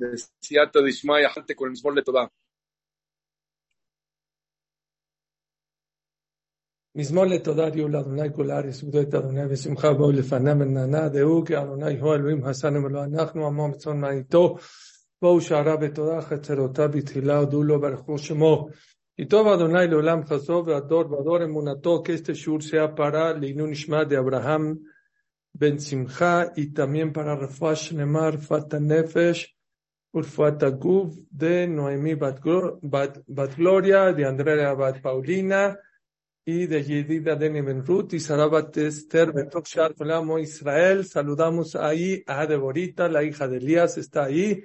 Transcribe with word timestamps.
בסייעתא 0.00 0.78
דשמיא, 0.88 1.28
con 1.56 1.66
el 1.66 1.72
mismo 1.72 1.90
לטובה. 1.90 2.24
מזמור 6.98 7.24
לתודה 7.24 7.70
דיו 7.70 7.88
לאדוני 7.88 8.28
כל 8.36 8.50
הארץ 8.50 8.82
וגדול 8.82 9.02
את 9.02 9.14
אדוני 9.14 9.40
ושמחה 9.50 9.92
בואו 9.92 10.12
לפניו 10.12 10.54
ונענה 10.60 11.08
דעו 11.08 11.44
כי 11.44 11.58
אדוני 11.58 11.98
הוא 12.00 12.14
אלוהים 12.14 12.44
חסנו 12.44 12.84
ולא 12.84 13.04
אנחנו 13.04 13.46
עמו 13.46 13.68
מצון 13.68 14.00
מעיתו 14.00 14.56
בואו 15.22 15.40
שערה 15.40 15.76
בתודה 15.76 16.20
חצרותיו 16.20 16.88
בתחילה 16.92 17.38
הודו 17.38 17.62
לו 17.62 17.80
ברכו 17.80 18.18
שמו. 18.18 18.68
כי 19.16 19.24
טוב 19.24 19.46
אדוני 19.46 19.86
לעולם 19.86 20.24
חסדו 20.24 20.64
והדור 20.66 21.12
והדור 21.12 21.44
אמונתו 21.44 22.02
shur 22.44 22.60
sea 22.60 22.98
para 22.98 23.38
לעילוי 23.40 23.70
נשמת 23.70 24.08
דאברהם 24.08 24.74
בן 25.54 25.78
שמחה 25.78 26.42
y 26.42 26.72
también 26.76 27.16
para 27.16 27.44
רפואה 27.44 27.76
שלמה 27.76 28.28
רפואת 28.28 28.74
הנפש 28.74 29.57
Urfatakub, 30.12 31.26
de 31.30 31.66
Noemí 31.68 32.14
Batgloria, 32.14 34.12
de 34.12 34.24
Andrea 34.24 34.72
Bat 34.74 35.00
Paulina, 35.00 35.78
y 36.44 36.66
de 36.66 36.82
Yedida 36.82 37.36
de 37.36 37.50
Benrut, 37.50 38.14
y 38.14 38.20
Sarabat 38.20 38.74
Esther 38.78 39.32
Betokshar, 39.32 39.94
Israel. 40.40 41.04
Saludamos 41.04 41.76
ahí 41.76 42.22
a 42.26 42.46
Deborita, 42.46 43.06
la 43.06 43.22
hija 43.22 43.46
de 43.46 43.58
Elías, 43.58 43.98
está 43.98 44.24
ahí, 44.24 44.64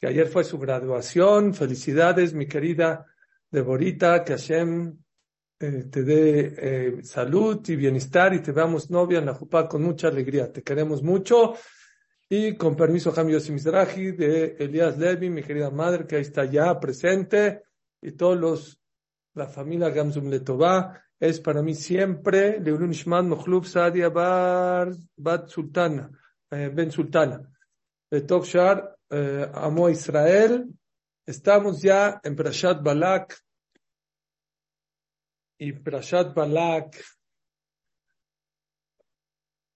que 0.00 0.08
ayer 0.08 0.26
fue 0.26 0.42
su 0.42 0.58
graduación. 0.58 1.54
Felicidades, 1.54 2.34
mi 2.34 2.46
querida 2.46 3.06
Deborita, 3.48 4.24
que 4.24 4.32
Hashem 4.32 4.98
eh, 5.60 5.84
te 5.88 6.02
dé 6.02 6.54
eh, 6.58 7.04
salud 7.04 7.62
y 7.68 7.76
bienestar 7.76 8.34
y 8.34 8.40
te 8.40 8.50
veamos 8.50 8.90
novia 8.90 9.20
en 9.20 9.26
la 9.26 9.34
Jupá 9.34 9.68
con 9.68 9.84
mucha 9.84 10.08
alegría. 10.08 10.52
Te 10.52 10.64
queremos 10.64 11.00
mucho. 11.04 11.54
Y 12.28 12.56
con 12.56 12.74
permiso, 12.74 13.12
Jamio 13.12 13.38
Simizrahi 13.38 14.12
de 14.12 14.56
Elías 14.58 14.96
Levi, 14.98 15.28
mi 15.28 15.42
querida 15.42 15.70
madre, 15.70 16.06
que 16.06 16.16
ahí 16.16 16.22
está 16.22 16.44
ya 16.44 16.78
presente, 16.80 17.64
y 18.00 18.12
todos 18.12 18.38
los, 18.38 18.80
la 19.34 19.46
familia 19.46 19.90
Gamsum 19.90 20.28
Letová, 20.28 21.04
es 21.20 21.40
para 21.40 21.62
mí 21.62 21.74
siempre 21.74 22.60
Leulun 22.60 22.90
Ishman 22.90 23.28
Mochlub 23.28 23.64
Sadia 23.64 24.08
Bat 24.08 25.48
Sultana, 25.48 26.10
eh, 26.50 26.70
Ben 26.72 26.90
Sultana. 26.90 27.40
Betok 28.10 28.44
Shar 28.44 28.96
eh, 29.10 29.50
amó 29.54 29.86
a 29.86 29.90
Israel. 29.90 30.68
Estamos 31.26 31.80
ya 31.80 32.20
en 32.22 32.36
Prashat 32.36 32.82
Balak. 32.82 33.36
Y 35.58 35.72
Prashat 35.72 36.34
Balak 36.34 37.02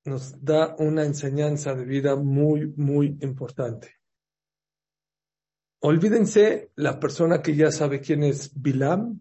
nos 0.08 0.42
da 0.44 0.74
una 0.78 1.04
enseñanza 1.04 1.74
de 1.74 1.84
vida 1.84 2.16
muy, 2.16 2.66
muy 2.76 3.18
importante. 3.20 3.96
Olvídense 5.80 6.72
la 6.74 6.98
persona 6.98 7.40
que 7.40 7.54
ya 7.54 7.70
sabe 7.70 8.00
quién 8.00 8.24
es 8.24 8.50
Bilam. 8.60 9.20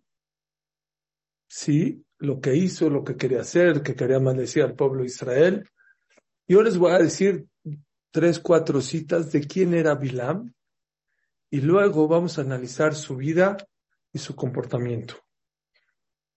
Sí, 1.47 2.03
lo 2.17 2.41
que 2.41 2.55
hizo, 2.55 2.89
lo 2.89 3.03
que 3.03 3.15
quería 3.15 3.41
hacer, 3.41 3.83
que 3.83 3.95
quería 3.95 4.19
maldecir 4.19 4.63
al 4.63 4.75
pueblo 4.75 5.01
de 5.01 5.07
Israel. 5.07 5.69
Yo 6.47 6.63
les 6.63 6.77
voy 6.77 6.91
a 6.93 6.99
decir 6.99 7.47
tres, 8.11 8.39
cuatro 8.39 8.81
citas 8.81 9.31
de 9.31 9.41
quién 9.41 9.73
era 9.73 9.95
Bilam 9.95 10.53
y 11.51 11.61
luego 11.61 12.07
vamos 12.07 12.37
a 12.37 12.41
analizar 12.41 12.95
su 12.95 13.15
vida 13.15 13.57
y 14.11 14.19
su 14.19 14.35
comportamiento. 14.35 15.15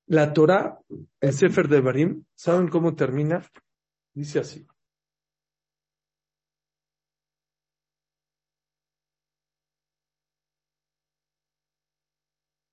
La 0.07 0.33
Torah, 0.33 0.79
el 1.21 1.33
Sefer 1.33 1.69
de 1.69 1.81
Barim, 1.81 2.25
¿saben 2.35 2.69
cómo 2.69 2.95
termina? 2.95 3.49
Dice 4.15 4.41
así. 4.41 4.67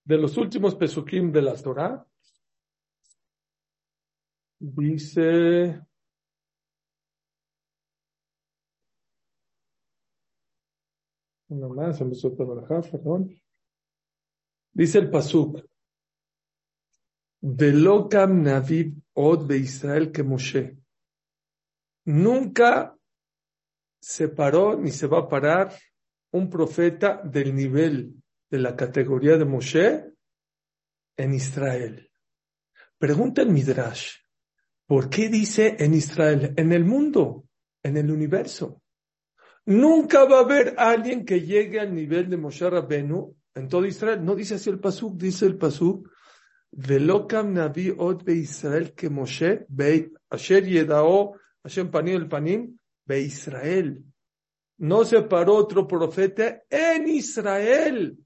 De 0.04 0.18
los 0.18 0.38
últimos 0.38 0.74
pesukim 0.76 1.32
de 1.32 1.42
la 1.42 1.54
Torah, 1.56 2.08
Dice. 4.60 5.82
Una 11.50 11.68
más, 11.70 12.02
empezó 12.02 12.30
a 12.30 12.36
perdón. 12.36 13.40
Dice 14.74 14.98
el 14.98 15.10
Pasuk. 15.10 15.64
Velokam 17.42 18.42
Navid 18.42 18.94
Od 19.14 19.48
de 19.48 19.58
Israel 19.58 20.12
que 20.12 20.24
Moshe. 20.24 20.78
Nunca 22.08 22.98
se 24.00 24.30
paró 24.30 24.78
ni 24.78 24.92
se 24.92 25.08
va 25.08 25.20
a 25.20 25.28
parar 25.28 25.74
un 26.32 26.50
profeta 26.50 27.22
del 27.22 27.54
nivel 27.54 28.14
de 28.50 28.60
la 28.60 28.78
categoría 28.78 29.36
de 29.38 29.44
Moshe 29.44 30.06
en 31.18 31.34
Israel. 31.34 32.10
Pregunta 32.98 33.42
el 33.42 33.50
Midrash. 33.50 34.14
¿Por 34.86 35.10
qué 35.10 35.28
dice 35.28 35.76
en 35.80 35.94
Israel? 35.94 36.54
En 36.56 36.72
el 36.72 36.86
mundo, 36.86 37.44
en 37.84 37.98
el 37.98 38.10
universo. 38.10 38.82
Nunca 39.66 40.24
va 40.24 40.38
a 40.38 40.44
haber 40.44 40.76
alguien 40.78 41.26
que 41.26 41.42
llegue 41.42 41.82
al 41.82 41.94
nivel 41.94 42.30
de 42.30 42.38
Moshe 42.38 42.70
Rabbenu 42.70 43.36
en 43.54 43.68
todo 43.68 43.86
Israel. 43.86 44.24
No 44.24 44.34
dice 44.34 44.56
así 44.56 44.70
el 44.70 44.80
Pasuk, 44.80 45.18
dice 45.18 45.46
el 45.46 45.58
Pasuk. 45.58 46.10
Velokam 46.72 47.52
Navi 47.52 47.94
Od 47.98 48.26
Israel 48.30 48.94
que 48.94 49.10
Moshe 49.10 49.68
Asher 50.30 50.66
Yedao 50.66 51.36
Hashem 51.68 51.92
Panim 51.92 52.16
el 52.16 52.30
Panim 52.30 52.80
Be 53.06 53.20
Israel. 53.22 54.02
No 54.80 55.04
se 55.04 55.22
paró 55.24 55.56
otro 55.56 55.86
profeta 55.86 56.64
en 56.70 57.10
Israel. 57.10 58.18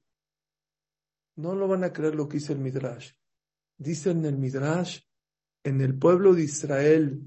No 1.37 1.55
lo 1.55 1.67
van 1.67 1.83
a 1.83 1.91
creer 1.91 2.13
lo 2.13 2.27
que 2.27 2.37
dice 2.37 2.53
el 2.53 2.59
Midrash. 2.59 3.11
Dice 3.77 4.11
en 4.11 4.25
el 4.25 4.37
Midrash 4.37 4.99
en 5.63 5.81
el 5.81 5.97
pueblo 5.97 6.33
de 6.33 6.43
Israel 6.43 7.21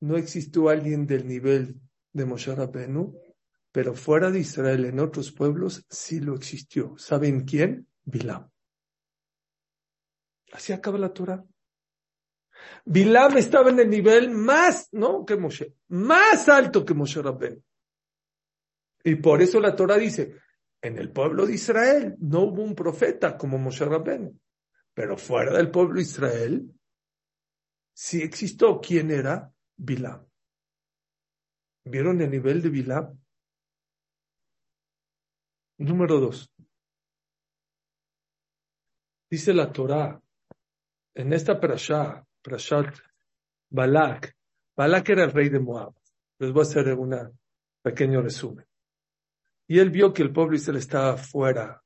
no 0.00 0.16
existió 0.16 0.68
alguien 0.68 1.06
del 1.06 1.26
nivel 1.26 1.80
de 2.12 2.24
Moshe 2.24 2.54
Rabbeinu, 2.54 3.18
pero 3.72 3.94
fuera 3.94 4.30
de 4.30 4.40
Israel, 4.40 4.86
en 4.86 5.00
otros 5.00 5.32
pueblos, 5.32 5.84
sí 5.90 6.20
lo 6.20 6.34
existió. 6.34 6.96
¿Saben 6.96 7.44
quién? 7.44 7.88
Bilam. 8.04 8.50
Así 10.52 10.72
acaba 10.72 10.98
la 10.98 11.12
Torah. 11.12 11.44
Bilam 12.84 13.36
estaba 13.36 13.70
en 13.70 13.80
el 13.80 13.90
nivel 13.90 14.30
más, 14.30 14.88
no 14.92 15.24
que 15.24 15.36
Moshe, 15.36 15.74
más 15.88 16.48
alto 16.48 16.84
que 16.84 16.94
Moshe 16.94 17.20
Rabbeinu. 17.20 17.62
Y 19.04 19.16
por 19.16 19.42
eso 19.42 19.60
la 19.60 19.76
Torah 19.76 19.96
dice, 19.96 20.36
en 20.80 20.98
el 20.98 21.12
pueblo 21.12 21.46
de 21.46 21.54
Israel 21.54 22.16
no 22.18 22.42
hubo 22.42 22.62
un 22.62 22.74
profeta 22.74 23.36
como 23.36 23.58
Moshe 23.58 23.84
Rabbeinu, 23.84 24.38
pero 24.94 25.16
fuera 25.16 25.56
del 25.56 25.70
pueblo 25.70 25.96
de 25.96 26.02
Israel 26.02 26.74
si 28.00 28.22
existió, 28.22 28.80
¿quién 28.80 29.10
era? 29.10 29.52
Bilam. 29.76 30.24
¿Vieron 31.84 32.20
el 32.20 32.30
nivel 32.30 32.62
de 32.62 32.68
Bilam? 32.68 33.18
Número 35.78 36.20
dos. 36.20 36.48
Dice 39.28 39.52
la 39.52 39.72
Torah, 39.72 40.22
en 41.14 41.32
esta 41.32 41.58
parasha, 41.60 42.24
parashat 42.48 42.94
Balak, 43.70 44.34
Balak 44.74 45.08
era 45.10 45.24
el 45.24 45.32
rey 45.32 45.48
de 45.50 45.60
Moab. 45.60 45.92
Les 46.38 46.52
voy 46.52 46.60
a 46.60 46.62
hacer 46.62 46.94
un 46.94 47.14
pequeño 47.82 48.22
resumen. 48.22 48.64
Y 49.66 49.78
él 49.78 49.90
vio 49.90 50.12
que 50.12 50.22
el 50.22 50.32
pueblo 50.32 50.56
Israel 50.56 50.78
estaba 50.78 51.16
fuera, 51.18 51.82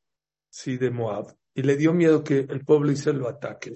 sí, 0.49 0.77
de 0.77 0.91
Moab, 0.91 1.34
y 1.55 1.62
le 1.62 1.77
dio 1.77 1.93
miedo 1.93 2.23
que 2.23 2.41
el 2.41 2.65
pueblo 2.65 2.93
Israel 2.93 3.19
lo 3.19 3.28
ataque. 3.28 3.75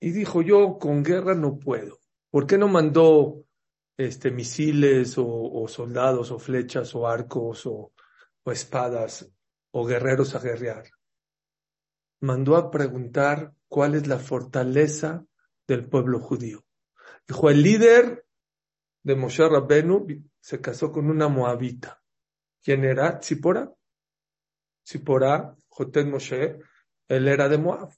Y 0.00 0.12
dijo, 0.12 0.40
yo 0.40 0.78
con 0.78 1.02
guerra 1.02 1.34
no 1.34 1.58
puedo. 1.58 1.98
¿Por 2.30 2.46
qué 2.46 2.56
no 2.56 2.68
mandó 2.68 3.44
este, 3.98 4.30
misiles 4.30 5.16
o, 5.18 5.66
soldados 5.68 6.30
o 6.30 6.38
flechas 6.38 6.94
o 6.94 7.06
arcos 7.06 7.66
o, 7.66 7.92
o 8.44 8.52
espadas 8.52 9.30
o 9.72 9.84
guerreros 9.84 10.34
a 10.34 10.38
guerrear? 10.38 10.84
Mandó 12.20 12.56
a 12.56 12.70
preguntar 12.70 13.52
cuál 13.70 13.94
es 13.94 14.08
la 14.08 14.18
fortaleza 14.18 15.24
del 15.66 15.88
pueblo 15.88 16.18
judío. 16.18 16.64
Dijo, 17.26 17.48
el 17.48 17.62
líder 17.62 18.26
de 19.04 19.14
Moshe 19.14 19.48
Rabbenu 19.48 20.06
se 20.40 20.60
casó 20.60 20.90
con 20.90 21.08
una 21.08 21.28
moabita. 21.28 22.02
¿Quién 22.62 22.84
era? 22.84 23.20
Tzipora. 23.20 23.72
Tzipora, 24.82 25.56
Jotet 25.68 26.08
Moshe, 26.08 26.58
él 27.08 27.28
era 27.28 27.48
de 27.48 27.58
Moab. 27.58 27.92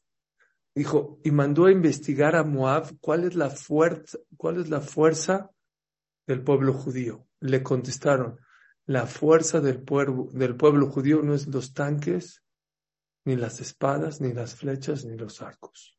Dijo, 0.74 1.18
y 1.24 1.30
mandó 1.30 1.64
a 1.64 1.72
investigar 1.72 2.36
a 2.36 2.44
Moab 2.44 2.98
cuál 3.00 3.24
es 3.24 3.34
la 3.34 3.48
fuerza, 3.48 4.18
cuál 4.36 4.60
es 4.60 4.68
la 4.68 4.82
fuerza 4.82 5.50
del 6.26 6.44
pueblo 6.44 6.74
judío. 6.74 7.26
Le 7.40 7.62
contestaron, 7.62 8.38
la 8.84 9.06
fuerza 9.06 9.60
del 9.60 9.82
pueblo, 9.82 10.28
del 10.32 10.54
pueblo 10.54 10.90
judío 10.90 11.22
no 11.22 11.32
es 11.32 11.46
los 11.46 11.72
tanques, 11.72 12.42
ni 13.24 13.36
las 13.36 13.60
espadas, 13.60 14.20
ni 14.20 14.32
las 14.32 14.54
flechas, 14.56 15.04
ni 15.04 15.16
los 15.16 15.42
arcos. 15.42 15.98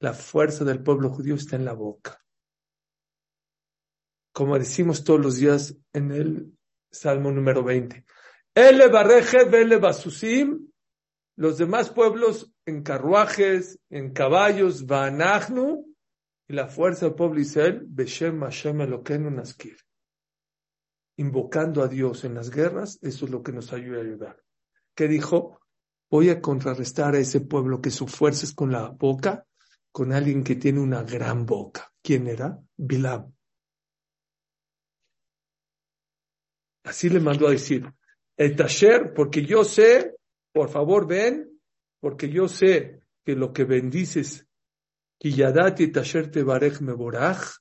La 0.00 0.12
fuerza 0.12 0.64
del 0.64 0.82
pueblo 0.82 1.10
judío 1.10 1.34
está 1.34 1.56
en 1.56 1.64
la 1.64 1.72
boca. 1.72 2.22
Como 4.32 4.58
decimos 4.58 5.04
todos 5.04 5.20
los 5.20 5.36
días 5.36 5.76
en 5.92 6.12
el 6.12 6.56
Salmo 6.90 7.30
número 7.30 7.62
20. 7.62 8.04
Ele 8.54 8.88
barreje, 8.88 9.44
vele 9.44 9.76
basusim, 9.76 10.70
los 11.36 11.58
demás 11.58 11.90
pueblos 11.90 12.52
en 12.64 12.82
carruajes, 12.82 13.78
en 13.90 14.12
caballos, 14.12 14.86
vanachnu, 14.86 15.84
y 16.48 16.54
la 16.54 16.68
fuerza 16.68 17.06
del 17.06 17.14
pueblo 17.14 17.40
Israel, 17.40 17.82
Beshem 17.86 18.40
Hashem 18.40 18.80
Elokeinu 18.80 19.30
Naskir. 19.30 19.76
Invocando 21.18 21.82
a 21.82 21.88
Dios 21.88 22.24
en 22.24 22.34
las 22.34 22.50
guerras, 22.50 22.98
eso 23.02 23.24
es 23.24 23.30
lo 23.30 23.42
que 23.42 23.52
nos 23.52 23.72
ayuda 23.72 23.98
a 23.98 24.02
ayudar. 24.02 24.42
¿Qué 24.94 25.08
dijo? 25.08 25.60
Voy 26.10 26.30
a 26.30 26.40
contrarrestar 26.40 27.14
a 27.14 27.18
ese 27.18 27.40
pueblo 27.40 27.80
que 27.80 27.90
su 27.90 28.06
fuerza 28.06 28.46
es 28.46 28.54
con 28.54 28.70
la 28.70 28.88
boca, 28.90 29.46
con 29.90 30.12
alguien 30.12 30.44
que 30.44 30.54
tiene 30.54 30.80
una 30.80 31.02
gran 31.02 31.46
boca. 31.46 31.92
¿Quién 32.02 32.28
era? 32.28 32.60
Bilam. 32.76 33.32
Así 36.84 37.08
le 37.08 37.18
mandó 37.18 37.48
a 37.48 37.50
decir, 37.50 37.92
el 38.36 38.54
Tasher, 38.54 39.12
porque 39.12 39.44
yo 39.44 39.64
sé, 39.64 40.14
por 40.52 40.68
favor 40.68 41.06
ven, 41.06 41.60
porque 41.98 42.28
yo 42.28 42.46
sé 42.46 43.00
que 43.24 43.34
lo 43.34 43.52
que 43.52 43.64
bendices, 43.64 44.46
Kiyadati 45.18 45.88
Tasher 45.88 46.30
te 46.30 46.44
barej 46.44 46.80
meboraj, 46.82 47.56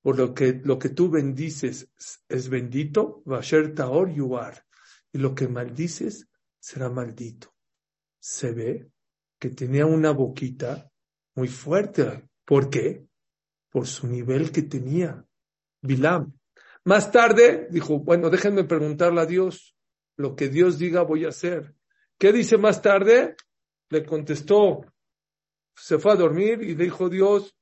por 0.00 0.18
lo 0.18 0.34
que, 0.34 0.60
lo 0.64 0.78
que 0.78 0.88
tú 0.88 1.10
bendices 1.10 1.88
es 2.28 2.48
bendito, 2.48 3.22
Vasher 3.24 3.74
Taor 3.74 4.12
Yuar, 4.12 4.64
y 5.12 5.18
lo 5.18 5.34
que 5.34 5.46
maldices 5.46 6.28
será 6.58 6.88
maldito. 6.88 7.55
Se 8.28 8.50
ve 8.50 8.90
que 9.38 9.50
tenía 9.50 9.86
una 9.86 10.10
boquita 10.10 10.90
muy 11.36 11.46
fuerte. 11.46 12.28
¿Por 12.44 12.68
qué? 12.70 13.06
Por 13.70 13.86
su 13.86 14.08
nivel 14.08 14.50
que 14.50 14.62
tenía. 14.62 15.24
Bilam. 15.80 16.36
Más 16.82 17.12
tarde 17.12 17.68
dijo, 17.70 18.00
bueno, 18.00 18.28
déjenme 18.28 18.64
preguntarle 18.64 19.20
a 19.20 19.26
Dios, 19.26 19.76
lo 20.16 20.34
que 20.34 20.48
Dios 20.48 20.76
diga 20.76 21.02
voy 21.02 21.24
a 21.24 21.28
hacer. 21.28 21.76
¿Qué 22.18 22.32
dice 22.32 22.58
más 22.58 22.82
tarde? 22.82 23.36
Le 23.90 24.04
contestó, 24.04 24.84
se 25.76 26.00
fue 26.00 26.10
a 26.10 26.16
dormir 26.16 26.64
y 26.64 26.74
dijo 26.74 27.08
Dios, 27.08 27.56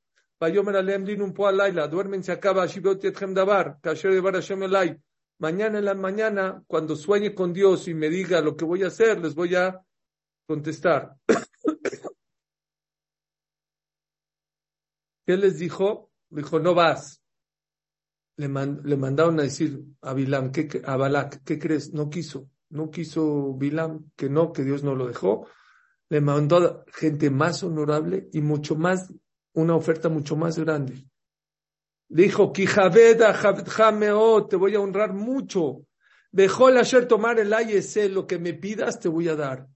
duermen 1.91 2.25
se 2.25 2.33
acaba, 2.33 2.67
mañana 5.39 5.79
en 5.79 5.85
la 5.85 5.95
mañana, 5.95 6.65
cuando 6.67 6.97
sueñe 6.97 7.35
con 7.35 7.53
Dios 7.53 7.87
y 7.87 7.93
me 7.93 8.09
diga 8.09 8.41
lo 8.41 8.57
que 8.57 8.65
voy 8.65 8.83
a 8.83 8.87
hacer, 8.87 9.21
les 9.21 9.35
voy 9.35 9.57
a 9.57 9.85
contestar. 10.47 11.17
¿Qué 15.27 15.37
les 15.37 15.59
dijo? 15.59 16.11
Dijo, 16.31 16.59
no 16.59 16.75
vas 16.75 17.25
le, 18.37 18.49
mandaron 18.49 19.39
a 19.39 19.45
decir 19.45 19.85
a 20.03 20.15
Bilam, 20.15 20.51
¿qué, 20.51 20.83
a 20.85 20.97
Balak, 20.97 21.43
¿qué 21.45 21.59
crees? 21.59 21.93
No 21.93 22.11
quiso, 22.11 22.51
no 22.71 22.91
quiso 22.91 23.55
Bilam, 23.55 24.11
que 24.17 24.29
no, 24.29 24.53
que 24.53 24.65
Dios 24.65 24.83
no 24.83 24.95
lo 24.95 25.07
dejó. 25.07 25.47
Le 26.09 26.21
mandó 26.21 26.85
gente 26.93 27.31
más 27.31 27.63
honorable 27.63 28.29
y 28.33 28.41
mucho 28.41 28.77
más, 28.77 29.13
una 29.53 29.75
oferta 29.75 30.09
mucho 30.09 30.37
más 30.37 30.59
grande. 30.59 31.07
Le 32.09 32.25
dijo, 32.25 32.53
te 32.53 34.57
voy 34.57 34.75
a 34.75 34.81
honrar 34.81 35.15
mucho. 35.15 35.87
Dejó 36.31 36.69
el 36.69 36.79
ayer 36.79 37.07
tomar 37.07 37.39
el 37.39 37.53
ayese, 37.53 38.09
lo 38.09 38.27
que 38.27 38.39
me 38.39 38.55
pidas 38.55 38.99
te 38.99 39.09
voy 39.09 39.29
a 39.29 39.37
dar. 39.37 39.69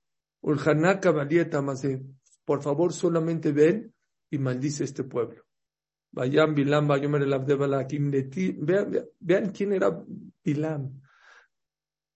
Por 2.45 2.63
favor, 2.63 2.93
solamente 2.93 3.53
ven 3.53 3.93
y 4.31 4.39
maldice 4.39 4.85
este 4.85 5.05
pueblo. 5.05 5.45
Vayan 6.13 6.55
Bilam, 6.55 6.89
vean, 6.89 7.31
vean 9.21 9.51
quién 9.51 9.73
era 9.73 10.05
Bilam. 10.45 11.01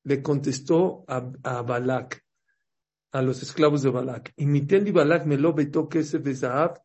Le 0.05 0.23
contestó 0.23 1.05
a, 1.07 1.31
a 1.43 1.63
Balak, 1.63 2.25
a 3.13 3.23
los 3.23 3.43
esclavos 3.43 3.83
de 3.83 3.91
Balak. 3.91 4.33
Y 4.37 4.47
mi 4.47 4.67
y 4.69 4.91
Balak 4.91 5.27
me 5.27 5.37
lo 5.37 5.53
vetó 5.53 5.89
que 5.89 6.01
ese 6.01 6.19
de 6.19 6.83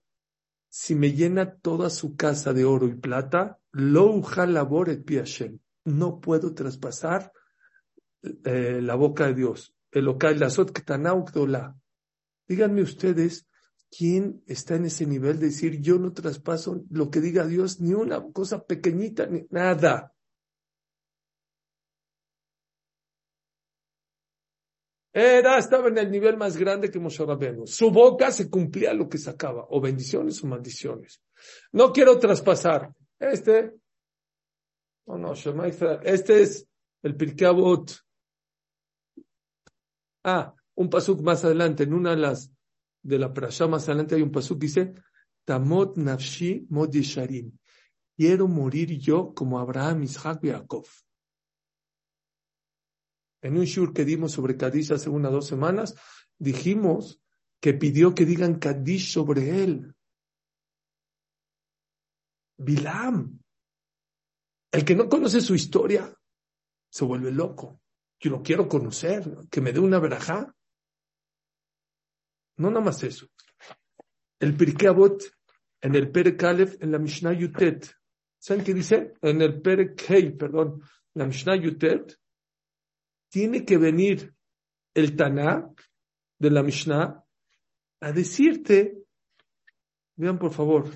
si 0.69 0.95
me 0.95 1.13
llena 1.13 1.55
toda 1.55 1.89
su 1.89 2.15
casa 2.15 2.53
de 2.53 2.65
oro 2.65 2.87
y 2.87 2.95
plata, 2.95 3.59
lo 3.71 4.21
labor 4.47 4.89
et 4.89 5.05
No 5.85 6.19
puedo 6.19 6.53
traspasar 6.53 7.31
eh, 8.21 8.79
la 8.81 8.95
boca 8.95 9.27
de 9.27 9.33
Dios. 9.33 9.76
Díganme 12.47 12.81
ustedes, 12.81 13.47
¿Quién 13.89 14.43
está 14.47 14.75
en 14.75 14.85
ese 14.85 15.05
nivel 15.05 15.39
de 15.39 15.47
decir, 15.47 15.79
yo 15.79 15.97
no 15.97 16.11
traspaso 16.11 16.83
lo 16.89 17.09
que 17.09 17.21
diga 17.21 17.45
Dios, 17.45 17.79
ni 17.79 17.93
una 17.93 18.21
cosa 18.31 18.65
pequeñita, 18.65 19.25
ni 19.27 19.47
nada? 19.49 20.13
Era, 25.13 25.57
estaba 25.57 25.87
en 25.87 25.97
el 25.97 26.11
nivel 26.11 26.37
más 26.37 26.57
grande 26.57 26.91
que 26.91 26.99
Moshe 26.99 27.25
Rabbeinu. 27.25 27.65
Su 27.65 27.89
boca 27.89 28.29
se 28.31 28.49
cumplía 28.49 28.93
lo 28.93 29.07
que 29.07 29.17
sacaba, 29.17 29.65
o 29.69 29.79
bendiciones 29.79 30.43
o 30.43 30.47
maldiciones. 30.47 31.21
No 31.71 31.91
quiero 31.91 32.19
traspasar. 32.19 32.93
Este, 33.17 33.73
no, 35.07 35.17
no, 35.17 35.33
este 35.33 36.41
es 36.41 36.67
el 37.01 37.15
Pirkei 37.15 37.47
Ah, 40.29 40.53
un 40.75 40.89
pasuk 40.89 41.21
más 41.21 41.45
adelante, 41.45 41.83
en 41.83 41.93
una 41.93 42.09
de 42.09 42.17
las 42.17 42.51
de 43.01 43.17
la 43.17 43.33
Prashá 43.33 43.65
más 43.65 43.87
adelante 43.87 44.15
hay 44.15 44.21
un 44.21 44.31
pasuk 44.33 44.59
que 44.59 44.67
dice, 44.67 44.93
Tamot 45.45 45.95
nafshi 45.95 46.67
mod 46.69 46.91
yesharim. 46.91 47.57
Quiero 48.17 48.49
morir 48.49 48.99
yo 48.99 49.33
como 49.33 49.57
Abraham, 49.57 50.03
Isaac 50.03 50.43
y. 50.43 50.49
En 53.41 53.57
un 53.57 53.63
shur 53.63 53.93
que 53.93 54.03
dimos 54.03 54.33
sobre 54.33 54.57
Kadish 54.57 54.91
hace 54.91 55.09
unas 55.09 55.31
dos 55.31 55.47
semanas, 55.47 55.95
dijimos 56.37 57.21
que 57.61 57.73
pidió 57.73 58.13
que 58.13 58.25
digan 58.25 58.59
Kadish 58.59 59.13
sobre 59.13 59.63
él. 59.63 59.95
Bilam. 62.57 63.39
El 64.73 64.83
que 64.83 64.93
no 64.93 65.07
conoce 65.07 65.39
su 65.39 65.55
historia 65.55 66.13
se 66.89 67.05
vuelve 67.05 67.31
loco. 67.31 67.79
Yo 68.19 68.31
lo 68.31 68.41
quiero 68.41 68.67
conocer, 68.67 69.23
que 69.51 69.61
me 69.61 69.71
dé 69.71 69.79
una 69.79 69.99
verajá. 69.99 70.53
No 72.57 72.69
nada 72.69 72.85
más 72.85 73.03
eso. 73.03 73.27
El 74.39 74.55
Pirkei 74.55 74.89
en 75.81 75.95
el 75.95 76.11
Perek 76.11 76.43
Aleph, 76.43 76.81
en 76.81 76.91
la 76.91 76.99
Mishnah 76.99 77.33
Yutet. 77.33 77.87
¿Saben 78.39 78.63
qué 78.63 78.73
dice? 78.73 79.13
En 79.21 79.41
el 79.41 79.61
Perek 79.61 80.37
perdón, 80.37 80.81
la 81.13 81.25
Mishnah 81.25 81.55
Yutet, 81.55 82.17
tiene 83.29 83.65
que 83.65 83.77
venir 83.77 84.33
el 84.93 85.15
Taná 85.15 85.69
de 86.39 86.51
la 86.51 86.63
Mishnah 86.63 87.23
a 87.99 88.11
decirte, 88.11 89.03
vean 90.15 90.37
por 90.37 90.53
favor, 90.53 90.89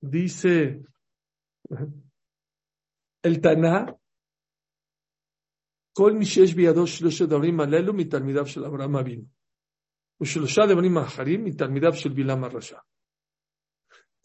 dice 0.00 0.82
el 3.22 3.40
Taná, 3.40 3.96
כל 5.93 6.13
מי 6.13 6.25
שיש 6.25 6.53
בידו 6.53 6.87
שלושה 6.87 7.25
דברים 7.25 7.59
הללו 7.59 7.93
מתלמידיו 7.93 8.47
של 8.47 8.65
אברהם 8.65 8.95
אבינו. 8.95 9.37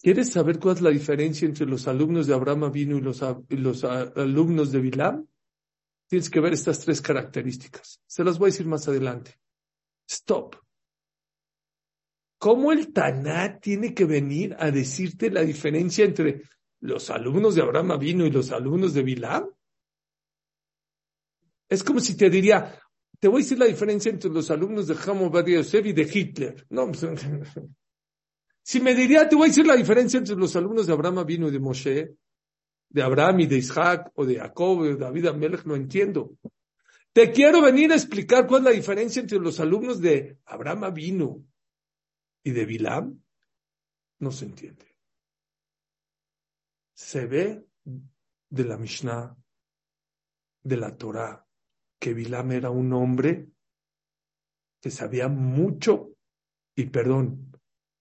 ¿Quieres 0.03 0.33
saber 0.33 0.59
cuál 0.59 0.77
es 0.77 0.83
la 0.83 0.91
diferencia 0.91 1.47
entre 1.47 1.67
los 1.67 1.87
alumnos 1.87 2.27
de 2.27 2.35
Abraham 2.35 2.65
Avinu 2.65 2.97
y 2.97 3.01
los, 3.03 3.23
los 3.51 3.85
alumnos 3.85 4.73
de 4.73 4.81
Bilam? 4.81 5.29
Tienes 6.09 6.31
que 6.31 6.41
ver 6.41 6.55
estas 6.55 6.81
tres 6.81 7.03
características. 7.03 8.01
Se 8.07 8.25
las 8.25 8.39
voy 8.39 8.49
a 8.49 8.53
decir 8.53 8.67
más 8.67 8.89
adelante. 8.89 9.39
Stop. 10.09 10.57
¿Cómo 12.39 12.73
el 12.73 12.93
Taná 12.93 13.61
tiene 13.61 13.93
que 13.95 14.07
venir 14.07 14.57
a 14.59 14.71
decirte 14.71 15.31
la 15.31 15.43
diferencia 15.43 16.07
entre 16.07 16.43
los 16.81 17.11
alumnos 17.11 17.55
de 17.55 17.63
Abraham 17.63 17.93
Avinu 17.93 18.25
y 18.25 18.31
los 18.31 18.51
alumnos 18.51 18.95
de 18.95 19.03
Bilam? 19.03 19.45
Es 21.70 21.84
como 21.84 22.00
si 22.00 22.16
te 22.16 22.30
diría, 22.30 22.80
te 23.20 23.28
voy 23.28 23.42
a 23.42 23.44
decir 23.44 23.58
la 23.58 23.66
diferencia 23.66 24.12
entre 24.12 24.30
los 24.30 24.50
alumnos 24.52 24.88
de 24.88 24.96
Hamo 24.96 25.32
Yosef 25.44 25.86
y 25.86 25.94
de 25.94 26.04
Hitler. 26.04 26.66
No, 26.70 26.88
pues, 26.88 27.06
si 28.64 28.80
me 28.80 28.94
diría, 28.94 29.28
te 29.28 29.36
voy 29.36 29.46
a 29.46 29.50
decir 29.50 29.66
la 29.66 29.76
diferencia 29.76 30.18
entre 30.20 30.36
los 30.36 30.56
alumnos 30.56 30.88
de 30.88 30.94
Abraham 30.94 31.26
vino 31.26 31.48
y 31.48 31.52
de 31.52 31.60
Moshe, 31.60 32.16
de 32.90 33.02
Abraham 33.02 33.42
y 33.42 33.48
de 33.48 33.58
Isaac, 33.58 34.12
o 34.16 34.26
de 34.26 34.36
Jacob, 34.36 34.80
o 34.80 34.84
de 34.86 34.96
David 34.96 35.28
Amelech, 35.28 35.66
no 35.66 35.76
entiendo. 35.76 36.38
Te 37.12 37.32
quiero 37.32 37.62
venir 37.62 37.92
a 37.92 37.96
explicar 37.96 38.46
cuál 38.46 38.62
es 38.62 38.66
la 38.66 38.72
diferencia 38.72 39.20
entre 39.20 39.40
los 39.40 39.60
alumnos 39.60 40.00
de 40.00 40.38
Abraham 40.46 40.94
vino 40.94 41.44
y 42.44 42.52
de 42.52 42.66
Bilam. 42.66 43.24
No 44.20 44.32
se 44.32 44.46
entiende. 44.46 44.86
Se 46.94 47.26
ve 47.26 47.66
de 48.50 48.64
la 48.64 48.78
Mishnah, 48.78 49.36
de 50.62 50.78
la 50.78 50.96
Torah, 50.96 51.47
que 52.00 52.14
Bilam 52.14 52.52
era 52.52 52.70
un 52.70 52.94
hombre 52.94 53.50
que 54.82 54.92
sabía 54.92 55.28
mucho, 55.28 56.14
y 56.76 56.86
perdón, 56.86 57.52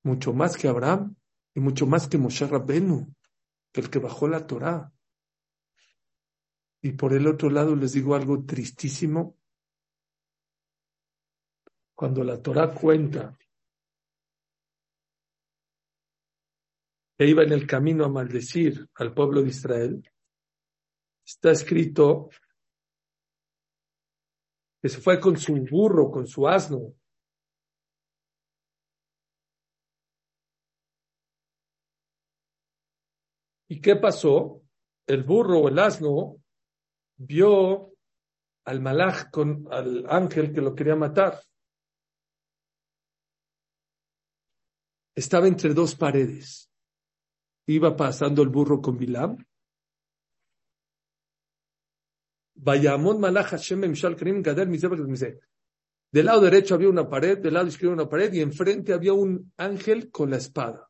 mucho 0.02 0.32
más 0.32 0.56
que 0.56 0.68
Abraham 0.68 1.16
y 1.54 1.60
mucho 1.60 1.86
más 1.86 2.08
que 2.08 2.18
Moshe 2.18 2.46
Rabbenu, 2.46 3.12
el 3.72 3.90
que 3.90 3.98
bajó 3.98 4.28
la 4.28 4.46
Torá. 4.46 4.92
Y 6.82 6.92
por 6.92 7.14
el 7.14 7.26
otro 7.26 7.50
lado 7.50 7.74
les 7.74 7.92
digo 7.94 8.14
algo 8.14 8.44
tristísimo. 8.44 9.38
Cuando 11.94 12.22
la 12.22 12.40
Torah 12.42 12.74
cuenta 12.74 13.36
que 17.16 17.26
iba 17.26 17.42
en 17.42 17.52
el 17.52 17.66
camino 17.66 18.04
a 18.04 18.10
maldecir 18.10 18.86
al 18.94 19.14
pueblo 19.14 19.42
de 19.42 19.48
Israel, 19.48 20.12
está 21.24 21.50
escrito 21.50 22.28
que 24.80 24.88
se 24.88 25.00
fue 25.00 25.20
con 25.20 25.36
su 25.36 25.54
burro, 25.70 26.10
con 26.10 26.26
su 26.26 26.46
asno. 26.46 26.94
¿Y 33.68 33.80
qué 33.80 33.96
pasó? 33.96 34.62
El 35.06 35.24
burro 35.24 35.68
el 35.68 35.78
asno 35.78 36.36
vio 37.16 37.92
al 38.64 38.80
malaj 38.80 39.30
con 39.30 39.66
al 39.70 40.06
ángel 40.08 40.52
que 40.52 40.60
lo 40.60 40.74
quería 40.74 40.96
matar. 40.96 41.40
Estaba 45.14 45.48
entre 45.48 45.72
dos 45.72 45.94
paredes. 45.94 46.70
Iba 47.66 47.96
pasando 47.96 48.42
el 48.42 48.48
burro 48.48 48.80
con 48.80 48.98
Bilam. 48.98 49.38
Del 56.12 56.26
lado 56.26 56.40
derecho 56.40 56.74
había 56.74 56.88
una 56.88 57.08
pared, 57.08 57.38
del 57.38 57.54
lado 57.54 57.66
izquierdo 57.66 57.94
una 57.94 58.08
pared 58.08 58.32
y 58.32 58.40
enfrente 58.40 58.92
había 58.92 59.12
un 59.12 59.52
ángel 59.56 60.10
con 60.10 60.30
la 60.30 60.38
espada. 60.38 60.88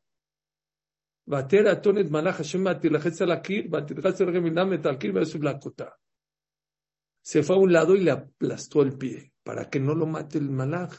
Se 7.22 7.42
fue 7.42 7.56
a 7.56 7.58
un 7.58 7.72
lado 7.72 7.96
y 7.96 8.04
le 8.04 8.12
aplastó 8.12 8.82
el 8.82 8.96
pie 8.96 9.32
para 9.42 9.68
que 9.68 9.80
no 9.80 9.94
lo 9.94 10.06
mate 10.06 10.38
el 10.38 10.50
malaj. 10.50 10.96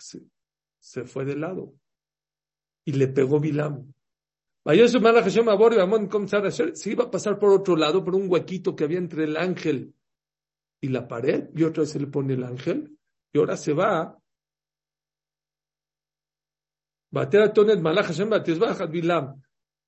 Se, 0.79 1.05
fue 1.05 1.23
de 1.23 1.37
lado 1.37 1.73
y 2.83 2.91
le 2.91 3.07
pegó 3.07 3.39
Bilam. 3.39 3.93
Se 4.65 4.97
iba 6.91 7.05
a 7.05 7.11
pasar 7.11 7.39
por 7.39 7.51
otro 7.51 7.77
lado, 7.77 8.03
por 8.03 8.13
un 8.13 8.29
huequito 8.29 8.75
que 8.75 8.83
había 8.83 8.97
entre 8.97 9.23
el 9.23 9.37
ángel 9.37 9.93
y 10.81 10.89
la 10.89 11.07
pared, 11.07 11.49
y 11.55 11.63
otra 11.63 11.81
vez 11.81 11.91
se 11.91 11.99
le 11.99 12.07
pone 12.07 12.33
el 12.33 12.43
ángel, 12.43 12.97
y 13.33 13.39
ahora 13.39 13.57
se 13.57 13.73
va. 13.73 14.17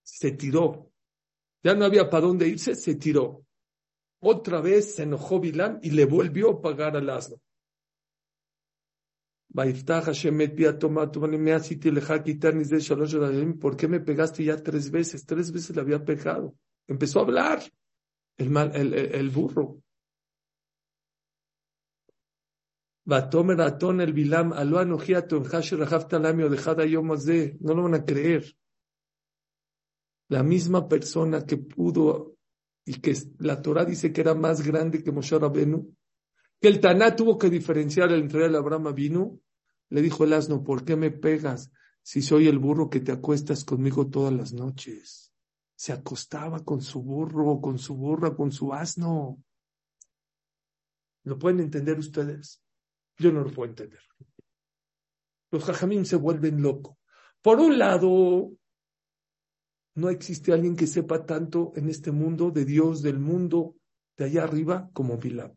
Se 0.03 0.31
tiró. 0.31 0.91
Ya 1.63 1.75
no 1.75 1.85
había 1.85 2.09
para 2.09 2.25
dónde 2.25 2.47
irse, 2.47 2.75
se 2.75 2.95
tiró. 2.95 3.45
Otra 4.21 4.61
vez 4.61 4.95
se 4.95 5.03
enojó 5.03 5.39
Bilam 5.39 5.79
y 5.81 5.91
le 5.91 6.05
volvió 6.05 6.51
a 6.51 6.61
pagar 6.61 6.95
al 6.95 7.09
asno. 7.09 7.37
¿Por 13.59 13.75
qué 13.75 13.87
me 13.87 13.99
pegaste 13.99 14.43
ya 14.43 14.61
tres 14.61 14.91
veces? 14.91 15.25
Tres 15.25 15.51
veces 15.51 15.75
le 15.75 15.81
había 15.81 16.03
pegado. 16.05 16.55
Empezó 16.87 17.19
a 17.19 17.23
hablar 17.23 17.63
el, 18.37 18.49
mal, 18.51 18.75
el, 18.75 18.93
el, 18.93 19.29
burro. 19.29 19.81
Batomer 23.09 23.59
atón 23.61 24.01
el 24.01 24.13
Bilam, 24.13 24.53
alo 24.53 24.77
anojiato 24.77 25.35
en 25.37 25.45
Hasher 25.51 25.79
Lamio 26.21 26.47
dejada 26.47 26.83
de. 26.83 27.57
No 27.59 27.73
lo 27.73 27.83
van 27.83 27.95
a 27.95 28.05
creer. 28.05 28.55
La 30.27 30.43
misma 30.43 30.87
persona 30.87 31.43
que 31.43 31.57
pudo 31.57 32.35
y 32.85 33.01
que 33.01 33.17
la 33.39 33.63
Torah 33.63 33.83
dice 33.83 34.13
que 34.13 34.21
era 34.21 34.35
más 34.35 34.61
grande 34.61 35.01
que 35.01 35.11
Moshe 35.11 35.39
Rabenu, 35.39 35.91
que 36.61 36.67
el 36.67 36.79
Taná 36.79 37.15
tuvo 37.15 37.39
que 37.39 37.49
diferenciar 37.49 38.11
entre 38.11 38.45
el 38.45 38.55
Abraham 38.55 38.93
vino, 38.93 39.39
le 39.89 40.03
dijo 40.03 40.23
el 40.23 40.33
asno, 40.33 40.63
¿por 40.63 40.85
qué 40.85 40.95
me 40.95 41.09
pegas 41.09 41.71
si 42.03 42.21
soy 42.21 42.47
el 42.47 42.59
burro 42.59 42.91
que 42.91 42.99
te 42.99 43.11
acuestas 43.11 43.65
conmigo 43.65 44.07
todas 44.07 44.33
las 44.33 44.53
noches? 44.53 45.33
Se 45.75 45.93
acostaba 45.93 46.63
con 46.63 46.81
su 46.83 47.01
burro, 47.01 47.59
con 47.59 47.79
su 47.79 47.95
burra, 47.95 48.35
con 48.35 48.51
su 48.51 48.71
asno. 48.71 49.43
¿Lo 51.23 51.39
pueden 51.39 51.61
entender 51.61 51.97
ustedes? 51.97 52.61
Yo 53.19 53.31
no 53.31 53.41
lo 53.41 53.51
puedo 53.51 53.69
entender. 53.69 53.99
Los 55.51 55.63
jajamín 55.65 56.05
se 56.05 56.15
vuelven 56.15 56.61
locos. 56.61 56.97
Por 57.41 57.59
un 57.59 57.77
lado, 57.77 58.51
no 59.95 60.09
existe 60.09 60.53
alguien 60.53 60.75
que 60.75 60.87
sepa 60.87 61.25
tanto 61.25 61.73
en 61.75 61.89
este 61.89 62.11
mundo 62.11 62.51
de 62.51 62.65
Dios, 62.65 63.01
del 63.01 63.19
mundo 63.19 63.75
de 64.17 64.25
allá 64.25 64.43
arriba, 64.43 64.89
como 64.93 65.17
Bilam. 65.17 65.55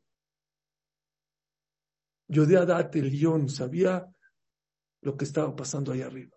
Yo 2.28 2.47
de 2.47 2.57
Adat, 2.57 2.97
el 2.97 3.11
león, 3.11 3.49
sabía 3.49 4.12
lo 5.02 5.16
que 5.16 5.25
estaba 5.25 5.54
pasando 5.54 5.92
allá 5.92 6.07
arriba. 6.07 6.37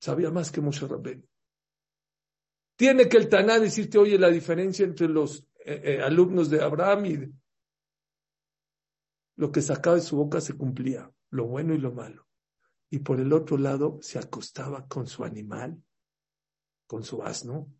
Sabía 0.00 0.30
más 0.30 0.52
que 0.52 0.60
Moshe 0.60 0.86
Rabbeinu. 0.86 1.26
Tiene 2.76 3.08
que 3.08 3.16
el 3.16 3.28
Taná 3.28 3.58
decirte, 3.58 3.98
oye, 3.98 4.18
la 4.18 4.28
diferencia 4.28 4.84
entre 4.84 5.08
los 5.08 5.40
eh, 5.64 5.80
eh, 5.84 6.02
alumnos 6.02 6.48
de 6.50 6.62
Abraham 6.62 7.06
y 7.06 7.32
lo 9.38 9.52
que 9.52 9.62
sacaba 9.62 9.94
de 9.94 10.02
su 10.02 10.16
boca 10.16 10.40
se 10.40 10.54
cumplía, 10.54 11.14
lo 11.30 11.46
bueno 11.46 11.72
y 11.72 11.78
lo 11.78 11.92
malo. 11.92 12.28
Y 12.90 12.98
por 12.98 13.20
el 13.20 13.32
otro 13.32 13.56
lado 13.56 14.00
se 14.02 14.18
acostaba 14.18 14.88
con 14.88 15.06
su 15.06 15.22
animal, 15.22 15.80
con 16.88 17.04
su 17.04 17.22
asno. 17.22 17.72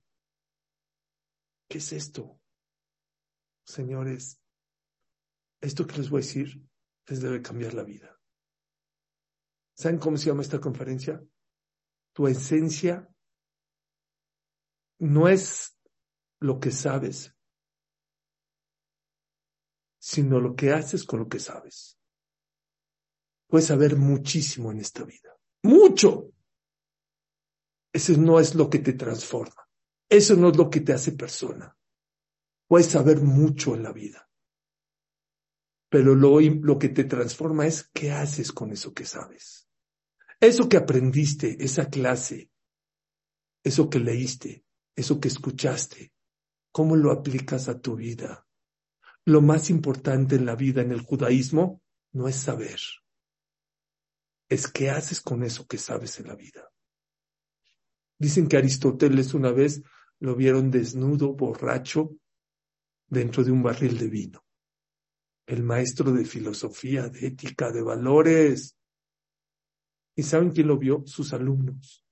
¿Qué 1.69 1.79
es 1.79 1.93
esto? 1.93 2.41
Señores, 3.65 4.41
esto 5.61 5.85
que 5.85 5.97
les 5.97 6.09
voy 6.09 6.21
a 6.21 6.25
decir 6.25 6.63
les 7.09 7.21
debe 7.21 7.43
cambiar 7.43 7.75
la 7.75 7.83
vida. 7.83 8.17
¿Saben 9.75 9.99
cómo 9.99 10.17
se 10.17 10.27
llama 10.27 10.43
esta 10.43 10.61
conferencia? 10.61 11.21
Tu 12.13 12.29
esencia 12.29 13.13
no 15.01 15.27
es 15.27 15.77
lo 16.39 16.61
que 16.61 16.71
sabes, 16.71 17.37
sino 19.99 20.41
lo 20.41 20.55
que 20.55 20.73
haces 20.73 21.05
con 21.05 21.21
lo 21.21 21.29
que 21.29 21.41
sabes. 21.41 21.99
Puedes 23.49 23.67
saber 23.67 23.97
muchísimo 23.97 24.71
en 24.71 24.81
esta 24.81 25.05
vida. 25.05 25.37
Mucho. 25.63 26.33
Eso 27.93 28.13
no 28.19 28.39
es 28.39 28.55
lo 28.55 28.69
que 28.69 28.79
te 28.79 28.93
transforma. 28.93 29.69
Eso 30.09 30.37
no 30.37 30.51
es 30.51 30.57
lo 30.57 30.71
que 30.71 30.81
te 30.81 30.93
hace 30.93 31.13
persona. 31.13 31.77
Puedes 32.67 32.89
saber 32.89 33.21
mucho 33.21 33.75
en 33.75 33.83
la 33.83 33.93
vida. 33.93 34.29
Pero 35.91 36.15
lo, 36.15 36.39
lo 36.41 36.79
que 36.79 36.91
te 36.91 37.05
transforma 37.05 37.67
es 37.67 37.89
qué 37.95 38.13
haces 38.13 38.53
con 38.53 38.73
eso 38.73 38.93
que 38.93 39.07
sabes. 39.07 39.69
Eso 40.39 40.69
que 40.69 40.77
aprendiste, 40.77 41.57
esa 41.65 41.89
clase, 41.89 42.51
eso 43.65 43.89
que 43.89 43.99
leíste, 43.99 44.65
eso 44.95 45.19
que 45.19 45.29
escuchaste, 45.29 46.13
¿cómo 46.71 46.95
lo 46.95 47.11
aplicas 47.11 47.69
a 47.69 47.81
tu 47.81 47.97
vida? 47.97 48.48
Lo 49.25 49.41
más 49.41 49.71
importante 49.71 50.37
en 50.37 50.47
la 50.47 50.57
vida, 50.57 50.83
en 50.83 50.93
el 50.93 51.03
judaísmo, 51.03 51.83
no 52.13 52.29
es 52.29 52.37
saber, 52.37 52.81
es 54.49 54.67
qué 54.67 54.91
haces 54.91 55.21
con 55.21 55.43
eso 55.43 55.67
que 55.67 55.79
sabes 55.79 56.19
en 56.21 56.29
la 56.29 56.35
vida. 56.35 56.71
Dicen 58.19 58.49
que 58.49 58.57
Aristóteles 58.57 59.35
una 59.35 59.53
vez 59.53 59.83
lo 60.21 60.35
vieron 60.35 60.71
desnudo, 60.71 61.35
borracho, 61.35 62.17
dentro 63.07 63.45
de 63.45 63.53
un 63.53 63.63
barril 63.63 63.99
de 63.99 64.09
vino. 64.09 64.45
El 65.47 65.63
maestro 65.63 66.13
de 66.13 66.25
filosofía, 66.25 67.09
de 67.09 67.27
ética, 67.27 67.71
de 67.71 67.83
valores. 67.83 68.77
¿Y 70.15 70.23
saben 70.23 70.51
quién 70.51 70.67
lo 70.67 70.79
vio? 70.79 71.05
Sus 71.07 71.33
alumnos. 71.33 72.05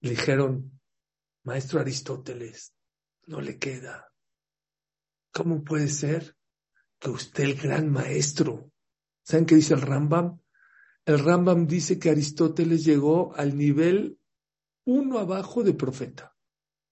Le 0.00 0.10
dijeron, 0.10 0.80
maestro 1.44 1.80
Aristóteles, 1.80 2.74
no 3.26 3.40
le 3.40 3.58
queda. 3.58 4.09
¿Cómo 5.32 5.62
puede 5.62 5.88
ser 5.88 6.36
que 6.98 7.10
usted, 7.10 7.44
el 7.44 7.54
gran 7.54 7.90
maestro, 7.90 8.70
¿saben 9.22 9.46
qué 9.46 9.54
dice 9.54 9.74
el 9.74 9.82
Rambam? 9.82 10.40
El 11.04 11.18
Rambam 11.18 11.66
dice 11.66 11.98
que 11.98 12.10
Aristóteles 12.10 12.84
llegó 12.84 13.34
al 13.34 13.56
nivel 13.56 14.18
uno 14.84 15.18
abajo 15.18 15.62
de 15.62 15.74
profeta. 15.74 16.36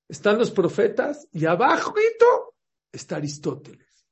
Están 0.09 0.39
los 0.39 0.51
profetas 0.51 1.29
y 1.33 1.45
abajo 1.45 1.95
está 2.93 3.17
Aristóteles. 3.17 4.09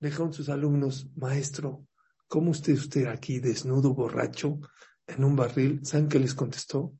Dejaron 0.00 0.32
sus 0.32 0.48
alumnos, 0.48 1.08
maestro, 1.16 1.86
¿cómo 2.28 2.50
usted 2.50 2.74
usted 2.74 3.06
aquí 3.06 3.38
desnudo, 3.38 3.94
borracho, 3.94 4.60
en 5.06 5.24
un 5.24 5.36
barril? 5.36 5.84
¿Saben 5.84 6.08
qué 6.08 6.18
les 6.18 6.34
contestó? 6.34 6.94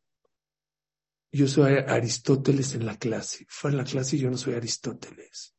Yo 1.35 1.49
soy 1.49 1.79
Aristóteles 1.79 2.77
en 2.77 2.87
la 2.87 2.97
clase. 2.97 3.45
Fue 3.49 3.73
en 3.73 3.79
la 3.79 3.83
clase 3.83 4.15
y 4.15 4.21
yo 4.21 4.31
no 4.31 4.37
soy 4.37 4.55
Aristóteles. 4.55 5.57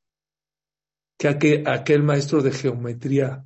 ¿Que 1.17 1.27
aquel, 1.27 1.67
aquel 1.67 2.01
maestro 2.01 2.41
de 2.41 2.51
geometría 2.51 3.45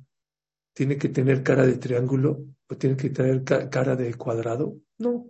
tiene 0.72 0.96
que 0.96 1.08
tener 1.08 1.42
cara 1.42 1.66
de 1.66 1.76
triángulo 1.78 2.44
o 2.68 2.76
tiene 2.76 2.96
que 2.96 3.10
tener 3.10 3.42
cara 3.42 3.96
de 3.96 4.14
cuadrado? 4.14 4.76
No. 4.98 5.28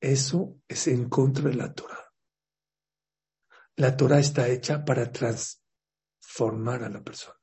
Eso 0.00 0.60
es 0.66 0.88
en 0.88 1.08
contra 1.08 1.48
de 1.48 1.54
la 1.54 1.72
Torah. 1.72 2.12
La 3.76 3.96
Torah 3.96 4.18
está 4.18 4.48
hecha 4.48 4.84
para 4.84 5.12
transformar 5.12 6.82
a 6.82 6.88
la 6.88 7.04
persona. 7.04 7.38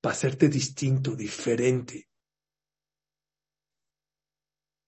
Para 0.00 0.12
hacerte 0.12 0.48
distinto, 0.48 1.16
diferente. 1.16 2.08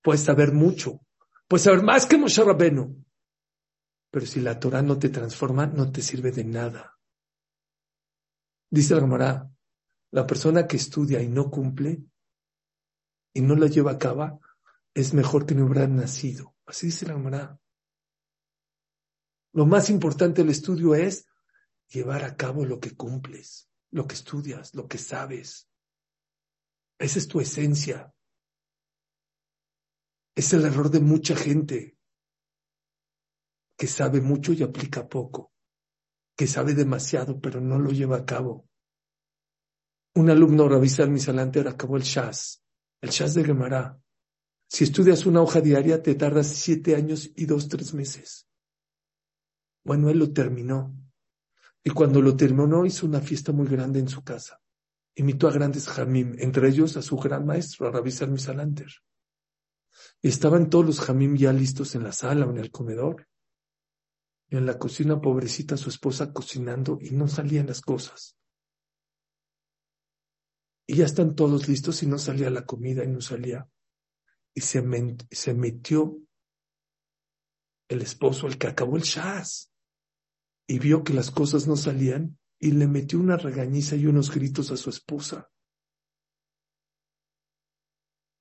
Puedes 0.03 0.23
saber 0.23 0.53
mucho. 0.53 1.01
Puedes 1.49 1.65
saber 1.65 1.83
más 1.83 2.07
que 2.07 2.17
Moshe 2.17 2.43
Rabenu. 2.43 3.05
Pero 4.11 4.27
si 4.27 4.41
la 4.41 4.59
Torah 4.59 4.83
no 4.83 4.99
te 4.99 5.09
transforma, 5.09 5.67
no 5.67 5.93
te 5.93 6.03
sirve 6.03 6.33
de 6.33 6.45
nada. 6.45 6.99
Dice 8.71 8.95
la 8.95 9.01
Gemara, 9.01 9.51
la 10.13 10.27
persona 10.27 10.67
que 10.67 10.77
estudia 10.77 11.21
y 11.21 11.29
no 11.29 11.51
cumple 11.51 12.03
y 13.33 13.41
no 13.41 13.55
la 13.55 13.67
lleva 13.67 13.93
a 13.93 13.99
cabo, 13.99 14.41
es 14.95 15.15
mejor 15.15 15.47
que 15.47 15.55
no 15.55 15.67
hubiera 15.67 15.87
nacido. 15.87 16.57
Así 16.67 16.87
dice 16.87 17.07
la 17.07 17.15
Gemara. 17.15 17.61
Lo 19.53 19.67
más 19.67 19.91
importante 19.91 20.43
del 20.43 20.51
estudio 20.51 20.95
es 20.95 21.27
llevar 21.89 22.25
a 22.25 22.37
cabo 22.37 22.65
lo 22.65 22.79
que 22.79 22.97
cumples, 22.97 23.69
lo 23.91 24.07
que 24.07 24.15
estudias, 24.15 24.75
lo 24.75 24.87
que 24.87 24.99
sabes. 24.99 25.69
Esa 26.99 27.19
es 27.19 27.29
tu 27.29 27.41
esencia. 27.41 28.13
Es 30.35 30.53
el 30.53 30.65
error 30.65 30.91
de 30.91 31.01
mucha 31.01 31.35
gente 31.37 31.97
que 33.77 33.87
sabe 33.87 34.21
mucho 34.21 34.53
y 34.53 34.63
aplica 34.63 35.09
poco, 35.09 35.53
que 36.37 36.47
sabe 36.47 36.75
demasiado 36.75 37.41
pero 37.41 37.61
no 37.61 37.79
lo 37.79 37.91
lleva 37.91 38.19
a 38.19 38.27
cabo. 38.27 38.69
Un 40.15 40.29
alumno, 40.29 40.69
Rabizal 40.69 41.11
Misalanter, 41.11 41.69
acabó 41.69 41.97
el 41.97 42.03
Shaz, 42.03 42.63
el 43.01 43.11
Shaz 43.11 43.35
de 43.35 43.45
Gemara. 43.45 43.99
Si 44.69 44.85
estudias 44.85 45.25
una 45.25 45.41
hoja 45.41 45.61
diaria 45.61 46.03
te 46.03 46.15
tardas 46.15 46.49
siete 46.49 46.95
años 46.95 47.31
y 47.37 47.47
dos, 47.47 47.69
tres 47.69 47.95
meses. 47.95 48.47
Bueno, 49.85 50.11
él 50.11 50.19
lo 50.19 50.33
terminó. 50.33 50.95
Y 51.83 51.91
cuando 51.91 52.21
lo 52.21 52.37
terminó 52.37 52.85
hizo 52.85 53.07
una 53.07 53.21
fiesta 53.21 53.53
muy 53.53 53.67
grande 53.67 54.01
en 54.01 54.09
su 54.09 54.23
casa. 54.23 54.61
Invitó 55.15 55.49
a 55.49 55.53
grandes 55.53 55.89
jamim, 55.89 56.35
entre 56.39 56.69
ellos 56.69 56.97
a 56.97 57.03
su 57.03 57.17
gran 57.17 57.47
maestro, 57.47 57.89
a 57.89 57.91
Rabizal 57.91 58.31
Misalanter. 58.31 58.93
Estaban 60.23 60.71
todos 60.71 60.87
los 60.87 61.01
jamim 61.01 61.37
ya 61.37 61.53
listos 61.53 61.95
en 61.95 62.05
la 62.05 62.13
sala 62.13 62.47
o 62.47 62.51
en 62.51 62.59
el 62.59 62.71
comedor. 62.71 63.29
Y 64.49 64.57
en 64.57 64.67
la 64.67 64.79
cocina, 64.79 65.21
pobrecita, 65.21 65.77
su 65.77 65.89
esposa 65.91 66.33
cocinando 66.33 66.99
y 67.01 67.11
no 67.11 67.29
salían 67.29 67.67
las 67.67 67.81
cosas. 67.81 68.37
Y 70.87 70.97
ya 70.97 71.05
están 71.05 71.37
todos 71.37 71.69
listos 71.69 72.03
y 72.03 72.07
no 72.07 72.19
salía 72.19 72.51
la 72.51 72.67
comida 72.67 73.05
y 73.05 73.09
no 73.09 73.21
salía. 73.21 73.69
Y 74.55 74.63
se, 74.63 74.83
se 75.31 75.55
metió 75.55 76.19
el 77.89 78.03
esposo, 78.03 78.47
el 78.47 78.59
que 78.59 78.67
acabó 78.67 78.97
el 78.97 79.03
shaz, 79.03 79.73
y 80.67 80.79
vio 80.79 81.03
que 81.03 81.13
las 81.13 81.31
cosas 81.31 81.67
no 81.67 81.77
salían 81.77 82.39
y 82.61 82.73
le 82.73 82.87
metió 82.87 83.19
una 83.19 83.37
regañiza 83.37 83.97
y 83.97 84.07
unos 84.07 84.31
gritos 84.33 84.71
a 84.71 84.77
su 84.77 84.91
esposa. 84.91 85.51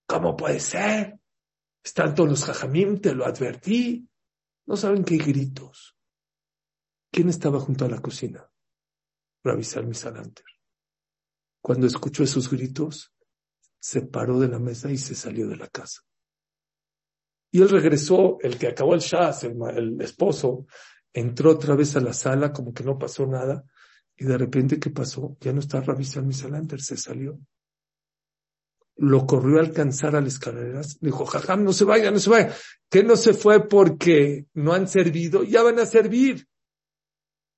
¿Cómo 0.08 0.36
puede 0.36 0.60
ser? 0.60 1.19
Están 1.90 2.14
todos 2.14 2.30
los 2.30 2.46
jajamim, 2.46 3.02
te 3.02 3.16
lo 3.16 3.26
advertí. 3.26 4.08
No 4.68 4.78
saben 4.78 5.04
qué 5.04 5.18
gritos. 5.18 5.98
¿Quién 7.12 7.30
estaba 7.30 7.60
junto 7.60 7.84
a 7.84 7.90
la 7.90 8.00
cocina? 8.00 8.48
Rabbi 9.44 9.64
Salmi 9.64 9.96
Salanter. 9.96 10.46
Cuando 11.60 11.88
escuchó 11.88 12.22
esos 12.22 12.48
gritos, 12.48 13.12
se 13.80 14.04
paró 14.04 14.40
de 14.40 14.50
la 14.50 14.60
mesa 14.60 14.92
y 14.92 15.00
se 15.00 15.16
salió 15.16 15.48
de 15.48 15.58
la 15.58 15.68
casa. 15.68 16.02
Y 17.52 17.60
él 17.64 17.70
regresó, 17.70 18.38
el 18.42 18.60
que 18.60 18.68
acabó 18.68 18.94
el 18.94 19.00
shaz, 19.00 19.46
el, 19.46 20.00
esposo, 20.00 20.68
entró 21.12 21.54
otra 21.54 21.74
vez 21.74 21.96
a 21.96 22.02
la 22.02 22.14
sala 22.14 22.54
como 22.54 22.72
que 22.72 22.84
no 22.84 23.00
pasó 23.00 23.26
nada, 23.26 23.64
y 24.16 24.26
de 24.26 24.38
repente, 24.38 24.80
¿qué 24.80 24.92
pasó? 24.92 25.38
Ya 25.42 25.54
no 25.54 25.60
está 25.60 25.82
Rabbi 25.82 26.06
Salmi 26.06 26.34
Salanter, 26.34 26.82
se 26.82 26.98
salió 26.98 27.40
lo 29.00 29.26
corrió 29.26 29.58
a 29.58 29.62
alcanzar 29.62 30.16
a 30.16 30.22
las 30.22 30.34
escaleras, 30.34 31.00
dijo, 31.00 31.26
jajam, 31.26 31.64
no 31.64 31.72
se 31.72 31.86
vaya, 31.86 32.12
no 32.12 32.20
se 32.20 32.30
vaya, 32.30 32.54
que 32.90 33.04
no 33.04 33.16
se 33.16 33.34
fue 33.34 33.68
porque 33.68 34.48
no 34.54 34.74
han 34.74 34.88
servido, 34.88 35.44
ya 35.44 35.64
van 35.64 35.80
a 35.80 35.86
servir. 35.86 36.48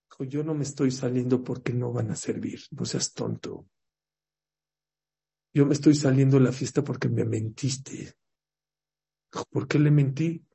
Dijo, 0.10 0.23
yo 0.25 0.43
no 0.43 0.54
me 0.54 0.63
estoy 0.63 0.91
saliendo 0.91 1.43
porque 1.43 1.73
no 1.73 1.91
van 1.91 2.12
a 2.12 2.15
servir, 2.15 2.62
no 2.71 2.86
seas 2.86 3.13
tonto. 3.13 3.65
Yo 5.54 5.65
me 5.65 5.73
estoy 5.73 5.95
saliendo 5.95 6.38
de 6.38 6.43
la 6.43 6.51
fiesta 6.51 6.84
porque 6.84 7.10
me 7.10 7.25
mentiste. 7.25 8.15
Dijo, 9.32 9.45
¿por 9.49 9.67
qué 9.67 9.80
le 9.80 9.89
mentí? 9.89 10.45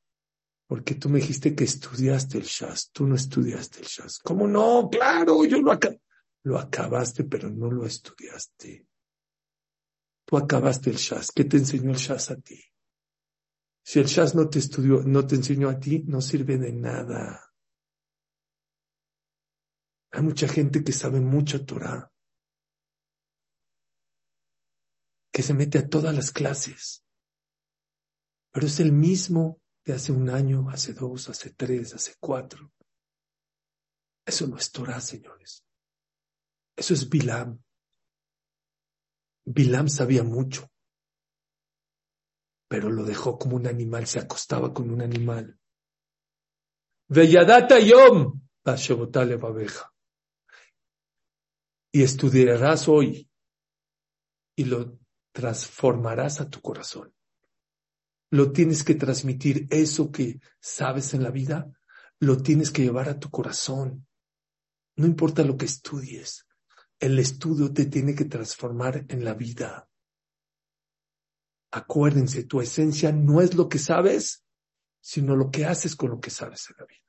Porque 0.68 0.94
tú 0.94 1.08
me 1.08 1.18
dijiste 1.18 1.54
que 1.54 1.64
estudiaste 1.64 2.38
el 2.38 2.44
Shas, 2.44 2.90
tú 2.92 3.06
no 3.06 3.16
estudiaste 3.16 3.80
el 3.80 3.86
Shas. 3.86 4.20
¿Cómo 4.20 4.46
no? 4.46 4.88
Claro, 4.90 5.44
yo 5.44 5.60
lo, 5.60 5.76
lo 6.44 6.58
acabaste, 6.58 7.24
pero 7.24 7.50
no 7.50 7.70
lo 7.70 7.84
estudiaste. 7.84 8.86
Tú 10.26 10.36
acabaste 10.36 10.90
el 10.90 10.96
Shas. 10.96 11.30
¿Qué 11.32 11.44
te 11.44 11.56
enseñó 11.56 11.92
el 11.92 11.96
Shas 11.96 12.30
a 12.32 12.36
ti? 12.36 12.60
Si 13.82 14.00
el 14.00 14.06
Shas 14.06 14.34
no 14.34 14.48
te 14.50 14.58
estudió, 14.58 15.02
no 15.04 15.24
te 15.24 15.36
enseñó 15.36 15.68
a 15.68 15.78
ti, 15.78 16.02
no 16.06 16.20
sirve 16.20 16.58
de 16.58 16.72
nada. 16.72 17.54
Hay 20.10 20.22
mucha 20.22 20.48
gente 20.48 20.82
que 20.82 20.92
sabe 20.92 21.20
mucho 21.20 21.64
Torah, 21.64 22.12
que 25.32 25.42
se 25.42 25.54
mete 25.54 25.78
a 25.78 25.88
todas 25.88 26.14
las 26.14 26.32
clases, 26.32 27.04
pero 28.50 28.66
es 28.66 28.80
el 28.80 28.90
mismo 28.90 29.60
de 29.84 29.92
hace 29.92 30.10
un 30.10 30.30
año, 30.30 30.68
hace 30.70 30.92
dos, 30.92 31.28
hace 31.28 31.50
tres, 31.50 31.94
hace 31.94 32.14
cuatro. 32.18 32.72
Eso 34.26 34.48
no 34.48 34.56
es 34.56 34.72
Torah, 34.72 35.00
señores. 35.00 35.64
Eso 36.74 36.94
es 36.94 37.08
Bilam. 37.08 37.62
Bilam 39.46 39.88
sabía 39.88 40.24
mucho, 40.24 40.68
pero 42.68 42.90
lo 42.90 43.04
dejó 43.04 43.38
como 43.38 43.56
un 43.56 43.66
animal, 43.66 44.06
se 44.06 44.18
acostaba 44.18 44.74
con 44.74 44.90
un 44.90 45.00
animal. 45.00 45.58
Veyadata 47.08 47.78
yom, 47.78 48.40
babeja. 48.64 49.92
Y 51.92 52.02
estudiarás 52.02 52.88
hoy 52.88 53.30
y 54.56 54.64
lo 54.64 54.98
transformarás 55.32 56.40
a 56.40 56.50
tu 56.50 56.60
corazón. 56.60 57.14
Lo 58.30 58.50
tienes 58.50 58.82
que 58.82 58.96
transmitir, 58.96 59.68
eso 59.70 60.10
que 60.10 60.40
sabes 60.60 61.14
en 61.14 61.22
la 61.22 61.30
vida, 61.30 61.70
lo 62.18 62.38
tienes 62.38 62.72
que 62.72 62.82
llevar 62.82 63.08
a 63.08 63.20
tu 63.20 63.30
corazón. 63.30 64.06
No 64.96 65.06
importa 65.06 65.44
lo 65.44 65.56
que 65.56 65.66
estudies, 65.66 66.45
el 66.98 67.18
estudio 67.18 67.72
te 67.72 67.86
tiene 67.86 68.14
que 68.14 68.24
transformar 68.24 69.04
en 69.08 69.24
la 69.24 69.34
vida. 69.34 69.88
Acuérdense, 71.70 72.44
tu 72.44 72.60
esencia 72.60 73.12
no 73.12 73.40
es 73.40 73.54
lo 73.54 73.68
que 73.68 73.78
sabes, 73.78 74.44
sino 75.00 75.36
lo 75.36 75.50
que 75.50 75.66
haces 75.66 75.94
con 75.94 76.10
lo 76.10 76.20
que 76.20 76.30
sabes 76.30 76.70
en 76.70 76.76
la 76.78 76.86
vida. 76.86 77.00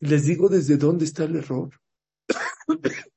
Les 0.00 0.26
digo 0.26 0.48
desde 0.48 0.76
dónde 0.76 1.06
está 1.06 1.24
el 1.24 1.36
error. 1.36 1.70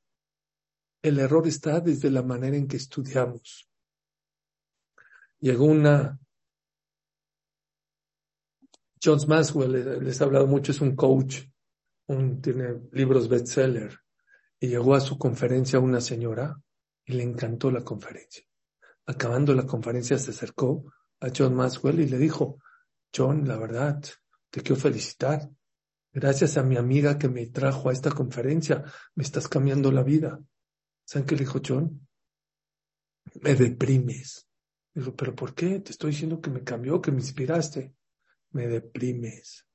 el 1.02 1.20
error 1.20 1.48
está 1.48 1.82
desde 1.82 2.10
la 2.10 2.24
manera 2.24 2.56
en 2.56 2.68
que 2.68 2.78
estudiamos. 2.78 3.70
Llegó 5.40 5.66
una... 5.66 6.18
John 9.02 9.20
Maxwell, 9.28 10.04
les 10.04 10.20
he 10.20 10.24
hablado 10.26 10.46
mucho, 10.46 10.74
es 10.74 10.82
un 10.82 10.94
coach, 10.94 11.46
un, 12.08 12.42
tiene 12.42 12.82
libros 12.92 13.30
bestseller 13.30 13.98
y 14.60 14.68
llegó 14.68 14.96
a 14.96 15.02
su 15.02 15.18
conferencia 15.18 15.80
una 15.80 16.02
señora 16.02 16.62
y 17.06 17.14
le 17.14 17.24
encantó 17.24 17.72
la 17.72 17.84
conferencia. 17.84 18.44
Acabando 19.06 19.54
la 19.54 19.66
conferencia 19.66 20.20
se 20.20 20.32
acercó 20.32 20.94
a 21.20 21.30
John 21.36 21.56
Maxwell 21.56 22.00
y 22.00 22.08
le 22.08 22.18
dijo, 22.18 22.60
John, 23.16 23.48
la 23.48 23.58
verdad, 23.58 24.04
te 24.50 24.62
quiero 24.62 24.80
felicitar. 24.80 25.50
Gracias 26.12 26.58
a 26.58 26.64
mi 26.64 26.78
amiga 26.78 27.18
que 27.18 27.30
me 27.30 27.48
trajo 27.48 27.90
a 27.90 27.94
esta 27.94 28.12
conferencia, 28.12 28.84
me 29.16 29.24
estás 29.24 29.48
cambiando 29.48 29.92
la 29.92 30.04
vida. 30.04 30.40
¿Saben 31.06 31.28
qué 31.28 31.36
le 31.36 31.42
dijo 31.42 31.60
John? 31.66 32.08
Me 33.42 33.56
deprimes. 33.56 34.48
Dijo, 34.94 35.16
¿pero 35.16 35.36
por 35.36 35.54
qué? 35.54 35.80
Te 35.80 35.92
estoy 35.92 36.12
diciendo 36.12 36.42
que 36.42 36.50
me 36.50 36.64
cambió, 36.64 37.02
que 37.02 37.12
me 37.12 37.20
inspiraste. 37.20 37.96
Me 38.52 38.68
deprimes. 38.68 39.66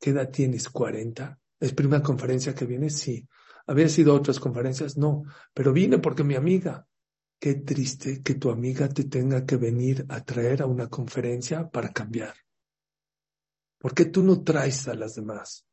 ¿Qué 0.00 0.10
edad 0.10 0.30
tienes? 0.30 0.72
¿40? 0.72 1.38
¿Es 1.60 1.72
primera 1.72 2.02
conferencia 2.02 2.54
que 2.54 2.66
vienes? 2.66 2.98
Sí. 2.98 3.28
¿Había 3.66 3.88
sido 3.88 4.14
otras 4.14 4.40
conferencias? 4.40 4.96
No, 4.96 5.24
pero 5.52 5.72
vine 5.72 5.98
porque 5.98 6.24
mi 6.24 6.34
amiga. 6.34 6.86
Qué 7.40 7.54
triste 7.56 8.22
que 8.22 8.34
tu 8.34 8.50
amiga 8.50 8.88
te 8.88 9.04
tenga 9.04 9.44
que 9.44 9.56
venir 9.56 10.06
a 10.08 10.24
traer 10.24 10.62
a 10.62 10.66
una 10.66 10.88
conferencia 10.88 11.68
para 11.68 11.92
cambiar. 11.92 12.34
¿Por 13.78 13.94
qué 13.94 14.06
tú 14.06 14.22
no 14.22 14.42
traes 14.42 14.88
a 14.88 14.94
las 14.94 15.14
demás? 15.14 15.66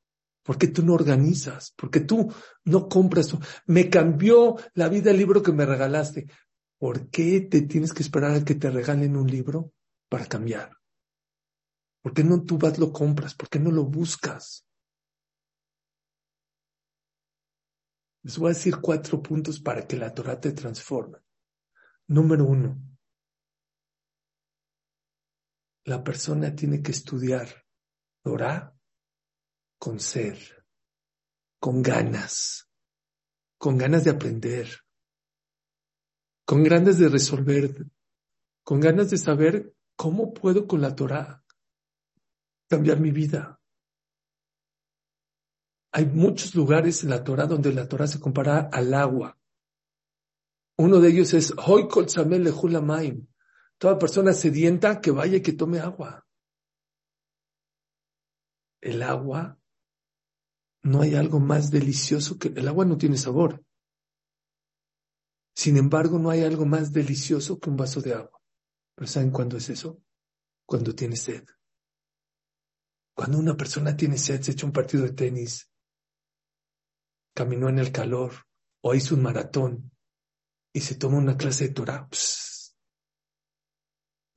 ¿Por 0.43 0.58
qué 0.58 0.67
tú 0.67 0.84
no 0.84 0.93
organizas? 0.93 1.71
¿Por 1.77 1.89
qué 1.89 2.01
tú 2.01 2.34
no 2.65 2.89
compras? 2.89 3.36
Me 3.67 3.89
cambió 3.89 4.58
la 4.73 4.89
vida 4.89 5.12
el 5.12 5.17
libro 5.17 5.43
que 5.43 5.54
me 5.54 5.65
regalaste. 5.65 6.27
¿Por 6.77 7.10
qué 7.10 7.41
te 7.41 7.62
tienes 7.62 7.93
que 7.93 8.04
esperar 8.04 8.32
a 8.36 8.43
que 8.43 8.56
te 8.56 8.69
regalen 8.69 9.15
un 9.15 9.27
libro 9.30 9.71
para 10.10 10.25
cambiar? 10.25 10.75
¿Por 12.01 12.13
qué 12.13 12.23
no 12.23 12.43
tú 12.43 12.58
vas 12.58 12.80
lo 12.80 12.91
compras? 12.91 13.36
¿Por 13.36 13.49
qué 13.49 13.60
no 13.60 13.71
lo 13.71 13.86
buscas? 13.86 14.65
Les 18.23 18.38
voy 18.38 18.51
a 18.51 18.53
decir 18.53 18.77
cuatro 18.79 19.21
puntos 19.21 19.60
para 19.60 19.86
que 19.88 19.97
la 19.97 20.13
Torah 20.13 20.39
te 20.39 20.51
transforme. 20.51 21.19
Número 22.07 22.45
uno, 22.45 22.77
la 25.86 26.03
persona 26.03 26.55
tiene 26.55 26.81
que 26.81 26.91
estudiar 26.91 27.65
Torah 28.23 28.75
con 29.79 29.99
ser, 29.99 30.65
con 31.60 31.81
ganas, 31.81 32.69
con 33.57 33.77
ganas 33.77 34.03
de 34.03 34.12
aprender, 34.12 34.67
con 36.45 36.63
ganas 36.63 36.99
de 36.99 37.10
resolver, 37.10 37.88
con 38.63 38.79
ganas 38.79 39.10
de 39.10 39.17
saber 39.17 39.75
cómo 39.95 40.34
puedo 40.34 40.67
con 40.67 40.81
la 40.81 40.95
Torah 40.95 41.43
cambiar 42.67 42.99
mi 42.99 43.12
vida. 43.12 43.61
Hay 45.93 46.06
muchos 46.06 46.56
lugares 46.56 47.04
en 47.04 47.10
la 47.10 47.23
Torah 47.23 47.47
donde 47.47 47.73
la 47.73 47.88
Torah 47.88 48.08
se 48.08 48.19
compara 48.19 48.69
al 48.71 48.93
agua. 48.93 49.38
Uno 50.77 50.99
de 50.99 51.10
ellos 51.10 51.34
es 51.34 51.54
Hoy 51.58 51.88
Kol 51.88 52.08
Maim. 52.82 53.27
Toda 53.77 53.99
persona 53.99 54.34
sedienta 54.34 55.01
que 55.01 55.12
vaya 55.12 55.38
y 55.38 55.41
que 55.41 55.54
tome 55.54 55.80
agua. 55.80 56.25
El 58.80 59.04
agua, 59.04 59.60
no 60.84 61.01
hay 61.01 61.15
algo 61.15 61.39
más 61.39 61.69
delicioso 61.69 62.39
que 62.39 62.47
el 62.47 62.67
agua 62.67 62.86
no 62.86 62.97
tiene 62.97 63.17
sabor. 63.17 63.63
Sin 65.54 65.77
embargo, 65.77 66.17
no 66.17 66.30
hay 66.30 66.43
algo 66.43 66.65
más 66.65 66.91
delicioso 66.93 67.60
que 67.60 67.69
un 67.69 67.77
vaso 67.77 68.01
de 68.01 68.13
agua. 68.13 68.41
¿Pero 68.95 69.08
saben 69.08 69.32
cuándo 69.32 69.58
es 69.58 69.69
eso? 69.69 70.01
Cuando 70.65 70.95
tiene 70.95 71.17
sed. 71.17 71.43
Cuando 73.13 73.38
una 73.38 73.56
persona 73.58 73.95
tiene 73.95 74.17
sed, 74.17 74.41
se 74.41 74.54
echa 74.54 74.65
un 74.65 74.71
partido 74.71 75.04
de 75.04 75.12
tenis, 75.12 75.70
caminó 77.34 77.70
en 77.70 77.80
el 77.80 77.91
calor 77.91 78.34
o 78.82 78.94
hizo 78.94 79.15
un 79.15 79.24
maratón 79.24 79.91
y 80.74 80.82
se 80.82 80.96
toma 80.96 81.17
una 81.17 81.38
clase 81.38 81.67
de 81.67 81.74
Torah. 81.74 82.08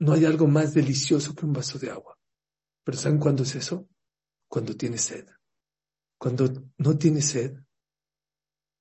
No 0.00 0.12
hay 0.12 0.24
algo 0.24 0.46
más 0.46 0.74
delicioso 0.74 1.34
que 1.34 1.46
un 1.46 1.52
vaso 1.52 1.78
de 1.78 1.90
agua. 1.90 2.18
Pero 2.84 2.98
¿saben 2.98 3.18
cuándo 3.18 3.42
es 3.42 3.54
eso? 3.54 3.88
Cuando 4.48 4.76
tienes 4.76 5.02
sed. 5.02 5.26
Cuando 6.18 6.52
no 6.78 6.98
tienes 6.98 7.26
sed, 7.26 7.56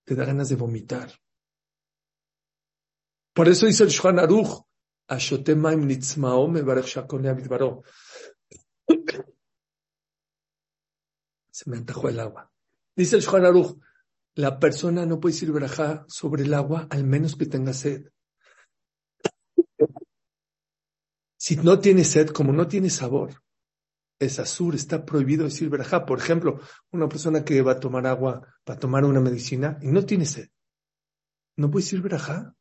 te 0.04 0.16
da 0.16 0.26
ganas 0.26 0.50
de 0.50 0.56
vomitar. 0.56 1.12
Por 3.34 3.48
eso 3.48 3.66
dice 3.66 3.84
el 3.84 3.90
Shulchan 3.90 4.20
Aruch, 4.20 4.66
Se 11.50 11.70
me 11.70 11.78
antajó 11.78 12.10
el 12.10 12.20
agua. 12.20 12.52
Dice 12.96 13.16
el 13.16 13.22
Shulchan 13.22 13.46
Aruch, 13.46 13.80
la 14.36 14.60
persona 14.60 15.06
no 15.06 15.20
puede 15.20 15.34
decir 15.34 15.52
verajá 15.52 16.06
sobre 16.08 16.44
el 16.44 16.54
agua 16.54 16.88
al 16.90 17.04
menos 17.04 17.36
que 17.36 17.46
tenga 17.46 17.74
sed. 17.74 18.10
Si 21.38 21.58
no 21.58 21.80
tiene 21.80 22.04
sed, 22.04 22.30
como 22.30 22.54
no 22.54 22.68
tiene 22.68 22.90
sabor, 22.90 23.44
es 24.20 24.40
azul, 24.40 24.76
está 24.76 25.06
prohibido 25.06 25.44
decir 25.44 25.70
verajá. 25.70 26.06
Por 26.06 26.20
ejemplo, 26.20 26.62
una 26.92 27.10
persona 27.10 27.44
que 27.44 27.62
va 27.62 27.74
a 27.74 27.80
tomar 27.80 28.08
agua, 28.08 28.48
va 28.68 28.74
a 28.76 28.80
tomar 28.80 29.04
una 29.06 29.20
medicina 29.20 29.78
y 29.82 29.88
no 29.88 30.06
tiene 30.06 30.26
sed. 30.26 30.50
No 31.58 31.70
puede 31.70 31.84
decir 31.84 32.02
verajá. 32.02 32.56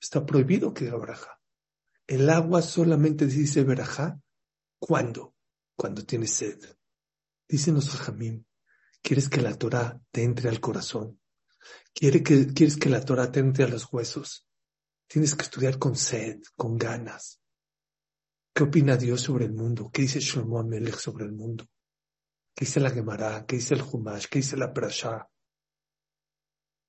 Está 0.00 0.24
prohibido 0.24 0.72
que 0.72 0.84
diga 0.84 0.98
verajá. 0.98 1.40
El 2.06 2.28
agua 2.30 2.62
solamente 2.62 3.26
dice 3.26 3.64
verajá. 3.64 4.20
¿Cuándo? 4.78 5.34
Cuando 5.76 6.04
tiene 6.04 6.26
sed. 6.26 6.58
Dicen 7.48 7.74
los 7.74 7.88
jamín, 7.96 8.46
¿quieres 9.02 9.28
que 9.28 9.40
la 9.40 9.56
Torah 9.56 10.00
te 10.10 10.22
entre 10.22 10.48
al 10.48 10.60
corazón? 10.60 11.20
que, 11.92 12.22
¿Quieres 12.22 12.76
que 12.76 12.88
la 12.88 13.04
Torah 13.04 13.30
te 13.30 13.40
entre 13.40 13.64
a 13.64 13.68
los 13.68 13.92
huesos? 13.92 14.46
Tienes 15.06 15.34
que 15.34 15.42
estudiar 15.42 15.78
con 15.78 15.96
sed, 15.96 16.40
con 16.56 16.78
ganas. 16.78 17.40
¿Qué 18.54 18.64
opina 18.64 18.96
Dios 18.96 19.22
sobre 19.22 19.46
el 19.46 19.52
mundo? 19.52 19.90
¿Qué 19.92 20.02
dice 20.02 20.20
Shlomo 20.20 20.58
Amelech 20.58 20.96
sobre 20.96 21.24
el 21.24 21.32
mundo? 21.32 21.66
¿Qué 22.54 22.64
dice 22.64 22.80
la 22.80 22.90
Gemara? 22.90 23.44
¿Qué 23.46 23.56
dice 23.56 23.74
el 23.74 23.82
Humash? 23.82 24.26
¿Qué 24.26 24.40
dice 24.40 24.56
la 24.56 24.72
Prasha? 24.72 25.28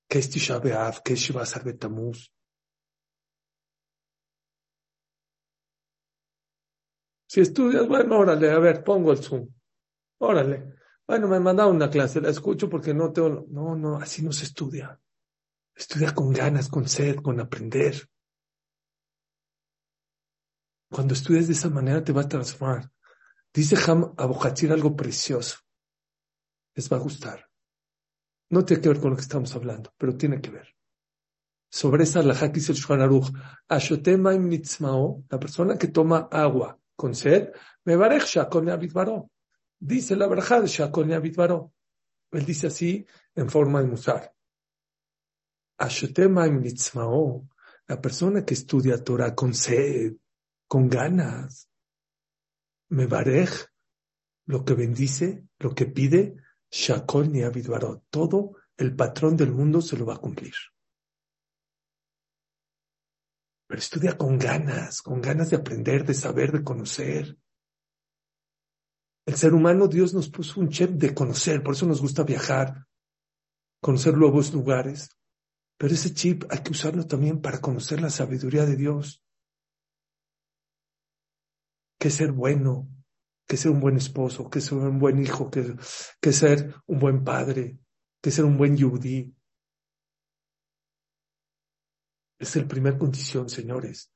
¿Qué 0.08 0.18
es 0.18 0.28
Tisha 0.28 0.58
B'Av? 0.58 1.02
¿Qué 1.02 1.14
es 1.14 1.20
Shiva 1.20 1.44
Betamuz? 1.64 2.32
Si 7.26 7.40
estudias, 7.40 7.88
bueno, 7.88 8.18
órale, 8.18 8.50
a 8.50 8.58
ver, 8.58 8.84
pongo 8.84 9.10
el 9.12 9.18
Zoom. 9.18 9.48
Órale. 10.18 10.74
Bueno, 11.06 11.28
me 11.28 11.36
han 11.36 11.42
mandado 11.42 11.70
una 11.70 11.90
clase, 11.90 12.20
la 12.20 12.30
escucho 12.30 12.68
porque 12.68 12.94
no 12.94 13.12
tengo... 13.12 13.46
No, 13.50 13.74
no, 13.76 13.96
así 13.96 14.22
no 14.22 14.32
se 14.32 14.44
estudia. 14.44 14.98
Estudia 15.74 16.14
con 16.14 16.32
ganas, 16.32 16.68
con 16.68 16.88
sed, 16.88 17.16
con 17.16 17.40
aprender. 17.40 18.08
Cuando 20.90 21.14
estudias 21.14 21.46
de 21.46 21.54
esa 21.54 21.70
manera 21.70 22.04
te 22.04 22.12
va 22.12 22.22
a 22.22 22.28
transformar. 22.28 22.90
Dice 23.52 23.76
Ham 23.86 24.14
Abuhatir 24.16 24.72
algo 24.72 24.94
precioso. 24.94 25.58
Les 26.74 26.90
va 26.90 26.96
a 26.96 27.00
gustar. 27.00 27.48
No 28.50 28.64
tiene 28.64 28.82
que 28.82 28.88
ver 28.90 29.00
con 29.00 29.10
lo 29.10 29.16
que 29.16 29.22
estamos 29.22 29.54
hablando, 29.56 29.92
pero 29.96 30.16
tiene 30.16 30.40
que 30.40 30.50
ver. 30.50 30.74
Sobre 31.70 32.04
esa 32.04 32.22
la 32.22 32.34
dice 32.34 32.72
el 32.72 32.78
Shulchan 32.78 33.00
Aruch, 33.00 33.32
la 35.30 35.40
persona 35.40 35.78
que 35.78 35.88
toma 35.88 36.28
agua 36.30 36.78
con 36.94 37.14
sed, 37.14 37.50
me 37.84 37.96
barech 37.96 38.26
shakon 38.26 38.68
Dice 39.84 40.14
la 40.14 40.28
verdad 40.28 40.62
de 40.62 40.68
shakon 40.68 41.10
Él 41.10 42.44
dice 42.46 42.68
así 42.68 43.04
en 43.34 43.50
forma 43.50 43.82
de 43.82 43.88
musar. 43.88 44.32
la 47.88 48.00
persona 48.00 48.44
que 48.44 48.54
estudia 48.54 49.02
Torah 49.02 49.34
con 49.34 49.52
sed, 49.52 50.12
con 50.68 50.88
ganas. 50.88 51.68
Me 52.90 53.06
barej, 53.06 53.50
lo 54.46 54.64
que 54.64 54.74
bendice, 54.74 55.48
lo 55.58 55.74
que 55.74 55.86
pide, 55.86 56.36
Shakol 56.70 57.32
ni. 57.32 57.40
Todo 58.08 58.54
el 58.76 58.94
patrón 58.94 59.36
del 59.36 59.50
mundo 59.50 59.80
se 59.82 59.96
lo 59.96 60.06
va 60.06 60.14
a 60.14 60.18
cumplir. 60.18 60.54
Pero 63.66 63.80
estudia 63.80 64.16
con 64.16 64.38
ganas, 64.38 65.02
con 65.02 65.20
ganas 65.20 65.50
de 65.50 65.56
aprender, 65.56 66.06
de 66.06 66.14
saber, 66.14 66.52
de 66.52 66.62
conocer. 66.62 67.36
El 69.26 69.36
ser 69.36 69.54
humano, 69.54 69.86
Dios 69.86 70.14
nos 70.14 70.28
puso 70.28 70.60
un 70.60 70.68
chip 70.68 70.90
de 70.90 71.14
conocer, 71.14 71.62
por 71.62 71.74
eso 71.74 71.86
nos 71.86 72.00
gusta 72.00 72.24
viajar, 72.24 72.86
conocer 73.80 74.16
nuevos 74.16 74.52
lugares. 74.52 75.10
Pero 75.78 75.94
ese 75.94 76.12
chip 76.12 76.44
hay 76.50 76.62
que 76.62 76.72
usarlo 76.72 77.06
también 77.06 77.40
para 77.40 77.60
conocer 77.60 78.00
la 78.00 78.10
sabiduría 78.10 78.66
de 78.66 78.76
Dios 78.76 79.22
que 82.02 82.10
ser 82.10 82.32
bueno, 82.32 82.88
que 83.46 83.56
ser 83.56 83.70
un 83.70 83.78
buen 83.78 83.96
esposo, 83.96 84.50
que 84.50 84.60
ser 84.60 84.74
un 84.78 84.98
buen 84.98 85.22
hijo, 85.22 85.48
que, 85.48 85.76
que 86.20 86.32
ser 86.32 86.74
un 86.86 86.98
buen 86.98 87.22
padre, 87.22 87.78
que 88.20 88.32
ser 88.32 88.44
un 88.44 88.58
buen 88.58 88.76
yudí. 88.76 89.32
Es 92.40 92.56
la 92.56 92.66
primera 92.66 92.98
condición, 92.98 93.48
señores. 93.48 94.12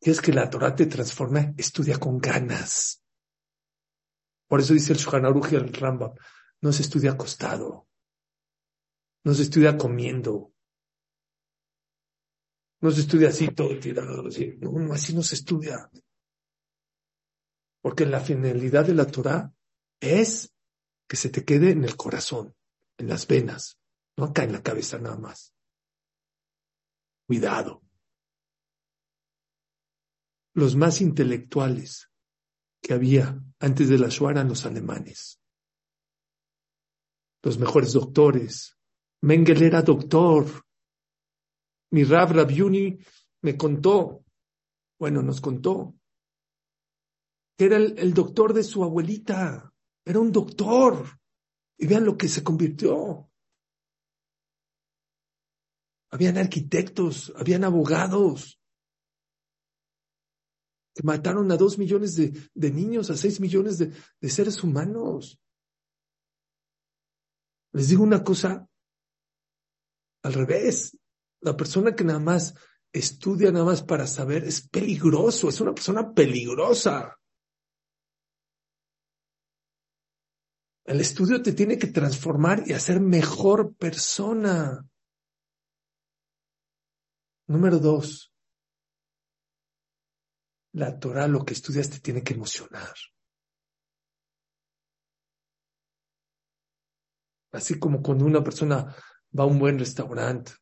Y 0.00 0.10
es 0.10 0.20
que 0.20 0.32
la 0.32 0.50
Torah 0.50 0.74
te 0.74 0.86
transforma, 0.86 1.54
estudia 1.56 2.00
con 2.00 2.18
ganas. 2.18 3.04
Por 4.50 4.58
eso 4.58 4.74
dice 4.74 4.92
el 4.92 4.98
y 4.98 5.54
el 5.54 5.72
Rambam, 5.72 6.12
no 6.60 6.72
se 6.72 6.82
estudia 6.82 7.12
acostado, 7.12 7.86
no 9.22 9.32
se 9.32 9.42
estudia 9.42 9.78
comiendo, 9.78 10.52
no 12.80 12.90
se 12.90 13.02
estudia 13.02 13.28
así 13.28 13.46
todo 13.54 13.78
tirado, 13.78 14.24
no, 14.24 14.72
no, 14.72 14.92
así 14.92 15.14
no 15.14 15.22
se 15.22 15.36
estudia. 15.36 15.88
Porque 17.80 18.04
la 18.06 18.18
finalidad 18.18 18.84
de 18.86 18.94
la 18.94 19.06
Torah 19.06 19.54
es 20.00 20.52
que 21.06 21.16
se 21.16 21.28
te 21.28 21.44
quede 21.44 21.70
en 21.70 21.84
el 21.84 21.96
corazón, 21.96 22.56
en 22.98 23.06
las 23.06 23.28
venas, 23.28 23.78
no 24.16 24.24
acá 24.24 24.42
en 24.42 24.50
la 24.50 24.64
cabeza 24.64 24.98
nada 24.98 25.16
más. 25.16 25.54
Cuidado. 27.28 27.84
Los 30.54 30.74
más 30.74 31.00
intelectuales 31.00 32.09
que 32.82 32.94
había 32.94 33.42
antes 33.58 33.88
de 33.88 33.98
la 33.98 34.08
Shoah 34.08 34.32
eran 34.32 34.48
los 34.48 34.64
alemanes. 34.66 35.40
Los 37.42 37.58
mejores 37.58 37.92
doctores. 37.92 38.76
Mengel 39.22 39.62
era 39.62 39.82
doctor. 39.82 40.46
Mi 41.92 42.04
Rav 42.04 42.32
Rabiuni 42.32 42.98
me 43.42 43.56
contó, 43.56 44.24
bueno, 44.98 45.22
nos 45.22 45.40
contó 45.40 45.94
era 47.64 47.76
el, 47.76 48.14
doctor 48.14 48.52
de 48.52 48.62
su 48.62 48.82
abuelita, 48.84 49.72
era 50.04 50.18
un 50.18 50.32
doctor. 50.32 51.18
Y 51.78 51.86
vean 51.86 52.04
lo 52.04 52.16
que 52.16 52.28
se 52.28 52.44
convirtió. 52.44 53.30
Habían 56.10 56.36
arquitectos, 56.36 57.32
habían 57.36 57.64
abogados. 57.64 58.59
Mataron 61.02 61.50
a 61.50 61.56
dos 61.56 61.78
millones 61.78 62.16
de, 62.16 62.32
de 62.54 62.70
niños, 62.70 63.10
a 63.10 63.16
seis 63.16 63.40
millones 63.40 63.78
de, 63.78 63.92
de 64.20 64.28
seres 64.28 64.62
humanos. 64.62 65.40
Les 67.72 67.88
digo 67.88 68.02
una 68.02 68.24
cosa 68.24 68.68
al 70.22 70.32
revés. 70.32 70.96
La 71.40 71.56
persona 71.56 71.94
que 71.94 72.04
nada 72.04 72.18
más 72.18 72.54
estudia 72.92 73.52
nada 73.52 73.64
más 73.64 73.82
para 73.82 74.06
saber 74.06 74.44
es 74.44 74.68
peligroso, 74.68 75.48
es 75.48 75.60
una 75.60 75.72
persona 75.72 76.12
peligrosa. 76.12 77.16
El 80.84 81.00
estudio 81.00 81.40
te 81.40 81.52
tiene 81.52 81.78
que 81.78 81.86
transformar 81.86 82.64
y 82.66 82.72
hacer 82.72 83.00
mejor 83.00 83.76
persona. 83.76 84.84
Número 87.46 87.78
dos, 87.78 88.29
la 90.72 90.98
Torah, 90.98 91.26
lo 91.26 91.44
que 91.44 91.54
estudias, 91.54 91.90
te 91.90 92.00
tiene 92.00 92.22
que 92.22 92.34
emocionar. 92.34 92.94
Así 97.52 97.78
como 97.78 98.02
cuando 98.02 98.24
una 98.24 98.44
persona 98.44 98.94
va 99.36 99.44
a 99.44 99.46
un 99.46 99.58
buen 99.58 99.78
restaurante, 99.78 100.52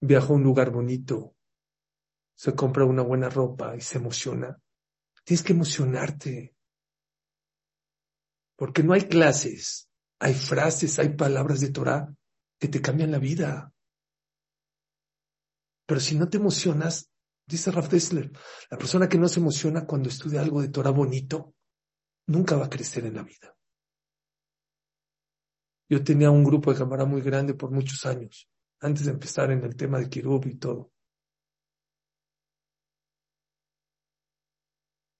viaja 0.00 0.28
a 0.28 0.32
un 0.32 0.42
lugar 0.42 0.70
bonito, 0.70 1.36
se 2.34 2.54
compra 2.54 2.84
una 2.84 3.02
buena 3.02 3.28
ropa 3.28 3.76
y 3.76 3.80
se 3.80 3.98
emociona. 3.98 4.60
Tienes 5.24 5.44
que 5.44 5.52
emocionarte. 5.52 6.54
Porque 8.56 8.82
no 8.82 8.92
hay 8.92 9.02
clases, 9.02 9.88
hay 10.18 10.34
frases, 10.34 10.98
hay 10.98 11.10
palabras 11.10 11.60
de 11.60 11.70
Torah 11.70 12.12
que 12.58 12.68
te 12.68 12.80
cambian 12.80 13.12
la 13.12 13.18
vida. 13.18 13.72
Pero 15.86 16.00
si 16.00 16.16
no 16.16 16.28
te 16.28 16.38
emocionas, 16.38 17.10
dice 17.48 17.70
Raf 17.70 17.88
Dessler, 17.88 18.30
la 18.70 18.78
persona 18.78 19.08
que 19.08 19.18
no 19.18 19.26
se 19.26 19.40
emociona 19.40 19.86
cuando 19.86 20.10
estudia 20.10 20.42
algo 20.42 20.60
de 20.60 20.68
Torah 20.68 20.90
bonito, 20.90 21.54
nunca 22.26 22.56
va 22.56 22.66
a 22.66 22.70
crecer 22.70 23.06
en 23.06 23.14
la 23.14 23.22
vida. 23.22 23.56
Yo 25.88 26.04
tenía 26.04 26.30
un 26.30 26.44
grupo 26.44 26.70
de 26.70 26.78
cámara 26.78 27.06
muy 27.06 27.22
grande 27.22 27.54
por 27.54 27.70
muchos 27.70 28.04
años, 28.04 28.50
antes 28.80 29.06
de 29.06 29.12
empezar 29.12 29.50
en 29.50 29.64
el 29.64 29.74
tema 29.74 29.98
de 29.98 30.10
Kirub 30.10 30.46
y 30.46 30.56
todo. 30.56 30.92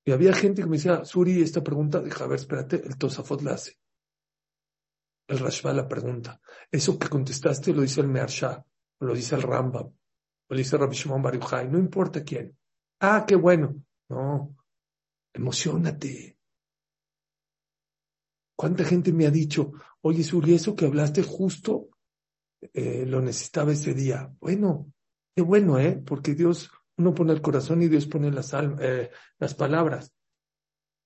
Y 0.04 0.12
había 0.12 0.34
gente 0.34 0.62
que 0.62 0.68
me 0.68 0.76
decía, 0.76 1.04
Suri, 1.04 1.42
esta 1.42 1.62
pregunta, 1.62 2.00
deja 2.00 2.26
ver, 2.26 2.38
espérate, 2.38 2.76
el 2.76 2.96
Tosafot 2.96 3.40
la 3.42 3.54
hace. 3.54 3.78
El 5.26 5.38
Rashba 5.38 5.72
la 5.72 5.86
pregunta. 5.86 6.40
Eso 6.70 6.98
que 6.98 7.08
contestaste 7.08 7.74
lo 7.74 7.82
dice 7.82 8.00
el 8.00 8.08
Mearsha, 8.08 8.64
lo 9.00 9.14
dice 9.14 9.34
el 9.34 9.42
Rambam, 9.42 9.92
o 10.48 10.54
lo 10.54 10.58
dice 10.58 10.76
Rabbi 10.76 10.96
no 11.70 11.78
importa 11.78 12.24
quién. 12.24 12.56
Ah, 13.00 13.24
qué 13.26 13.36
bueno. 13.36 13.82
No, 14.08 14.56
emocionate. 15.32 16.38
¿Cuánta 18.56 18.84
gente 18.84 19.12
me 19.12 19.26
ha 19.26 19.30
dicho, 19.30 19.72
oye 20.00 20.24
Suri, 20.24 20.54
eso 20.54 20.74
que 20.74 20.86
hablaste 20.86 21.22
justo 21.22 21.90
eh, 22.72 23.04
lo 23.06 23.20
necesitaba 23.20 23.72
ese 23.72 23.94
día? 23.94 24.34
Bueno, 24.40 24.92
qué 25.36 25.42
bueno, 25.42 25.78
¿eh? 25.78 26.02
Porque 26.04 26.34
Dios 26.34 26.70
uno 26.96 27.14
pone 27.14 27.32
el 27.32 27.40
corazón 27.40 27.82
y 27.82 27.88
Dios 27.88 28.06
pone 28.06 28.32
las, 28.32 28.52
eh, 28.80 29.10
las 29.38 29.54
palabras. 29.54 30.12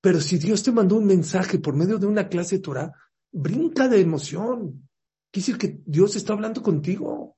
Pero 0.01 0.21
si 0.21 0.39
Dios 0.39 0.63
te 0.63 0.73
mandó 0.73 0.97
un 0.97 1.05
mensaje 1.05 1.59
por 1.59 1.77
medio 1.77 1.99
de 1.99 2.07
una 2.07 2.29
clase 2.29 2.57
de 2.57 2.63
Torah, 2.63 2.93
brinca 3.31 3.89
de 3.89 4.01
emoción. 4.01 4.89
Quiere 5.31 5.47
decir 5.47 5.59
que 5.59 5.81
Dios 5.85 6.17
está 6.17 6.33
hablando 6.33 6.63
contigo. 6.63 7.37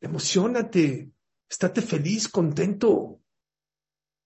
Emocionate, 0.00 1.12
estate 1.48 1.82
feliz, 1.82 2.28
contento. 2.28 3.20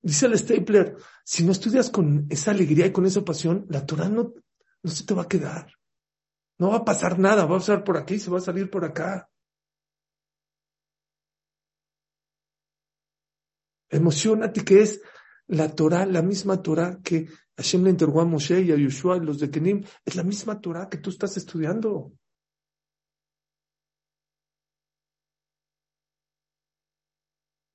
Dice 0.00 0.26
el 0.26 0.38
Stapler, 0.38 0.96
si 1.24 1.44
no 1.44 1.52
estudias 1.52 1.88
con 1.88 2.26
esa 2.28 2.50
alegría 2.50 2.86
y 2.86 2.92
con 2.92 3.06
esa 3.06 3.24
pasión, 3.24 3.66
la 3.68 3.86
Torah 3.86 4.08
no, 4.08 4.34
no 4.82 4.90
se 4.90 5.04
te 5.04 5.14
va 5.14 5.22
a 5.22 5.28
quedar. 5.28 5.72
No 6.58 6.70
va 6.70 6.78
a 6.78 6.84
pasar 6.84 7.18
nada, 7.18 7.44
va 7.44 7.56
a 7.56 7.58
pasar 7.58 7.84
por 7.84 7.96
aquí 7.96 8.18
se 8.18 8.30
va 8.30 8.38
a 8.38 8.42
salir 8.42 8.68
por 8.68 8.84
acá. 8.84 9.28
Emocionate 13.90 14.64
que 14.64 14.80
es 14.82 15.00
la 15.46 15.74
Torah, 15.74 16.06
la 16.06 16.22
misma 16.22 16.62
Torah 16.62 16.98
que 17.02 17.28
Hashem 17.56 17.84
le 17.84 17.90
entregó 17.90 18.22
a 18.22 18.24
Moshe 18.24 18.62
y 18.62 18.72
a 18.72 18.76
Yoshua 18.76 19.18
y 19.18 19.20
los 19.20 19.38
de 19.38 19.50
Kenim, 19.50 19.84
es 20.04 20.16
la 20.16 20.22
misma 20.22 20.60
Torah 20.60 20.88
que 20.88 20.98
tú 20.98 21.10
estás 21.10 21.36
estudiando. 21.36 22.12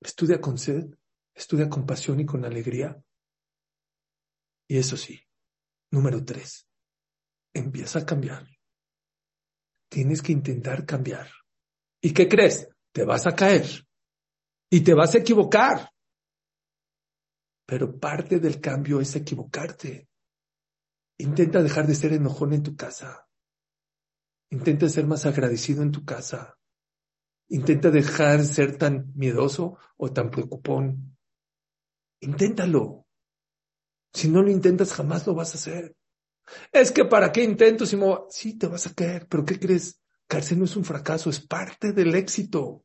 Estudia 0.08 0.40
con 0.40 0.56
sed, 0.56 0.86
estudia 1.34 1.68
con 1.68 1.84
pasión 1.84 2.18
y 2.18 2.24
con 2.24 2.42
alegría. 2.42 2.98
Y 4.66 4.78
eso 4.78 4.96
sí, 4.96 5.20
número 5.90 6.24
tres, 6.24 6.66
empieza 7.52 7.98
a 7.98 8.06
cambiar. 8.06 8.48
Tienes 9.90 10.22
que 10.22 10.32
intentar 10.32 10.86
cambiar. 10.86 11.30
¿Y 12.00 12.14
qué 12.14 12.26
crees? 12.26 12.70
Te 12.90 13.04
vas 13.04 13.26
a 13.26 13.34
caer 13.34 13.86
y 14.70 14.80
te 14.80 14.94
vas 14.94 15.14
a 15.14 15.18
equivocar. 15.18 15.92
Pero 17.66 17.98
parte 17.98 18.40
del 18.40 18.62
cambio 18.62 19.02
es 19.02 19.14
equivocarte. 19.14 20.08
Intenta 21.18 21.62
dejar 21.62 21.86
de 21.86 21.94
ser 21.94 22.14
enojón 22.14 22.54
en 22.54 22.62
tu 22.62 22.74
casa. 22.74 23.28
Intenta 24.50 24.88
ser 24.88 25.06
más 25.06 25.26
agradecido 25.26 25.82
en 25.82 25.92
tu 25.92 26.02
casa. 26.06 26.57
Intenta 27.48 27.90
dejar 27.90 28.38
de 28.38 28.44
ser 28.44 28.76
tan 28.76 29.12
miedoso 29.14 29.78
o 29.96 30.12
tan 30.12 30.30
preocupón. 30.30 31.16
Inténtalo. 32.20 33.06
Si 34.12 34.28
no 34.28 34.42
lo 34.42 34.50
intentas, 34.50 34.92
jamás 34.92 35.26
lo 35.26 35.34
vas 35.34 35.54
a 35.54 35.58
hacer. 35.58 35.96
Es 36.72 36.92
que 36.92 37.04
para 37.04 37.32
qué 37.32 37.42
intento 37.42 37.86
si 37.86 37.96
me... 37.96 38.06
Sí, 38.30 38.58
te 38.58 38.66
vas 38.66 38.86
a 38.86 38.94
caer, 38.94 39.26
pero 39.28 39.44
¿qué 39.44 39.58
crees? 39.58 40.00
Caerse 40.26 40.56
no 40.56 40.64
es 40.64 40.76
un 40.76 40.84
fracaso, 40.84 41.30
es 41.30 41.40
parte 41.40 41.92
del 41.92 42.14
éxito. 42.14 42.84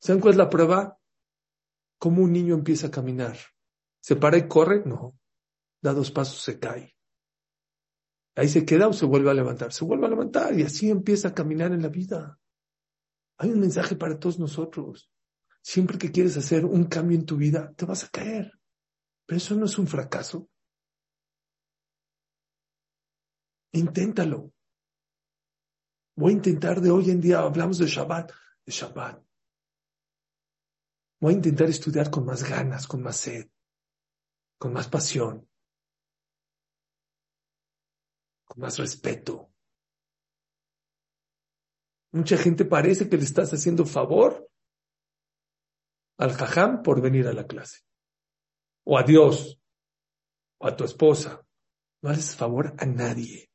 ¿Saben 0.00 0.20
cuál 0.20 0.32
es 0.32 0.38
la 0.38 0.50
prueba? 0.50 0.98
Cómo 1.98 2.22
un 2.22 2.32
niño 2.32 2.54
empieza 2.54 2.88
a 2.88 2.90
caminar. 2.90 3.36
¿Se 4.00 4.16
para 4.16 4.38
y 4.38 4.48
corre? 4.48 4.82
No. 4.84 5.16
Da 5.80 5.92
dos 5.92 6.10
pasos, 6.10 6.42
se 6.42 6.58
cae. 6.58 6.94
Ahí 8.36 8.48
se 8.48 8.64
queda 8.64 8.88
o 8.88 8.92
se 8.92 9.06
vuelve 9.06 9.30
a 9.30 9.34
levantar. 9.34 9.72
Se 9.72 9.84
vuelve 9.84 10.06
a 10.06 10.10
levantar 10.10 10.58
y 10.58 10.62
así 10.62 10.90
empieza 10.90 11.28
a 11.28 11.34
caminar 11.34 11.72
en 11.72 11.82
la 11.82 11.88
vida. 11.88 12.38
Hay 13.38 13.50
un 13.50 13.60
mensaje 13.60 13.96
para 13.96 14.18
todos 14.18 14.38
nosotros. 14.38 15.10
Siempre 15.62 15.98
que 15.98 16.12
quieres 16.12 16.36
hacer 16.36 16.64
un 16.64 16.84
cambio 16.84 17.18
en 17.18 17.26
tu 17.26 17.36
vida, 17.36 17.72
te 17.74 17.84
vas 17.84 18.04
a 18.04 18.08
caer. 18.08 18.52
Pero 19.26 19.38
eso 19.38 19.54
no 19.54 19.66
es 19.66 19.78
un 19.78 19.86
fracaso. 19.86 20.48
Inténtalo. 23.72 24.52
Voy 26.16 26.32
a 26.32 26.36
intentar 26.36 26.80
de 26.80 26.90
hoy 26.90 27.10
en 27.10 27.20
día, 27.20 27.40
hablamos 27.40 27.78
de 27.78 27.86
Shabbat, 27.86 28.30
de 28.64 28.72
Shabbat. 28.72 29.24
Voy 31.20 31.32
a 31.32 31.36
intentar 31.36 31.68
estudiar 31.68 32.10
con 32.10 32.24
más 32.24 32.48
ganas, 32.48 32.86
con 32.86 33.02
más 33.02 33.16
sed 33.16 33.48
con 34.64 34.72
más 34.72 34.88
pasión, 34.88 35.46
con 38.44 38.60
más 38.60 38.78
respeto. 38.78 39.53
Mucha 42.14 42.36
gente 42.38 42.64
parece 42.64 43.08
que 43.08 43.16
le 43.16 43.24
estás 43.24 43.52
haciendo 43.52 43.84
favor 43.84 44.48
al 46.16 46.32
jajam 46.32 46.84
por 46.84 47.00
venir 47.00 47.26
a 47.26 47.32
la 47.32 47.44
clase, 47.44 47.80
o 48.86 48.96
a 48.96 49.02
Dios, 49.02 49.60
o 50.60 50.68
a 50.68 50.76
tu 50.76 50.84
esposa. 50.84 51.44
No 52.02 52.10
haces 52.10 52.36
favor 52.36 52.72
a 52.78 52.86
nadie. 52.86 53.50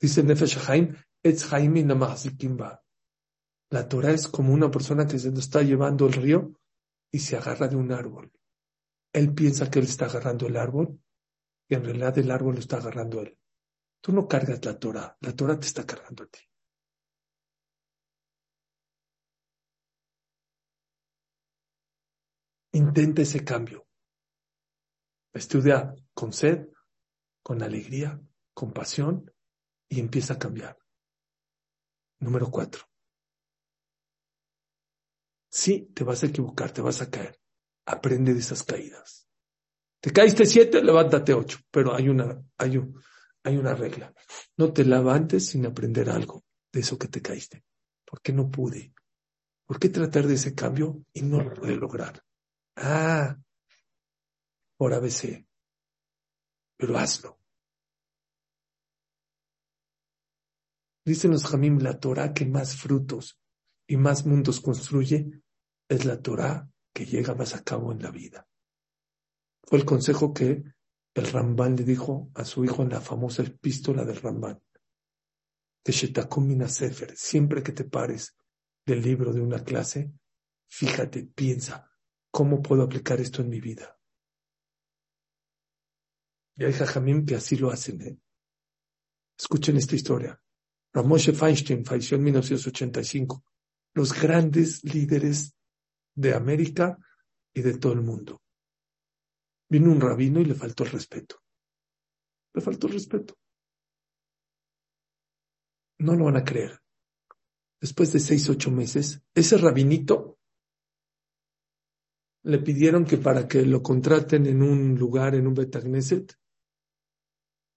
Dice 0.00 0.22
Nefesh 0.22 0.66
Haim, 0.66 0.96
La 3.70 3.86
Torah 3.86 4.12
es 4.12 4.26
como 4.26 4.54
una 4.54 4.70
persona 4.70 5.06
que 5.06 5.18
se 5.18 5.28
está 5.28 5.60
llevando 5.60 6.06
el 6.06 6.14
río 6.14 6.54
y 7.12 7.18
se 7.18 7.36
agarra 7.36 7.68
de 7.68 7.76
un 7.76 7.92
árbol. 7.92 8.32
Él 9.12 9.34
piensa 9.34 9.70
que 9.70 9.80
él 9.80 9.84
está 9.84 10.06
agarrando 10.06 10.46
el 10.46 10.56
árbol 10.56 10.98
y 11.68 11.74
en 11.74 11.84
realidad 11.84 12.16
el 12.16 12.30
árbol 12.30 12.54
lo 12.54 12.60
está 12.60 12.78
agarrando 12.78 13.20
él. 13.20 13.38
Tú 14.00 14.10
no 14.10 14.26
cargas 14.26 14.64
la 14.64 14.78
Torah, 14.78 15.18
la 15.20 15.36
Torah 15.36 15.60
te 15.60 15.66
está 15.66 15.84
cargando 15.84 16.24
a 16.24 16.26
ti. 16.26 16.40
Intenta 22.72 23.22
ese 23.22 23.44
cambio. 23.44 23.86
Estudia 25.32 25.94
con 26.14 26.32
sed, 26.32 26.68
con 27.42 27.62
alegría, 27.62 28.20
con 28.54 28.72
pasión 28.72 29.30
y 29.88 30.00
empieza 30.00 30.34
a 30.34 30.38
cambiar. 30.38 30.78
Número 32.20 32.50
cuatro. 32.50 32.84
Sí, 35.48 35.90
te 35.94 36.04
vas 36.04 36.22
a 36.22 36.26
equivocar, 36.26 36.72
te 36.72 36.80
vas 36.80 37.00
a 37.02 37.10
caer 37.10 37.40
aprende 37.90 38.34
de 38.34 38.40
esas 38.40 38.62
caídas. 38.62 39.28
Te 40.00 40.12
caíste 40.12 40.46
siete, 40.46 40.82
levántate 40.82 41.34
ocho, 41.34 41.58
pero 41.70 41.94
hay 41.94 42.08
una, 42.08 42.40
hay, 42.56 42.80
hay 43.44 43.56
una 43.56 43.74
regla. 43.74 44.14
No 44.56 44.72
te 44.72 44.84
levantes 44.84 45.48
sin 45.48 45.66
aprender 45.66 46.08
algo 46.08 46.44
de 46.72 46.80
eso 46.80 46.98
que 46.98 47.08
te 47.08 47.20
caíste. 47.20 47.64
¿Por 48.06 48.22
qué 48.22 48.32
no 48.32 48.50
pude? 48.50 48.94
¿Por 49.66 49.78
qué 49.78 49.88
tratar 49.88 50.26
de 50.26 50.34
ese 50.34 50.54
cambio 50.54 51.04
y 51.12 51.22
no 51.22 51.42
lo 51.42 51.52
pude 51.52 51.76
lograr? 51.76 52.22
Ah, 52.82 53.36
por 54.78 54.94
ABC, 54.94 55.46
pero 56.78 56.96
hazlo. 56.96 57.38
Dicen 61.04 61.30
los 61.30 61.46
Jamim, 61.46 61.78
la 61.80 62.00
Torah 62.00 62.32
que 62.32 62.46
más 62.46 62.76
frutos 62.76 63.38
y 63.86 63.98
más 63.98 64.24
mundos 64.24 64.60
construye 64.60 65.42
es 65.88 66.04
la 66.06 66.22
Torah 66.22 66.70
que 66.94 67.04
llega 67.04 67.34
más 67.34 67.54
a 67.54 67.62
cabo 67.62 67.92
en 67.92 68.00
la 68.00 68.10
vida. 68.10 68.48
Fue 69.62 69.78
el 69.78 69.84
consejo 69.84 70.32
que 70.32 70.62
el 71.12 71.26
Ramban 71.26 71.76
le 71.76 71.84
dijo 71.84 72.30
a 72.34 72.46
su 72.46 72.64
hijo 72.64 72.82
en 72.82 72.88
la 72.88 73.02
famosa 73.02 73.42
epístola 73.42 74.06
del 74.06 74.22
Ramban. 74.22 74.62
Siempre 75.84 77.62
que 77.62 77.72
te 77.72 77.84
pares 77.84 78.36
del 78.86 79.02
libro 79.02 79.34
de 79.34 79.42
una 79.42 79.62
clase, 79.64 80.12
fíjate, 80.68 81.24
piensa, 81.24 81.89
¿cómo 82.30 82.62
puedo 82.62 82.82
aplicar 82.82 83.20
esto 83.20 83.42
en 83.42 83.48
mi 83.48 83.60
vida? 83.60 83.98
Y 86.56 86.64
hay 86.64 86.72
jajamim 86.72 87.24
que 87.24 87.36
así 87.36 87.56
lo 87.56 87.70
hacen. 87.70 88.00
¿eh? 88.02 88.18
Escuchen 89.38 89.76
esta 89.76 89.96
historia. 89.96 90.40
Ramoshe 90.92 91.32
Feinstein 91.32 91.84
falleció 91.84 92.16
en 92.16 92.24
1985. 92.24 93.44
Los 93.94 94.12
grandes 94.20 94.84
líderes 94.84 95.54
de 96.14 96.34
América 96.34 96.98
y 97.54 97.62
de 97.62 97.78
todo 97.78 97.92
el 97.92 98.02
mundo. 98.02 98.42
Vino 99.68 99.90
un 99.90 100.00
rabino 100.00 100.40
y 100.40 100.44
le 100.44 100.54
faltó 100.54 100.84
el 100.84 100.90
respeto. 100.90 101.42
Le 102.52 102.60
faltó 102.60 102.88
el 102.88 102.94
respeto. 102.94 103.38
No 105.98 106.14
lo 106.14 106.24
van 106.24 106.36
a 106.36 106.44
creer. 106.44 106.80
Después 107.80 108.12
de 108.12 108.20
seis, 108.20 108.48
ocho 108.48 108.70
meses, 108.70 109.22
ese 109.34 109.56
rabinito 109.56 110.39
le 112.42 112.58
pidieron 112.58 113.04
que 113.04 113.18
para 113.18 113.46
que 113.46 113.64
lo 113.64 113.82
contraten 113.82 114.46
en 114.46 114.62
un 114.62 114.96
lugar, 114.96 115.34
en 115.34 115.46
un 115.46 115.54
Betagneset, 115.54 116.34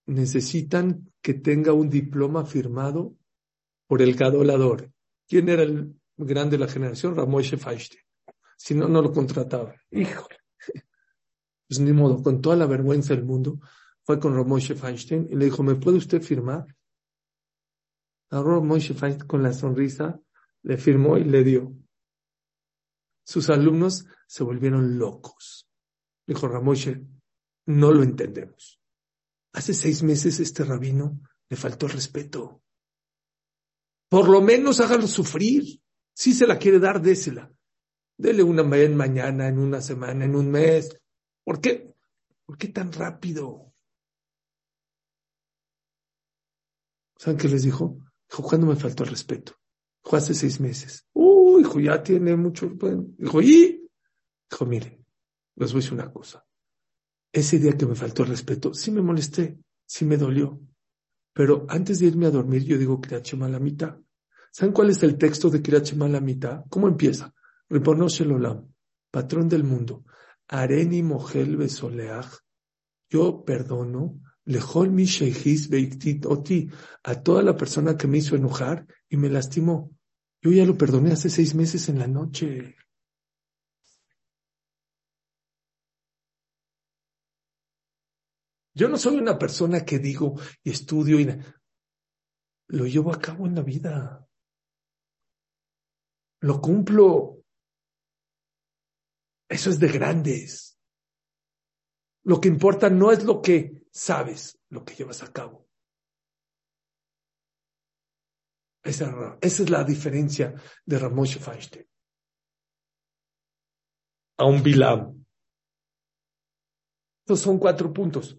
necesitan 0.06 1.12
que 1.22 1.34
tenga 1.34 1.74
un 1.74 1.90
diploma 1.90 2.46
firmado 2.46 3.16
por 3.88 4.02
el 4.02 4.16
gadolador. 4.16 4.92
¿Quién 5.28 5.50
era 5.50 5.64
el 5.64 5.96
grande 6.18 6.58
de 6.58 6.66
la 6.66 6.72
generación? 6.72 7.16
Ramoshe 7.16 7.58
Feinstein. 7.58 8.02
Si 8.58 8.76
no, 8.76 8.88
no 8.88 9.02
lo 9.02 9.12
contrataba. 9.12 9.76
Híjole. 9.92 10.38
Pues 11.68 11.80
ni 11.80 11.92
modo, 11.92 12.22
con 12.22 12.42
toda 12.42 12.56
la 12.56 12.66
vergüenza 12.66 13.16
del 13.16 13.24
mundo, 13.24 13.60
fue 14.04 14.20
con 14.20 14.36
Ramoshe 14.36 14.76
Feinstein 14.76 15.28
y 15.30 15.36
le 15.36 15.46
dijo, 15.46 15.64
¿me 15.64 15.76
puede 15.76 15.98
usted 15.98 16.22
firmar? 16.22 16.66
A 18.30 18.42
Ramoshe 18.42 18.94
Feinstein 18.94 19.28
con 19.28 19.44
la 19.44 19.54
sonrisa 19.54 20.20
le 20.64 20.78
firmó 20.78 21.18
y 21.18 21.24
le 21.24 21.44
dio. 21.44 21.74
Sus 23.24 23.50
alumnos 23.50 24.06
se 24.28 24.44
volvieron 24.44 24.98
locos. 24.98 25.70
Dijo 26.26 26.48
Ramoshe, 26.48 27.02
no 27.66 27.92
lo 27.92 28.04
entendemos. 28.04 28.80
Hace 29.54 29.74
seis 29.74 30.04
meses 30.04 30.40
este 30.40 30.64
rabino 30.64 31.20
le 31.50 31.58
faltó 31.58 31.88
respeto. 31.88 32.62
Por 34.10 34.30
lo 34.30 34.42
menos 34.42 34.80
hágalo 34.80 35.08
sufrir. 35.08 35.82
Si 36.14 36.34
se 36.34 36.46
la 36.46 36.58
quiere 36.60 36.80
dar, 36.80 37.02
désela. 37.02 37.52
Dele 38.18 38.44
una 38.44 38.64
mañana, 38.64 39.48
en 39.48 39.58
una 39.58 39.82
semana, 39.82 40.26
en 40.26 40.36
un 40.36 40.52
mes. 40.52 41.00
¿Por 41.44 41.60
qué? 41.60 41.94
¿Por 42.46 42.58
qué 42.58 42.68
tan 42.68 42.92
rápido? 42.92 43.74
¿Saben 47.18 47.38
qué 47.38 47.48
les 47.48 47.64
dijo? 47.64 47.98
Dijo, 48.30 48.44
¿cuándo 48.44 48.68
me 48.68 48.76
faltó 48.76 49.04
el 49.04 49.10
respeto? 49.10 49.54
Dijo, 50.04 50.16
hace 50.16 50.34
seis 50.34 50.60
meses. 50.60 51.08
Uy, 51.14 51.62
hijo, 51.62 51.80
ya 51.80 52.02
tiene 52.04 52.36
mucho. 52.36 52.72
Dijo, 53.18 53.42
¿y? 53.42 53.90
Dijo, 54.50 54.66
mire, 54.66 55.04
les 55.56 55.72
voy 55.72 55.80
a 55.80 55.82
decir 55.82 55.94
una 55.94 56.12
cosa. 56.12 56.46
Ese 57.32 57.58
día 57.60 57.78
que 57.78 57.86
me 57.86 57.96
faltó 57.96 58.24
el 58.24 58.30
respeto, 58.30 58.74
sí 58.74 58.92
me 58.92 59.02
molesté, 59.02 59.58
sí 59.86 60.06
me 60.06 60.18
dolió. 60.18 60.60
Pero 61.34 61.66
antes 61.68 62.00
de 62.00 62.08
irme 62.08 62.28
a 62.28 62.32
dormir, 62.32 62.64
yo 62.64 62.78
digo 62.78 63.02
Kirachema 63.02 63.50
la 63.50 63.60
mitad. 63.60 63.98
¿Saben 64.52 64.72
cuál 64.72 64.92
es 64.92 65.02
el 65.02 65.18
texto 65.18 65.50
de 65.50 65.64
Kirachema 65.64 66.08
la 66.08 66.22
mitad? 66.22 66.64
¿Cómo 66.70 66.88
empieza? 66.88 67.34
Ribonosh 67.70 68.22
Olam, 68.22 68.72
patrón 69.10 69.50
del 69.50 69.64
mundo. 69.64 70.06
Areni 70.48 71.02
Mohel 71.02 71.58
Besoleach. 71.58 72.38
Yo 73.10 73.44
perdono. 73.44 74.20
Lejol 74.46 74.92
mi 74.92 75.06
beiktit 75.70 76.26
oti. 76.26 76.70
A 77.04 77.22
toda 77.22 77.42
la 77.44 77.56
persona 77.56 77.98
que 77.98 78.08
me 78.08 78.18
hizo 78.18 78.36
enojar 78.36 78.86
y 79.10 79.18
me 79.18 79.30
lastimó. 79.30 79.92
Yo 80.42 80.52
ya 80.52 80.66
lo 80.66 80.78
perdoné 80.78 81.14
hace 81.14 81.30
seis 81.30 81.56
meses 81.56 81.88
en 81.88 82.00
la 82.00 82.08
noche. 82.08 82.76
Yo 88.76 88.90
no 88.90 88.98
soy 88.98 89.18
una 89.18 89.38
persona 89.38 89.86
que 89.86 90.00
digo 90.00 90.36
y 90.64 90.72
estudio 90.72 91.20
y 91.20 91.30
lo 92.68 92.88
llevo 92.88 93.14
a 93.14 93.20
cabo 93.20 93.46
en 93.46 93.56
la 93.56 93.62
vida. 93.62 94.28
Lo 96.42 96.60
cumplo. 96.60 97.44
Eso 99.48 99.70
es 99.70 99.80
de 99.80 99.88
grandes. 99.88 100.80
Lo 102.24 102.42
que 102.42 102.48
importa 102.48 102.90
no 102.90 103.12
es 103.12 103.24
lo 103.24 103.42
que 103.42 103.83
sabes, 103.94 104.60
lo 104.70 104.84
que 104.84 104.96
llevas 104.96 105.24
a 105.24 105.32
cabo. 105.32 105.68
Esa, 108.84 109.38
es 109.40 109.70
la 109.70 109.84
diferencia 109.84 110.56
de 110.86 111.00
Ramoshe 111.00 111.40
Feinstein. 111.40 111.88
A 114.38 114.46
un 114.46 114.62
Bilam. 114.62 115.24
Estos 117.22 117.40
son 117.40 117.60
cuatro 117.60 117.94
puntos. 117.94 118.38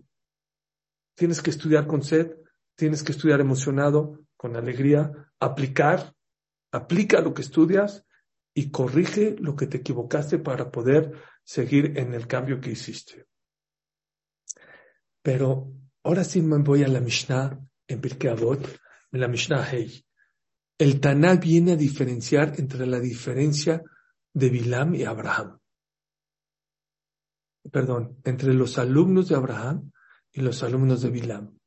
Tienes 1.16 1.40
que 1.40 1.50
estudiar 1.50 1.86
con 1.86 2.02
sed, 2.02 2.36
tienes 2.76 3.02
que 3.02 3.12
estudiar 3.12 3.40
emocionado, 3.40 4.20
con 4.36 4.56
alegría, 4.56 5.32
aplicar, 5.38 6.14
aplica 6.72 7.20
lo 7.20 7.32
que 7.32 7.42
estudias 7.42 8.04
y 8.52 8.70
corrige 8.70 9.36
lo 9.38 9.56
que 9.56 9.66
te 9.66 9.78
equivocaste 9.78 10.38
para 10.38 10.70
poder 10.70 11.12
seguir 11.44 11.96
en 11.98 12.12
el 12.12 12.26
cambio 12.26 12.60
que 12.60 12.72
hiciste. 12.72 13.26
Pero 15.24 15.72
ahora 16.02 16.22
sí 16.22 16.42
me 16.42 16.58
voy 16.58 16.82
a 16.82 16.88
la 16.88 17.00
Mishnah 17.00 17.58
en 17.88 18.00
Pirkei 18.00 18.30
Avot, 18.30 18.62
en 19.10 19.20
la 19.20 19.26
Mishnah 19.26 19.64
Hey. 19.64 20.04
El 20.76 21.00
Taná 21.00 21.36
viene 21.36 21.72
a 21.72 21.76
diferenciar 21.76 22.52
entre 22.58 22.86
la 22.86 23.00
diferencia 23.00 23.82
de 24.34 24.50
Bilam 24.50 24.94
y 24.94 25.04
Abraham. 25.04 25.58
Perdón, 27.72 28.18
entre 28.24 28.52
los 28.52 28.76
alumnos 28.76 29.30
de 29.30 29.36
Abraham 29.36 29.90
y 30.30 30.42
los 30.42 30.62
alumnos 30.62 31.00
de 31.00 31.08
Bilam. 31.08 31.58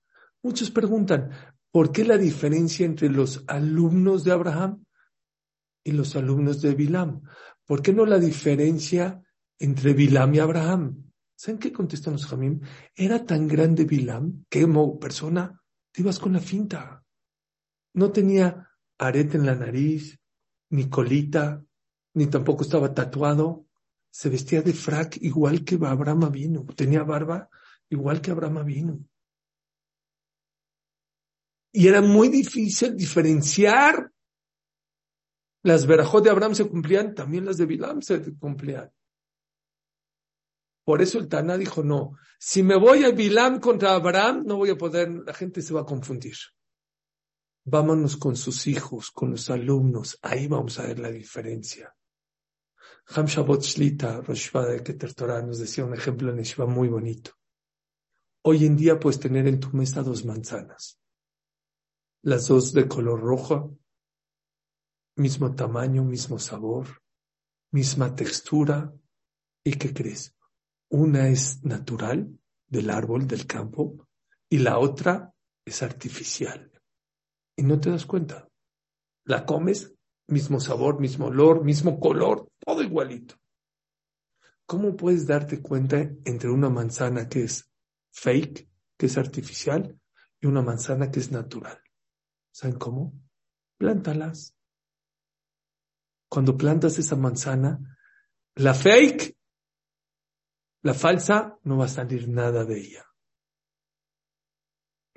Muchos 0.43 0.69
preguntan, 0.69 1.31
¿por 1.71 1.91
qué 1.91 2.05
la 2.05 2.17
diferencia 2.17 2.85
entre 2.85 3.09
los 3.09 3.43
alumnos 3.47 4.23
de 4.23 4.33
Abraham 4.33 4.85
y 5.83 5.93
los 5.93 6.15
alumnos 6.15 6.61
de 6.61 6.75
Bilam? 6.75 7.23
¿Por 7.65 7.81
qué 7.81 7.91
no 7.91 8.05
la 8.05 8.19
diferencia 8.19 9.19
entre 9.57 9.93
Bilam 9.93 10.35
y 10.35 10.39
Abraham? 10.39 11.06
¿Saben 11.37 11.59
qué 11.59 11.71
contestan 11.71 12.13
los 12.13 12.25
Jamim? 12.25 12.61
Era 12.95 13.23
tan 13.23 13.47
grande 13.47 13.85
Bilam 13.85 14.45
que 14.49 14.63
como 14.63 14.99
persona 14.99 15.61
te 15.91 16.01
ibas 16.01 16.17
con 16.17 16.33
la 16.33 16.39
finta. 16.39 17.03
No 17.93 18.11
tenía 18.11 18.67
arete 18.97 19.37
en 19.37 19.45
la 19.45 19.53
nariz, 19.53 20.19
ni 20.71 20.89
colita, 20.89 21.63
ni 22.15 22.25
tampoco 22.25 22.63
estaba 22.63 22.91
tatuado. 22.91 23.67
Se 24.09 24.29
vestía 24.29 24.63
de 24.63 24.73
frac 24.73 25.17
igual 25.21 25.63
que 25.63 25.75
Abraham 25.75 26.31
vino. 26.31 26.65
Tenía 26.75 27.03
barba 27.03 27.47
igual 27.87 28.19
que 28.19 28.31
Abraham 28.31 28.65
vino. 28.65 28.99
Y 31.71 31.87
era 31.87 32.01
muy 32.01 32.29
difícil 32.29 32.95
diferenciar. 32.95 34.11
Las 35.61 35.85
verajot 35.85 36.23
de 36.23 36.31
Abraham 36.31 36.55
se 36.55 36.67
cumplían, 36.67 37.13
también 37.13 37.45
las 37.45 37.57
de 37.57 37.67
Bilam 37.67 38.01
se 38.01 38.35
cumplían. 38.39 38.91
Por 40.87 41.01
eso 41.01 41.19
el 41.19 41.27
Taná 41.27 41.57
dijo, 41.57 41.83
no, 41.83 42.15
si 42.39 42.63
me 42.63 42.77
voy 42.77 43.03
a 43.03 43.11
Bilam 43.11 43.59
contra 43.59 43.93
Abraham, 43.93 44.43
no 44.45 44.55
voy 44.55 44.69
a 44.69 44.77
poder, 44.77 45.09
la 45.25 45.33
gente 45.33 45.61
se 45.61 45.73
va 45.73 45.81
a 45.81 45.85
confundir. 45.85 46.37
Vámonos 47.65 48.15
con 48.15 48.37
sus 48.37 48.67
hijos, 48.67 49.11
con 49.11 49.31
los 49.31 49.49
alumnos, 49.49 50.17
ahí 50.21 50.47
vamos 50.47 50.79
a 50.79 50.83
ver 50.83 50.99
la 50.99 51.11
diferencia. 51.11 51.93
Ham 53.07 53.25
Shabbat 53.25 53.63
Shlita, 53.63 54.21
Rosh 54.21 54.49
Keter 54.49 55.13
Torah, 55.13 55.41
nos 55.41 55.59
decía 55.59 55.83
un 55.83 55.93
ejemplo 55.93 56.31
en 56.31 56.37
Yeshiva 56.37 56.65
muy 56.65 56.87
bonito. 56.87 57.31
Hoy 58.43 58.65
en 58.65 58.77
día 58.77 58.97
puedes 58.97 59.19
tener 59.19 59.45
en 59.45 59.59
tu 59.59 59.71
mesa 59.75 60.01
dos 60.03 60.23
manzanas, 60.23 61.01
las 62.21 62.47
dos 62.47 62.71
de 62.71 62.87
color 62.87 63.19
rojo, 63.19 63.77
mismo 65.17 65.53
tamaño, 65.53 66.05
mismo 66.05 66.39
sabor, 66.39 67.01
misma 67.71 68.15
textura. 68.15 68.93
¿Y 69.65 69.73
qué 69.73 69.93
crees? 69.93 70.36
Una 70.89 71.27
es 71.27 71.63
natural 71.63 72.39
del 72.67 72.89
árbol, 72.89 73.27
del 73.27 73.45
campo, 73.45 74.07
y 74.49 74.59
la 74.59 74.79
otra 74.79 75.33
es 75.65 75.83
artificial. 75.83 76.71
Y 77.55 77.63
no 77.63 77.79
te 77.79 77.89
das 77.89 78.05
cuenta. 78.05 78.47
La 79.25 79.45
comes, 79.45 79.93
mismo 80.27 80.59
sabor, 80.59 80.99
mismo 80.99 81.27
olor, 81.27 81.63
mismo 81.63 81.99
color, 81.99 82.49
todo 82.59 82.81
igualito. 82.81 83.35
¿cómo 84.67 84.97
puedes 84.97 85.25
darte 85.25 85.61
cuenta 85.61 85.97
entre 86.25 86.51
una 86.51 86.69
manzana 86.69 87.27
que 87.27 87.45
es 87.45 87.71
fake, 88.11 88.69
que 88.97 89.05
es 89.07 89.17
artificial, 89.17 89.97
y 90.39 90.45
una 90.45 90.61
manzana 90.61 91.09
que 91.09 91.19
es 91.19 91.31
natural? 91.31 91.81
¿Saben 92.51 92.77
cómo? 92.77 93.13
Plántalas. 93.77 94.53
Cuando 96.29 96.57
plantas 96.57 96.99
esa 96.99 97.15
manzana, 97.15 97.97
la 98.55 98.73
fake, 98.73 99.36
la 100.81 100.93
falsa, 100.93 101.57
no 101.63 101.77
va 101.77 101.85
a 101.85 101.89
salir 101.89 102.27
nada 102.27 102.63
de 102.65 102.79
ella. 102.79 103.05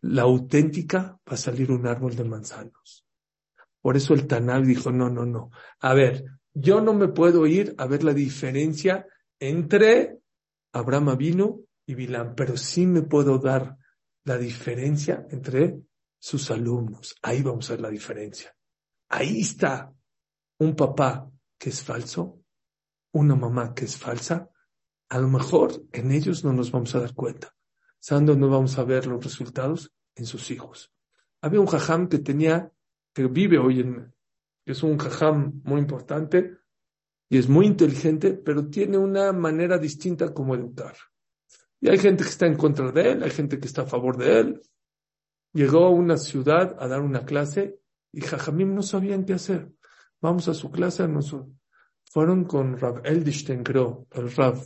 La 0.03 0.23
auténtica 0.23 1.21
va 1.29 1.35
a 1.35 1.37
salir 1.37 1.71
un 1.71 1.87
árbol 1.87 2.17
de 2.17 2.25
manzanos. 2.25 3.07
Por 3.81 3.97
eso 3.97 4.15
el 4.15 4.27
Tanal 4.27 4.67
dijo, 4.67 4.91
no, 4.91 5.11
no, 5.11 5.25
no. 5.25 5.51
A 5.81 5.95
ver, 5.95 6.25
yo 6.53 6.81
no 6.81 6.95
me 6.95 7.09
puedo 7.09 7.47
ir 7.47 7.75
a 7.79 7.87
ver 7.87 8.03
la 8.05 8.15
diferencia 8.15 9.07
entre 9.39 10.19
Abraham 10.73 11.17
vino 11.17 11.61
y 11.87 11.95
Bilam, 11.95 12.35
pero 12.35 12.57
sí 12.57 12.87
me 12.87 13.03
puedo 13.03 13.39
dar 13.39 13.77
la 14.25 14.39
diferencia 14.39 15.27
entre 15.31 15.81
sus 16.19 16.51
alumnos. 16.51 17.15
Ahí 17.23 17.43
vamos 17.43 17.69
a 17.69 17.75
ver 17.75 17.81
la 17.81 17.91
diferencia. 17.91 18.55
Ahí 19.09 19.41
está 19.41 19.93
un 20.59 20.77
papá 20.77 21.31
que 21.59 21.71
es 21.71 21.83
falso, 21.83 22.43
una 23.13 23.35
mamá 23.35 23.75
que 23.75 23.87
es 23.87 23.97
falsa. 23.97 24.49
A 25.11 25.19
lo 25.19 25.29
mejor 25.29 25.73
en 25.93 26.13
ellos 26.13 26.45
no 26.45 26.53
nos 26.53 26.71
vamos 26.71 26.95
a 26.95 27.01
dar 27.01 27.15
cuenta. 27.15 27.53
¿Saben 27.99 28.27
dónde 28.27 28.47
vamos 28.47 28.79
a 28.79 28.85
ver 28.85 29.07
los 29.07 29.23
resultados? 29.23 29.93
En 30.15 30.25
sus 30.25 30.51
hijos. 30.51 30.93
Había 31.41 31.61
un 31.61 31.67
jajam 31.67 32.09
que 32.09 32.19
tenía, 32.19 32.73
que 33.13 33.27
vive 33.27 33.59
hoy 33.59 33.81
en, 33.81 34.15
es 34.65 34.83
un 34.83 34.99
jajam 34.99 35.61
muy 35.65 35.81
importante 35.81 36.59
y 37.29 37.39
es 37.39 37.49
muy 37.49 37.67
inteligente, 37.67 38.35
pero 38.35 38.69
tiene 38.69 38.99
una 38.99 39.33
manera 39.33 39.79
distinta 39.79 40.33
como 40.33 40.55
educar. 40.55 40.97
Y 41.81 41.89
hay 41.89 41.99
gente 41.99 42.25
que 42.25 42.31
está 42.31 42.47
en 42.47 42.57
contra 42.57 42.93
de 42.93 43.13
él, 43.13 43.23
hay 43.23 43.31
gente 43.31 43.59
que 43.59 43.67
está 43.67 43.83
a 43.83 43.87
favor 43.87 44.17
de 44.17 44.41
él. 44.41 44.63
Llegó 45.53 45.87
a 45.87 45.91
una 45.91 46.19
ciudad 46.19 46.77
a 46.79 46.87
dar 46.87 47.01
una 47.01 47.25
clase 47.25 47.81
y 48.13 48.21
Jajamim 48.21 48.75
no 48.75 48.83
sabían 48.83 49.25
qué 49.25 49.33
hacer. 49.35 49.73
Vamos 50.21 50.47
a 50.49 50.55
su 50.55 50.71
clase, 50.71 51.09
fueron 52.05 52.45
con 52.45 52.77
Rav 52.77 53.01
Eldishten, 53.05 53.63
creo, 53.65 54.07
el 54.13 54.31
Rav, 54.33 54.61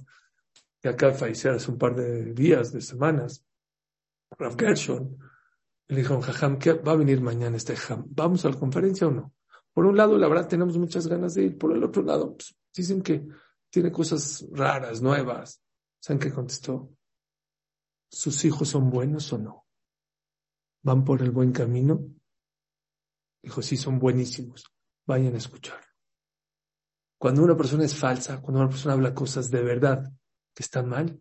que 0.85 0.91
acá 0.91 1.14
falleció 1.14 1.51
hace 1.51 1.70
un 1.70 1.78
par 1.78 1.97
de 1.97 2.35
días, 2.35 2.70
de 2.70 2.82
semanas, 2.82 3.43
Rav 4.39 4.55
Gershon. 4.59 5.18
Le 5.89 5.97
dijeron, 5.97 6.20
Jajam, 6.20 6.59
¿qué 6.59 6.74
va 6.74 6.93
a 6.93 6.97
venir 6.97 7.22
mañana 7.22 7.57
este 7.57 7.74
Jajam? 7.74 8.05
¿Vamos 8.11 8.45
a 8.45 8.51
la 8.51 8.59
conferencia 8.59 9.07
o 9.07 9.11
no? 9.11 9.32
Por 9.72 9.87
un 9.87 9.97
lado, 9.97 10.18
la 10.18 10.28
verdad, 10.28 10.47
tenemos 10.47 10.76
muchas 10.76 11.07
ganas 11.07 11.32
de 11.32 11.45
ir. 11.45 11.57
Por 11.57 11.74
el 11.74 11.82
otro 11.82 12.03
lado, 12.03 12.37
pues, 12.37 12.55
dicen 12.76 13.01
que 13.01 13.26
tiene 13.70 13.91
cosas 13.91 14.47
raras, 14.53 15.01
nuevas. 15.01 15.62
¿Saben 16.01 16.20
qué 16.20 16.30
contestó? 16.30 16.91
¿Sus 18.11 18.45
hijos 18.45 18.68
son 18.68 18.91
buenos 18.91 19.32
o 19.32 19.39
no? 19.39 19.66
¿Van 20.82 21.03
por 21.03 21.22
el 21.22 21.30
buen 21.30 21.53
camino? 21.53 22.11
Dijo, 23.43 23.62
sí, 23.62 23.78
son 23.78 23.99
buenísimos. 23.99 24.66
Vayan 25.07 25.35
a 25.35 25.39
escuchar. 25.39 25.80
Cuando 27.16 27.43
una 27.43 27.57
persona 27.57 27.87
es 27.87 27.97
falsa, 27.97 28.43
cuando 28.43 28.61
una 28.61 28.68
persona 28.68 28.93
habla 28.93 29.14
cosas 29.14 29.51
de 29.51 29.62
verdad 29.62 30.12
que 30.55 30.62
están 30.62 30.88
mal, 30.88 31.18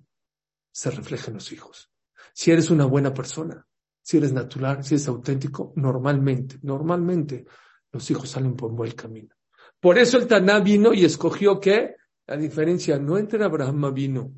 se 0.71 0.91
refleja 0.91 1.27
en 1.27 1.36
los 1.36 1.51
hijos. 1.51 1.91
Si 2.34 2.51
eres 2.51 2.69
una 2.69 2.86
buena 2.86 3.13
persona, 3.13 3.65
si 4.01 4.17
eres 4.17 4.34
natural, 4.34 4.84
si 4.84 4.95
eres 4.95 5.07
auténtico, 5.07 5.73
normalmente, 5.75 6.57
normalmente 6.61 7.45
los 7.91 8.09
hijos 8.11 8.29
salen 8.29 8.55
por 8.55 8.71
buen 8.71 8.91
camino. 8.91 9.36
Por 9.79 9.97
eso 9.97 10.17
el 10.17 10.27
Taná 10.27 10.59
vino 10.59 10.93
y 10.93 11.05
escogió 11.05 11.59
que 11.59 11.95
la 12.27 12.38
diferencia 12.38 12.97
no 12.97 13.17
entre 13.17 13.43
Abraham 13.43 13.93
vino 13.93 14.31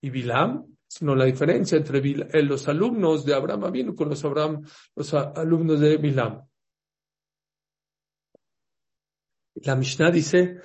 y 0.00 0.10
Bilam, 0.10 0.76
sino 0.86 1.14
la 1.14 1.24
diferencia 1.24 1.78
entre 1.78 1.98
eh, 1.98 2.42
los 2.42 2.66
alumnos 2.68 3.24
de 3.24 3.34
Abraham 3.34 3.70
vino 3.70 3.94
con 3.94 4.08
los, 4.08 4.24
Abraham, 4.24 4.62
los 4.94 5.14
alumnos 5.14 5.80
de 5.80 5.96
Bilam. 5.98 6.48
La 9.54 9.76
Mishnah 9.76 10.10
dice 10.10 10.60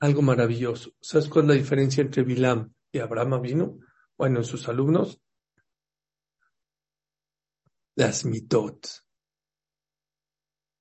algo 0.00 0.22
maravilloso. 0.22 0.92
¿Sabes 1.00 1.28
cuál 1.28 1.44
es 1.44 1.48
la 1.48 1.54
diferencia 1.54 2.02
entre 2.02 2.22
Bilam 2.22 2.72
y 2.92 2.98
Abraham 2.98 3.40
vino? 3.42 3.78
Bueno, 4.16 4.38
en 4.38 4.44
sus 4.44 4.68
alumnos, 4.68 5.20
las 7.94 8.24
mitot 8.24 8.86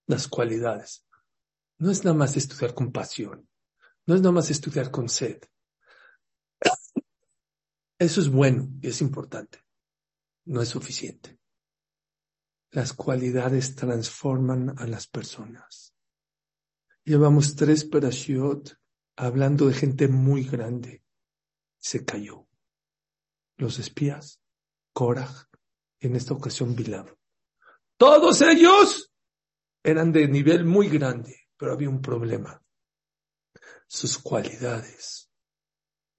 las 0.08 0.28
cualidades. 0.28 1.06
No 1.78 1.92
es 1.92 2.04
nada 2.04 2.18
más 2.18 2.36
estudiar 2.36 2.74
con 2.74 2.92
pasión, 2.92 3.48
no 4.06 4.16
es 4.16 4.22
nada 4.22 4.32
más 4.32 4.50
estudiar 4.50 4.90
con 4.90 5.10
sed. 5.10 5.40
Eso 8.00 8.22
es 8.22 8.30
bueno 8.30 8.70
y 8.82 8.88
es 8.88 9.02
importante, 9.02 9.60
no 10.46 10.62
es 10.62 10.70
suficiente. 10.70 11.38
Las 12.72 12.94
cualidades 12.94 13.76
transforman 13.76 14.78
a 14.78 14.88
las 14.88 15.08
personas. 15.08 15.94
Llevamos 17.04 17.56
tres 17.56 17.86
perashiot 17.86 18.78
hablando 19.18 19.68
de 19.68 19.74
gente 19.74 20.08
muy 20.08 20.48
grande. 20.48 21.04
Se 21.80 22.06
cayó. 22.06 22.48
Los 23.58 23.80
espías, 23.80 24.40
Korach, 24.94 25.48
y 26.00 26.08
en 26.08 26.16
esta 26.16 26.34
ocasión 26.34 26.76
Bilam. 26.76 27.08
Todos 27.98 28.42
ellos 28.42 29.12
eran 29.84 30.12
de 30.12 30.28
nivel 30.28 30.66
muy 30.66 30.88
grande, 30.88 31.48
pero 31.58 31.74
había 31.74 31.90
un 31.90 32.02
problema. 32.02 32.62
Sus 33.88 34.20
cualidades. 34.20 35.32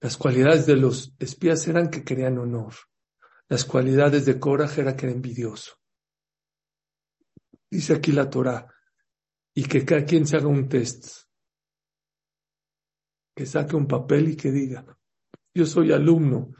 Las 0.01 0.17
cualidades 0.17 0.65
de 0.65 0.75
los 0.75 1.13
espías 1.19 1.67
eran 1.67 1.89
que 1.89 2.03
querían 2.03 2.37
honor. 2.37 2.73
Las 3.47 3.63
cualidades 3.63 4.25
de 4.25 4.39
coraje 4.39 4.81
era 4.81 4.95
que 4.95 5.05
era 5.05 5.15
envidioso. 5.15 5.73
Dice 7.71 7.93
aquí 7.93 8.11
la 8.11 8.29
Torah, 8.29 8.67
y 9.53 9.63
que 9.65 9.85
cada 9.85 10.03
quien 10.05 10.27
se 10.27 10.37
haga 10.37 10.47
un 10.47 10.67
test. 10.67 11.28
Que 13.39 13.45
saque 13.45 13.77
un 13.77 13.87
papel 13.87 14.31
y 14.31 14.35
que 14.35 14.51
diga, 14.51 14.85
yo 15.53 15.65
soy 15.65 15.93
alumno. 15.93 16.51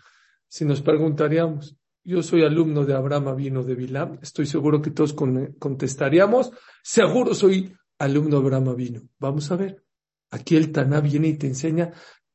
Si 0.48 0.64
nos 0.64 0.82
preguntaríamos, 0.82 1.76
yo 2.06 2.24
soy 2.24 2.44
alumno 2.44 2.86
de 2.86 2.94
Abraham 2.94 3.28
Avino 3.28 3.66
de 3.66 3.76
Bilam, 3.76 4.18
estoy 4.22 4.46
seguro 4.46 4.82
que 4.82 4.92
todos 4.92 5.14
contestaríamos, 5.14 6.52
seguro 6.82 7.36
soy 7.36 7.76
alumno 7.98 8.40
de 8.40 8.46
Abraham 8.46 8.70
Avino. 8.70 9.02
Vamos 9.20 9.52
a 9.52 9.58
ver, 9.58 9.84
aquí 10.32 10.56
el 10.56 10.72
Taná 10.72 11.02
viene 11.02 11.28
y 11.28 11.38
te 11.38 11.48
enseña 11.48 11.92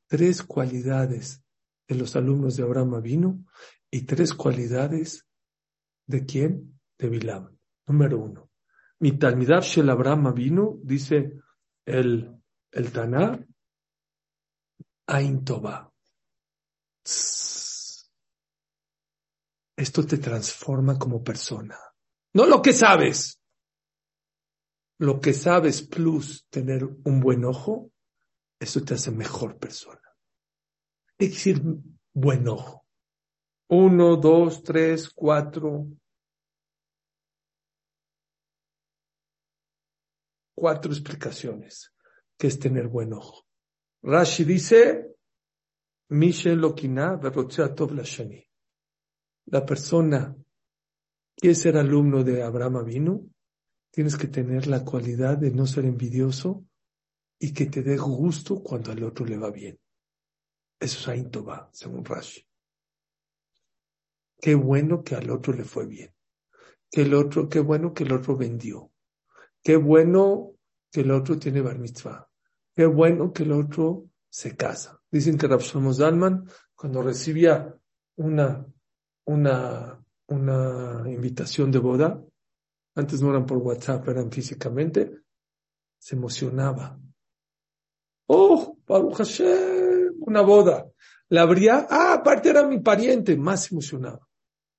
tres 0.06 0.42
cualidades 0.42 1.42
de 1.88 1.94
los 1.94 2.14
alumnos 2.14 2.58
de 2.58 2.64
Abraham 2.64 2.96
Avino 2.96 3.46
y 3.90 4.02
tres 4.02 4.34
cualidades 4.34 5.26
de 6.06 6.26
quién? 6.26 6.78
De 6.98 7.08
Bilam. 7.08 7.48
Número 7.86 8.18
uno. 8.18 8.50
Mi 8.98 9.12
Talmidab 9.12 9.62
Shel 9.62 9.88
Abraham 9.88 10.26
Avino, 10.26 10.78
dice 10.82 11.32
el, 11.86 12.30
el 12.72 12.92
Taná, 12.92 13.42
Ain 15.06 15.44
Toba. 15.44 15.92
Esto 19.76 20.06
te 20.06 20.18
transforma 20.18 20.98
como 20.98 21.22
persona. 21.22 21.78
No 22.32 22.46
lo 22.46 22.62
que 22.62 22.72
sabes. 22.72 23.40
Lo 24.98 25.20
que 25.20 25.32
sabes 25.32 25.82
plus 25.82 26.46
tener 26.48 26.84
un 26.84 27.20
buen 27.20 27.44
ojo, 27.44 27.90
eso 28.58 28.82
te 28.82 28.94
hace 28.94 29.10
mejor 29.10 29.58
persona. 29.58 30.00
Es 31.18 31.30
decir, 31.30 31.62
buen 32.12 32.48
ojo. 32.48 32.86
Uno, 33.68 34.16
dos, 34.16 34.62
tres, 34.62 35.10
cuatro. 35.10 35.86
Cuatro 40.54 40.92
explicaciones 40.92 41.92
que 42.38 42.46
es 42.46 42.58
tener 42.58 42.88
buen 42.88 43.12
ojo. 43.12 43.43
Rashi 44.06 44.44
dice, 44.44 45.16
la 49.46 49.64
persona 49.64 50.36
quiere 51.34 51.54
ser 51.54 51.76
alumno 51.78 52.22
de 52.22 52.42
Abraham 52.42 52.76
Avinu, 52.76 53.30
tienes 53.90 54.18
que 54.18 54.28
tener 54.28 54.66
la 54.66 54.84
cualidad 54.84 55.38
de 55.38 55.50
no 55.52 55.66
ser 55.66 55.86
envidioso 55.86 56.66
y 57.38 57.54
que 57.54 57.64
te 57.64 57.82
dé 57.82 57.96
gusto 57.96 58.62
cuando 58.62 58.92
al 58.92 59.02
otro 59.04 59.24
le 59.24 59.38
va 59.38 59.50
bien. 59.50 59.80
Eso 60.78 60.98
es 60.98 61.08
Ain 61.08 61.30
según 61.72 62.04
Rashi. 62.04 62.46
Qué 64.38 64.54
bueno 64.54 65.02
que 65.02 65.14
al 65.14 65.30
otro 65.30 65.54
le 65.54 65.64
fue 65.64 65.86
bien. 65.86 66.14
Que 66.90 67.02
el 67.02 67.14
otro, 67.14 67.48
qué 67.48 67.60
bueno 67.60 67.94
que 67.94 68.04
el 68.04 68.12
otro 68.12 68.36
vendió. 68.36 68.92
Qué 69.62 69.76
bueno 69.76 70.56
que 70.92 71.00
el 71.00 71.10
otro 71.10 71.38
tiene 71.38 71.62
bar 71.62 71.78
mitzvah. 71.78 72.28
Qué 72.74 72.86
bueno 72.86 73.32
que 73.32 73.44
el 73.44 73.52
otro 73.52 74.06
se 74.28 74.56
casa. 74.56 75.00
Dicen 75.10 75.38
que 75.38 75.46
Rapsamos 75.46 75.98
Dalman, 75.98 76.48
cuando 76.74 77.02
recibía 77.02 77.74
una 78.16 78.66
una, 79.26 80.04
una 80.28 81.02
invitación 81.06 81.70
de 81.70 81.78
boda, 81.78 82.22
antes 82.94 83.20
no 83.20 83.30
eran 83.30 83.46
por 83.46 83.58
WhatsApp, 83.58 84.08
eran 84.08 84.30
físicamente, 84.30 85.22
se 85.98 86.16
emocionaba. 86.16 86.98
Oh, 88.26 88.78
Baruch 88.86 89.16
Hashem, 89.16 90.14
una 90.20 90.42
boda. 90.42 90.90
La 91.28 91.42
habría, 91.42 91.86
ah, 91.90 92.14
aparte 92.14 92.50
era 92.50 92.66
mi 92.66 92.80
pariente, 92.80 93.36
más 93.36 93.70
emocionado. 93.72 94.28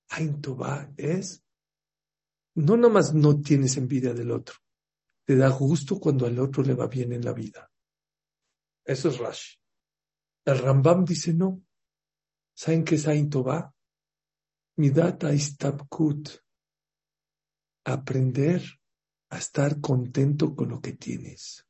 Ain 0.09 0.39
es, 0.97 1.43
no 2.55 2.77
nomás 2.77 3.13
no 3.13 3.41
tienes 3.41 3.75
envidia 3.77 4.13
del 4.13 4.31
otro, 4.31 4.55
te 5.25 5.35
da 5.35 5.49
gusto 5.49 5.99
cuando 5.99 6.25
al 6.25 6.39
otro 6.39 6.63
le 6.63 6.75
va 6.75 6.87
bien 6.87 7.11
en 7.11 7.25
la 7.25 7.33
vida. 7.33 7.69
Eso 8.85 9.09
es 9.09 9.17
Rashi. 9.17 9.57
El 10.45 10.59
Rambam 10.59 11.03
dice 11.03 11.33
no. 11.33 11.61
¿Saben 12.53 12.85
qué 12.85 12.95
es 12.95 13.07
Ain 13.07 13.29
Midata 14.77 15.33
istabkut. 15.33 16.29
Aprender 17.85 18.61
a 19.29 19.37
estar 19.37 19.81
contento 19.81 20.55
con 20.55 20.69
lo 20.69 20.79
que 20.79 20.93
tienes. 20.93 21.67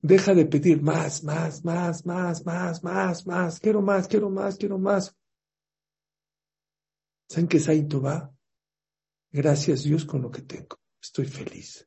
Deja 0.00 0.34
de 0.34 0.46
pedir 0.46 0.80
más, 0.80 1.24
más, 1.24 1.64
más, 1.64 2.06
más, 2.06 2.44
más, 2.44 2.82
más, 2.82 3.26
más. 3.26 3.60
Quiero 3.60 3.82
más, 3.82 4.08
quiero 4.08 4.30
más, 4.30 4.56
quiero 4.56 4.78
más. 4.78 5.14
¿Saben 7.28 7.48
qué 7.48 7.58
es 7.58 7.68
Ain 7.68 7.88
Gracias 9.30 9.82
Dios 9.82 10.04
con 10.06 10.22
lo 10.22 10.30
que 10.30 10.42
tengo. 10.42 10.80
Estoy 11.00 11.26
feliz. 11.26 11.86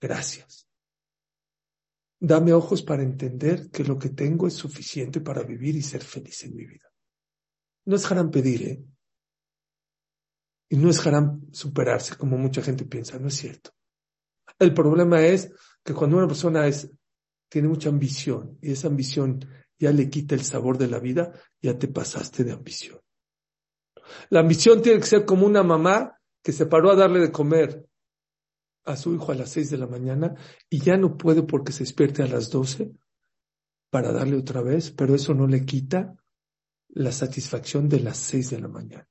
Gracias. 0.00 0.66
Dame 2.24 2.52
ojos 2.52 2.82
para 2.82 3.02
entender 3.02 3.68
que 3.68 3.82
lo 3.82 3.98
que 3.98 4.10
tengo 4.10 4.46
es 4.46 4.54
suficiente 4.54 5.20
para 5.20 5.42
vivir 5.42 5.74
y 5.74 5.82
ser 5.82 6.04
feliz 6.04 6.44
en 6.44 6.54
mi 6.54 6.64
vida. 6.64 6.88
No 7.84 7.96
es 7.96 8.08
harán 8.08 8.30
pedir, 8.30 8.62
¿eh? 8.62 8.84
Y 10.68 10.76
no 10.76 10.88
es 10.88 11.04
harán 11.04 11.48
superarse, 11.50 12.14
como 12.14 12.38
mucha 12.38 12.62
gente 12.62 12.84
piensa, 12.84 13.18
no 13.18 13.26
es 13.26 13.34
cierto. 13.34 13.72
El 14.56 14.72
problema 14.72 15.20
es 15.26 15.50
que 15.82 15.94
cuando 15.94 16.16
una 16.16 16.28
persona 16.28 16.68
es, 16.68 16.88
tiene 17.48 17.66
mucha 17.66 17.88
ambición 17.88 18.56
y 18.62 18.70
esa 18.70 18.86
ambición 18.86 19.44
ya 19.76 19.90
le 19.90 20.08
quita 20.08 20.36
el 20.36 20.44
sabor 20.44 20.78
de 20.78 20.86
la 20.86 21.00
vida, 21.00 21.32
ya 21.60 21.76
te 21.76 21.88
pasaste 21.88 22.44
de 22.44 22.52
ambición. 22.52 23.00
La 24.30 24.38
ambición 24.38 24.80
tiene 24.80 25.00
que 25.00 25.06
ser 25.06 25.24
como 25.24 25.44
una 25.44 25.64
mamá 25.64 26.16
que 26.40 26.52
se 26.52 26.66
paró 26.66 26.92
a 26.92 26.96
darle 26.96 27.18
de 27.18 27.32
comer 27.32 27.84
a 28.84 28.96
su 28.96 29.14
hijo 29.14 29.32
a 29.32 29.34
las 29.34 29.50
seis 29.50 29.70
de 29.70 29.78
la 29.78 29.86
mañana 29.86 30.34
y 30.68 30.80
ya 30.80 30.96
no 30.96 31.16
puede 31.16 31.42
porque 31.42 31.72
se 31.72 31.84
despierte 31.84 32.22
a 32.22 32.26
las 32.26 32.50
doce 32.50 32.92
para 33.90 34.12
darle 34.12 34.36
otra 34.36 34.62
vez, 34.62 34.90
pero 34.90 35.14
eso 35.14 35.34
no 35.34 35.46
le 35.46 35.64
quita 35.64 36.16
la 36.88 37.12
satisfacción 37.12 37.88
de 37.88 38.00
las 38.00 38.18
seis 38.18 38.50
de 38.50 38.60
la 38.60 38.68
mañana. 38.68 39.08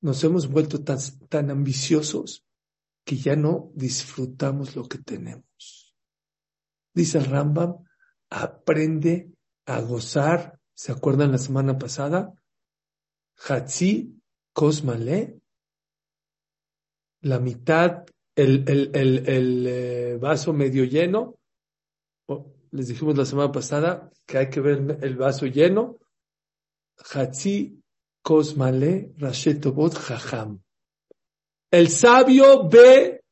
Nos 0.00 0.22
hemos 0.22 0.48
vuelto 0.48 0.82
tan, 0.84 0.98
tan 1.28 1.50
ambiciosos 1.50 2.46
que 3.04 3.16
ya 3.16 3.36
no 3.36 3.70
disfrutamos 3.74 4.76
lo 4.76 4.88
que 4.88 4.98
tenemos. 4.98 5.96
Dice 6.94 7.18
el 7.18 7.24
Rambam, 7.26 7.84
aprende 8.30 9.32
a 9.66 9.80
gozar. 9.80 10.60
¿Se 10.74 10.92
acuerdan 10.92 11.32
la 11.32 11.38
semana 11.38 11.76
pasada? 11.78 12.32
Hatzi 13.36 14.18
Kosmale 14.52 15.40
la 17.20 17.38
mitad, 17.38 18.04
el, 18.38 18.64
el, 18.68 18.90
el, 18.94 19.28
el 19.28 19.66
eh, 19.66 20.16
vaso 20.16 20.52
medio 20.52 20.84
lleno. 20.84 21.34
les 22.70 22.86
dijimos 22.86 23.16
la 23.18 23.24
semana 23.24 23.50
pasada 23.50 24.12
que 24.24 24.38
hay 24.38 24.48
que 24.48 24.60
ver 24.60 24.98
el 25.02 25.16
vaso 25.16 25.46
lleno. 25.46 25.98
Hatzi 27.12 27.82
Kosmale 28.22 29.12
Rashetobot 29.16 29.94
Jajam. 29.94 30.62
El 31.70 31.88
sabio 31.88 32.68
ve 32.68 33.24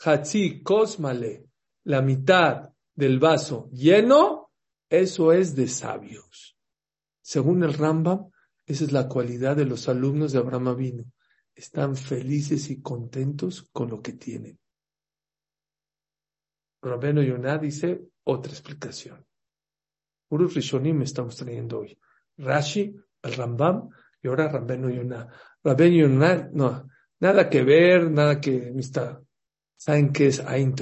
Hatzi 0.00 0.60
Kosmale, 0.60 1.46
la 1.84 2.02
mitad 2.02 2.68
del 2.92 3.20
vaso 3.20 3.68
lleno, 3.70 4.50
eso 4.88 5.32
es 5.32 5.54
de 5.54 5.68
sabios. 5.68 6.56
Según 7.22 7.62
el 7.62 7.74
Rambam, 7.74 8.30
esa 8.66 8.84
es 8.84 8.90
la 8.90 9.08
cualidad 9.08 9.56
de 9.56 9.66
los 9.66 9.88
alumnos 9.88 10.32
de 10.32 10.38
Abraham 10.38 10.68
Avinu 10.68 11.12
están 11.60 11.94
felices 11.94 12.70
y 12.70 12.80
contentos 12.80 13.68
con 13.70 13.90
lo 13.90 14.00
que 14.00 14.14
tienen. 14.14 14.58
Rabeno 16.82 17.22
Yonah 17.22 17.58
dice 17.58 18.00
otra 18.24 18.50
explicación. 18.50 19.26
Urus 20.30 20.54
Rishonim 20.54 21.02
estamos 21.02 21.36
trayendo 21.36 21.80
hoy. 21.80 21.98
Rashi, 22.38 22.96
el 23.22 23.34
Rambam 23.34 23.90
y 24.22 24.28
ahora 24.28 24.48
Rabeno 24.48 24.88
Yonah. 24.88 25.28
Rabeno 25.62 25.96
Yonah, 25.96 26.48
no, 26.54 26.88
nada 27.20 27.50
que 27.50 27.62
ver, 27.62 28.10
nada 28.10 28.40
que 28.40 28.72
está. 28.78 29.20
¿Saben 29.76 30.12
qué 30.12 30.28
es 30.28 30.40
Ain 30.40 30.74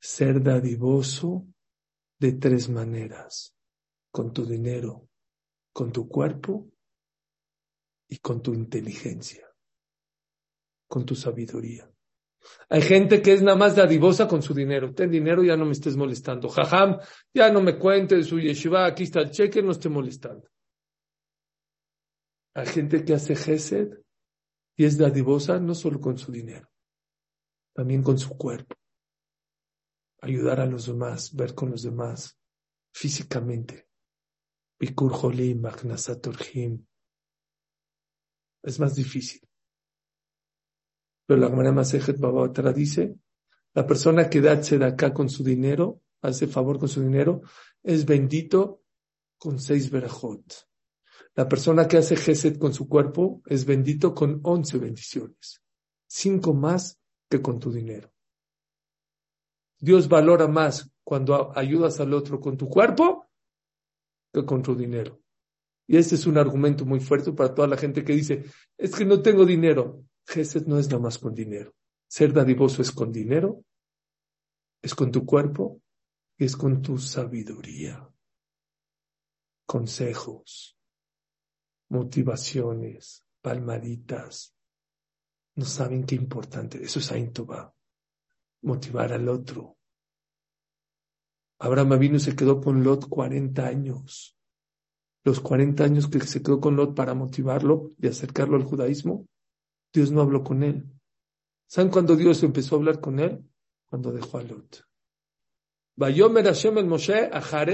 Ser 0.00 0.42
dadivoso 0.42 1.46
de 2.18 2.32
tres 2.32 2.68
maneras. 2.68 3.54
Con 4.10 4.32
tu 4.32 4.44
dinero, 4.44 5.08
con 5.72 5.92
tu 5.92 6.08
cuerpo 6.08 6.68
y 8.08 8.18
con 8.18 8.42
tu 8.42 8.52
inteligencia 8.52 9.51
con 10.92 11.06
tu 11.06 11.14
sabiduría. 11.14 11.90
Hay 12.68 12.82
gente 12.82 13.22
que 13.22 13.32
es 13.32 13.40
nada 13.40 13.56
más 13.56 13.74
dadivosa 13.74 14.28
con 14.28 14.42
su 14.42 14.52
dinero. 14.52 14.92
Ten 14.92 15.10
dinero, 15.10 15.42
ya 15.42 15.56
no 15.56 15.64
me 15.64 15.72
estés 15.72 15.96
molestando. 15.96 16.50
Jajam, 16.50 16.98
ya 17.32 17.50
no 17.50 17.62
me 17.62 17.78
cuentes 17.78 18.26
su 18.26 18.38
yeshiva, 18.38 18.84
aquí 18.84 19.04
está 19.04 19.20
el 19.20 19.30
cheque, 19.30 19.62
no 19.62 19.70
esté 19.70 19.88
molestando. 19.88 20.46
Hay 22.54 22.66
gente 22.66 23.06
que 23.06 23.14
hace 23.14 23.34
gesed 23.34 24.02
y 24.76 24.84
es 24.84 24.98
dadivosa 24.98 25.58
no 25.58 25.74
solo 25.74 25.98
con 25.98 26.18
su 26.18 26.30
dinero, 26.30 26.70
también 27.74 28.02
con 28.02 28.18
su 28.18 28.36
cuerpo. 28.36 28.76
Ayudar 30.20 30.60
a 30.60 30.66
los 30.66 30.84
demás, 30.88 31.34
ver 31.34 31.54
con 31.54 31.70
los 31.70 31.82
demás 31.84 32.38
físicamente. 32.92 33.88
Bikur 34.78 35.12
Holim, 35.14 35.62
Es 38.62 38.78
más 38.78 38.94
difícil. 38.94 39.40
La 41.36 41.48
Gemara 41.48 41.72
Masejet 41.72 42.18
Babatra 42.18 42.72
dice, 42.72 43.16
la 43.74 43.86
persona 43.86 44.28
que 44.28 44.40
da 44.40 44.60
acá 44.86 45.12
con 45.14 45.28
su 45.28 45.42
dinero, 45.42 46.02
hace 46.20 46.46
favor 46.46 46.78
con 46.78 46.88
su 46.88 47.02
dinero, 47.02 47.42
es 47.82 48.04
bendito 48.04 48.82
con 49.38 49.58
seis 49.58 49.90
verajot. 49.90 50.68
La 51.34 51.48
persona 51.48 51.88
que 51.88 51.96
hace 51.96 52.16
Geset 52.16 52.58
con 52.58 52.74
su 52.74 52.88
cuerpo 52.88 53.42
es 53.46 53.64
bendito 53.64 54.14
con 54.14 54.40
once 54.42 54.76
bendiciones. 54.78 55.62
Cinco 56.06 56.52
más 56.52 56.98
que 57.30 57.40
con 57.40 57.58
tu 57.58 57.72
dinero. 57.72 58.12
Dios 59.78 60.08
valora 60.08 60.46
más 60.46 60.90
cuando 61.02 61.56
ayudas 61.56 61.98
al 62.00 62.12
otro 62.12 62.38
con 62.38 62.56
tu 62.56 62.68
cuerpo 62.68 63.26
que 64.32 64.44
con 64.44 64.62
tu 64.62 64.76
dinero. 64.76 65.20
Y 65.86 65.96
este 65.96 66.14
es 66.14 66.26
un 66.26 66.38
argumento 66.38 66.84
muy 66.84 67.00
fuerte 67.00 67.32
para 67.32 67.54
toda 67.54 67.66
la 67.66 67.76
gente 67.76 68.04
que 68.04 68.12
dice, 68.12 68.44
es 68.78 68.94
que 68.94 69.04
no 69.04 69.22
tengo 69.22 69.44
dinero. 69.44 70.04
Gesed 70.26 70.66
no 70.66 70.78
es 70.78 70.88
nada 70.88 71.00
más 71.00 71.18
con 71.18 71.34
dinero. 71.34 71.74
Ser 72.08 72.32
dadivoso 72.32 72.82
es 72.82 72.92
con 72.92 73.12
dinero, 73.12 73.64
es 74.82 74.94
con 74.94 75.10
tu 75.10 75.24
cuerpo 75.24 75.80
y 76.36 76.44
es 76.44 76.56
con 76.56 76.82
tu 76.82 76.98
sabiduría. 76.98 78.08
Consejos, 79.66 80.76
motivaciones, 81.88 83.24
palmaditas. 83.40 84.54
No 85.54 85.64
saben 85.64 86.04
qué 86.04 86.14
importante. 86.14 86.82
Eso 86.82 86.98
es 86.98 87.12
Aintoba. 87.12 87.74
Motivar 88.62 89.12
al 89.12 89.28
otro. 89.28 89.76
Abraham 91.58 92.02
y 92.02 92.18
se 92.18 92.34
quedó 92.34 92.60
con 92.60 92.82
Lot 92.82 93.08
40 93.08 93.64
años. 93.64 94.36
Los 95.24 95.40
40 95.40 95.84
años 95.84 96.08
que 96.08 96.18
se 96.20 96.42
quedó 96.42 96.60
con 96.60 96.74
Lot 96.74 96.96
para 96.96 97.14
motivarlo 97.14 97.92
y 97.98 98.08
acercarlo 98.08 98.56
al 98.56 98.64
judaísmo, 98.64 99.28
Dios 99.92 100.10
no 100.10 100.22
habló 100.22 100.42
con 100.42 100.62
él. 100.62 100.88
¿Saben 101.66 101.90
cuándo 101.90 102.16
Dios 102.16 102.42
empezó 102.42 102.74
a 102.74 102.78
hablar 102.78 103.00
con 103.00 103.18
él? 103.18 103.44
Cuando 103.88 104.12
dejó 104.12 104.38
a 104.38 104.42
Lot. 104.42 104.84
Vayomer 105.96 106.44
Hashem 106.44 106.78
el 106.78 106.86
Moshe, 106.86 107.30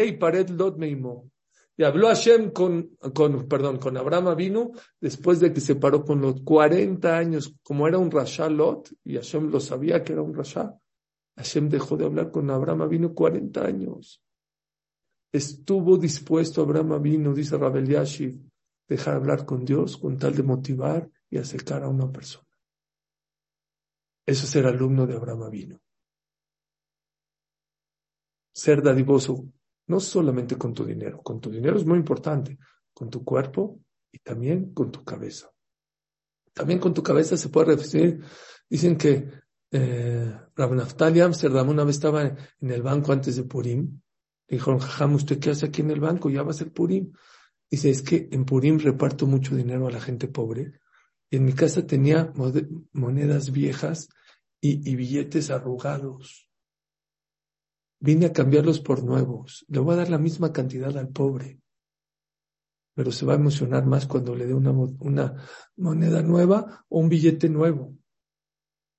y 0.07 0.13
Pared 0.13 0.49
Lot 0.51 0.77
Meimó. 0.77 1.31
Y 1.77 1.85
habló 1.85 2.09
Hashem 2.09 2.51
con, 2.51 2.97
con, 3.15 3.47
perdón, 3.47 3.79
con 3.79 3.97
Abraham 3.97 4.37
vino 4.37 4.73
después 5.01 5.39
de 5.39 5.53
que 5.53 5.61
se 5.61 5.77
paró 5.77 6.05
con 6.05 6.21
Lot. 6.21 6.43
40 6.43 7.17
años, 7.17 7.55
como 7.63 7.87
era 7.87 7.99
un 7.99 8.11
Rasha 8.11 8.49
Lot, 8.49 8.91
y 9.05 9.15
Hashem 9.15 9.51
lo 9.51 9.61
sabía 9.61 10.03
que 10.03 10.13
era 10.13 10.23
un 10.23 10.35
Rasha, 10.35 10.77
Hashem 11.37 11.69
dejó 11.69 11.97
de 11.97 12.05
hablar 12.05 12.33
con 12.33 12.51
Abraham 12.51 12.89
vino 12.89 13.15
40 13.15 13.65
años. 13.65 14.21
Estuvo 15.33 15.97
dispuesto 15.97 16.63
Abraham 16.63 17.01
vino, 17.01 17.33
dice 17.33 17.57
Rabel 17.57 17.87
Yashiv, 17.87 18.41
dejar 18.89 19.15
hablar 19.15 19.47
con 19.47 19.65
Dios 19.65 19.97
con 19.97 20.19
tal 20.19 20.35
de 20.35 20.43
motivar 20.43 21.09
y 21.31 21.39
acercar 21.39 21.83
a 21.83 21.89
una 21.89 22.11
persona. 22.11 22.49
Eso 24.27 24.45
es 24.45 24.51
ser 24.51 24.67
alumno 24.67 25.07
de 25.07 25.15
Abraham 25.15 25.45
Avino. 25.45 25.81
Ser 28.53 28.83
dadivoso, 28.83 29.47
no 29.87 30.01
solamente 30.01 30.57
con 30.57 30.75
tu 30.75 30.85
dinero, 30.85 31.23
con 31.23 31.41
tu 31.41 31.51
dinero 31.51 31.77
es 31.77 31.87
muy 31.87 31.99
importante, 31.99 32.59
con 32.93 33.09
tu 33.09 33.25
cuerpo 33.25 33.81
y 34.13 34.19
también 34.19 34.75
con 34.75 34.91
tu 34.91 35.05
cabeza. 35.05 35.51
También 36.53 36.79
con 36.79 36.93
tu 36.93 37.03
cabeza 37.03 37.37
se 37.37 37.49
puede 37.49 37.77
referir, 37.77 38.23
dicen 38.69 38.97
que 38.97 39.31
eh, 39.71 40.35
Rab 40.57 40.75
Naftali 40.75 41.21
Amsterdam 41.21 41.69
una 41.69 41.85
vez 41.85 41.97
estaba 41.97 42.23
en 42.25 42.71
el 42.71 42.83
banco 42.83 43.13
antes 43.13 43.37
de 43.37 43.45
Purim. 43.45 44.01
Le 44.49 44.57
dijeron, 44.57 44.79
Jajam, 44.79 45.15
¿usted 45.15 45.39
qué 45.39 45.51
hace 45.51 45.67
aquí 45.67 45.83
en 45.83 45.91
el 45.91 46.01
banco? 46.01 46.31
Ya 46.31 46.43
va 46.43 46.51
a 46.51 46.55
ser 46.55 46.73
Purim. 46.73 47.13
Dice, 47.71 47.91
es 47.91 48.03
que 48.03 48.29
en 48.33 48.45
Purim 48.45 48.79
reparto 48.79 49.27
mucho 49.27 49.55
dinero 49.55 49.87
a 49.87 49.91
la 49.91 50.01
gente 50.01 50.27
pobre. 50.29 50.81
Y 51.31 51.37
en 51.37 51.45
mi 51.45 51.53
casa 51.53 51.87
tenía 51.87 52.33
monedas 52.93 53.53
viejas 53.53 54.09
y, 54.61 54.97
billetes 54.97 55.51
arrugados. 55.51 56.49
Vine 58.01 58.27
a 58.27 58.33
cambiarlos 58.33 58.81
por 58.81 59.05
nuevos. 59.05 59.65
Le 59.69 59.81
voy 59.81 59.95
a 59.95 59.99
dar 59.99 60.11
la 60.11 60.19
misma 60.19 60.53
cantidad 60.53 60.97
al 60.97 61.09
pobre. 61.09 61.61
Pero 62.95 63.13
se 63.13 63.27
va 63.27 63.35
a 63.35 63.37
emocionar 63.37 63.87
más 63.87 64.07
cuando 64.07 64.35
le 64.35 64.47
dé 64.47 64.55
una, 64.55 64.73
moneda 65.77 66.23
nueva 66.23 66.85
o 66.89 67.01
un 67.01 67.09
billete 67.09 67.49
nuevo. 67.49 67.95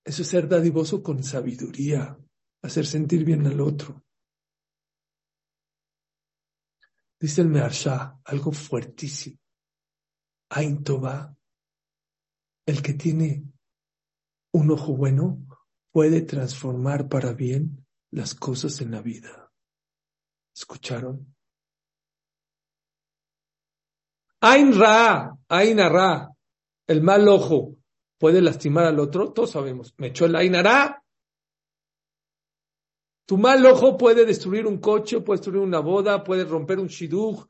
Eso 0.04 0.22
es 0.22 0.28
ser 0.28 0.48
dadivoso 0.48 1.04
con 1.04 1.24
sabiduría, 1.24 2.18
hacer 2.62 2.86
sentir 2.86 3.26
bien 3.26 3.46
al 3.48 3.60
otro. 3.60 4.04
Dice 7.20 7.42
el 7.42 7.50
Mearsha, 7.50 8.20
algo 8.24 8.52
fuertísimo. 8.52 9.38
Ain 10.52 10.84
el 12.70 12.82
que 12.82 12.93
tiene 12.93 13.43
un 14.53 14.72
ojo 14.72 14.95
bueno, 14.95 15.45
puede 15.91 16.22
transformar 16.22 17.09
para 17.09 17.34
bien 17.34 17.86
las 18.11 18.36
cosas 18.36 18.80
en 18.82 18.91
la 18.91 19.01
vida. 19.01 19.51
¿Escucharon? 20.55 21.36
Ain 24.41 24.78
Ra, 24.78 25.36
Ain 25.49 25.80
el 26.88 27.01
mal 27.01 27.28
ojo, 27.28 27.76
puede 28.17 28.41
lastimar 28.41 28.86
al 28.86 28.99
otro, 28.99 29.34
todos 29.34 29.51
sabemos. 29.51 29.93
Me 29.97 30.07
echó 30.07 30.26
el 30.26 30.36
Ain 30.36 30.53
Ra, 30.53 31.03
tu 33.26 33.38
mal 33.38 33.65
ojo 33.65 33.97
puede 33.97 34.26
destruir 34.26 34.65
un 34.65 34.80
coche, 34.80 35.22
puede 35.22 35.38
destruir 35.38 35.61
una 35.61 35.80
boda, 35.80 36.24
puede 36.24 36.45
romper 36.45 36.80
un 36.80 36.88
shidduch, 36.88 37.47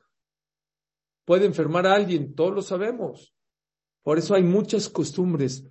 puede 1.25 1.45
enfermar 1.45 1.87
a 1.87 1.93
alguien, 1.93 2.35
todos 2.35 2.53
lo 2.53 2.61
sabemos. 2.61 3.33
Por 4.03 4.17
eso 4.17 4.35
hay 4.35 4.43
muchas 4.43 4.89
costumbres, 4.89 5.65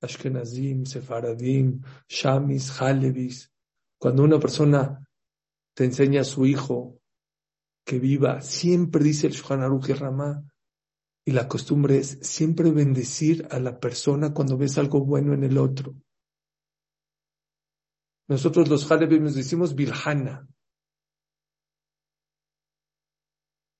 Ashkenazim, 0.00 0.84
Sefaradim, 0.84 1.82
Shamis, 2.08 2.80
Halevis. 2.80 3.50
Cuando 3.98 4.22
una 4.22 4.38
persona 4.38 5.06
te 5.74 5.84
enseña 5.84 6.20
a 6.20 6.24
su 6.24 6.46
hijo 6.46 7.00
que 7.84 7.98
viva, 7.98 8.40
siempre 8.40 9.02
dice 9.02 9.26
el 9.26 9.32
Shulchan 9.32 9.62
Aruch 9.62 9.88
Ramá, 9.90 10.44
y 11.26 11.32
la 11.32 11.48
costumbre 11.48 11.98
es 11.98 12.18
siempre 12.20 12.70
bendecir 12.70 13.48
a 13.50 13.58
la 13.58 13.80
persona 13.80 14.34
cuando 14.34 14.58
ves 14.58 14.76
algo 14.76 15.00
bueno 15.00 15.32
en 15.32 15.44
el 15.44 15.56
otro. 15.56 15.94
Nosotros 18.28 18.68
los 18.68 18.90
Halebim 18.90 19.24
nos 19.24 19.34
decimos 19.34 19.74
Virhana. 19.74 20.46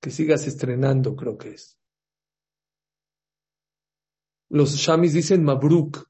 Que 0.01 0.11
sigas 0.11 0.47
estrenando, 0.47 1.17
creo 1.17 1.37
que 1.37 1.51
es. 1.51 1.79
Los 4.51 4.75
Shamis 4.77 5.13
dicen 5.13 5.45
Mabruk. 5.45 6.09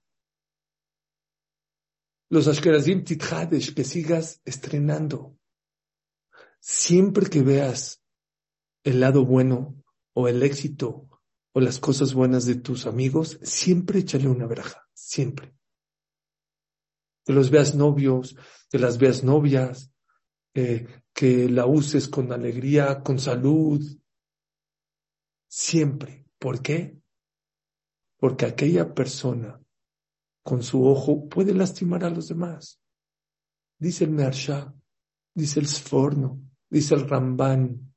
Los 2.31 2.49
Ashkenazim 2.49 3.05
Tithadesh, 3.05 3.75
que 3.75 3.85
sigas 3.85 4.41
estrenando. 4.45 5.39
Siempre 6.61 7.27
que 7.27 7.43
veas 7.43 8.03
el 8.83 9.01
lado 9.01 9.25
bueno 9.25 9.83
o 10.15 10.29
el 10.29 10.43
éxito 10.43 11.09
o 11.53 11.61
las 11.61 11.79
cosas 11.79 12.15
buenas 12.15 12.47
de 12.47 12.57
tus 12.57 12.87
amigos, 12.87 13.39
siempre 13.43 14.01
échale 14.01 14.29
una 14.29 14.47
braja, 14.47 14.89
siempre 14.93 15.55
que 17.25 17.33
los 17.33 17.51
veas 17.51 17.75
novios, 17.75 18.37
que 18.71 18.79
las 18.79 18.99
veas 18.99 19.25
novias, 19.25 19.91
eh, 20.55 20.87
que 21.13 21.49
la 21.49 21.67
uses 21.67 22.09
con 22.09 22.31
alegría, 22.33 23.03
con 23.03 23.19
salud, 23.19 23.83
siempre. 25.49 26.27
¿Por 26.39 26.63
qué? 26.63 27.01
Porque 28.25 28.47
aquella 28.47 28.95
persona 28.95 29.61
con 30.43 30.63
su 30.63 30.83
ojo 30.87 31.29
puede 31.29 31.53
lastimar 31.53 32.05
a 32.05 32.09
los 32.09 32.29
demás. 32.29 32.81
Dice 33.79 34.05
el 34.05 34.13
Mersha, 34.13 34.75
dice 35.35 35.61
el 35.61 35.67
Sforno, 35.69 36.41
dice 36.71 36.95
el 36.95 37.07
Ramban. 37.07 37.95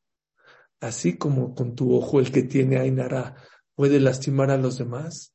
Así 0.82 1.18
como 1.18 1.56
con 1.56 1.76
tu 1.76 1.96
ojo 1.96 2.20
el 2.20 2.30
que 2.30 2.44
tiene 2.44 2.78
Ainara 2.78 3.42
puede 3.74 4.02
lastimar 4.02 4.52
a 4.52 4.58
los 4.58 4.78
demás, 4.78 5.34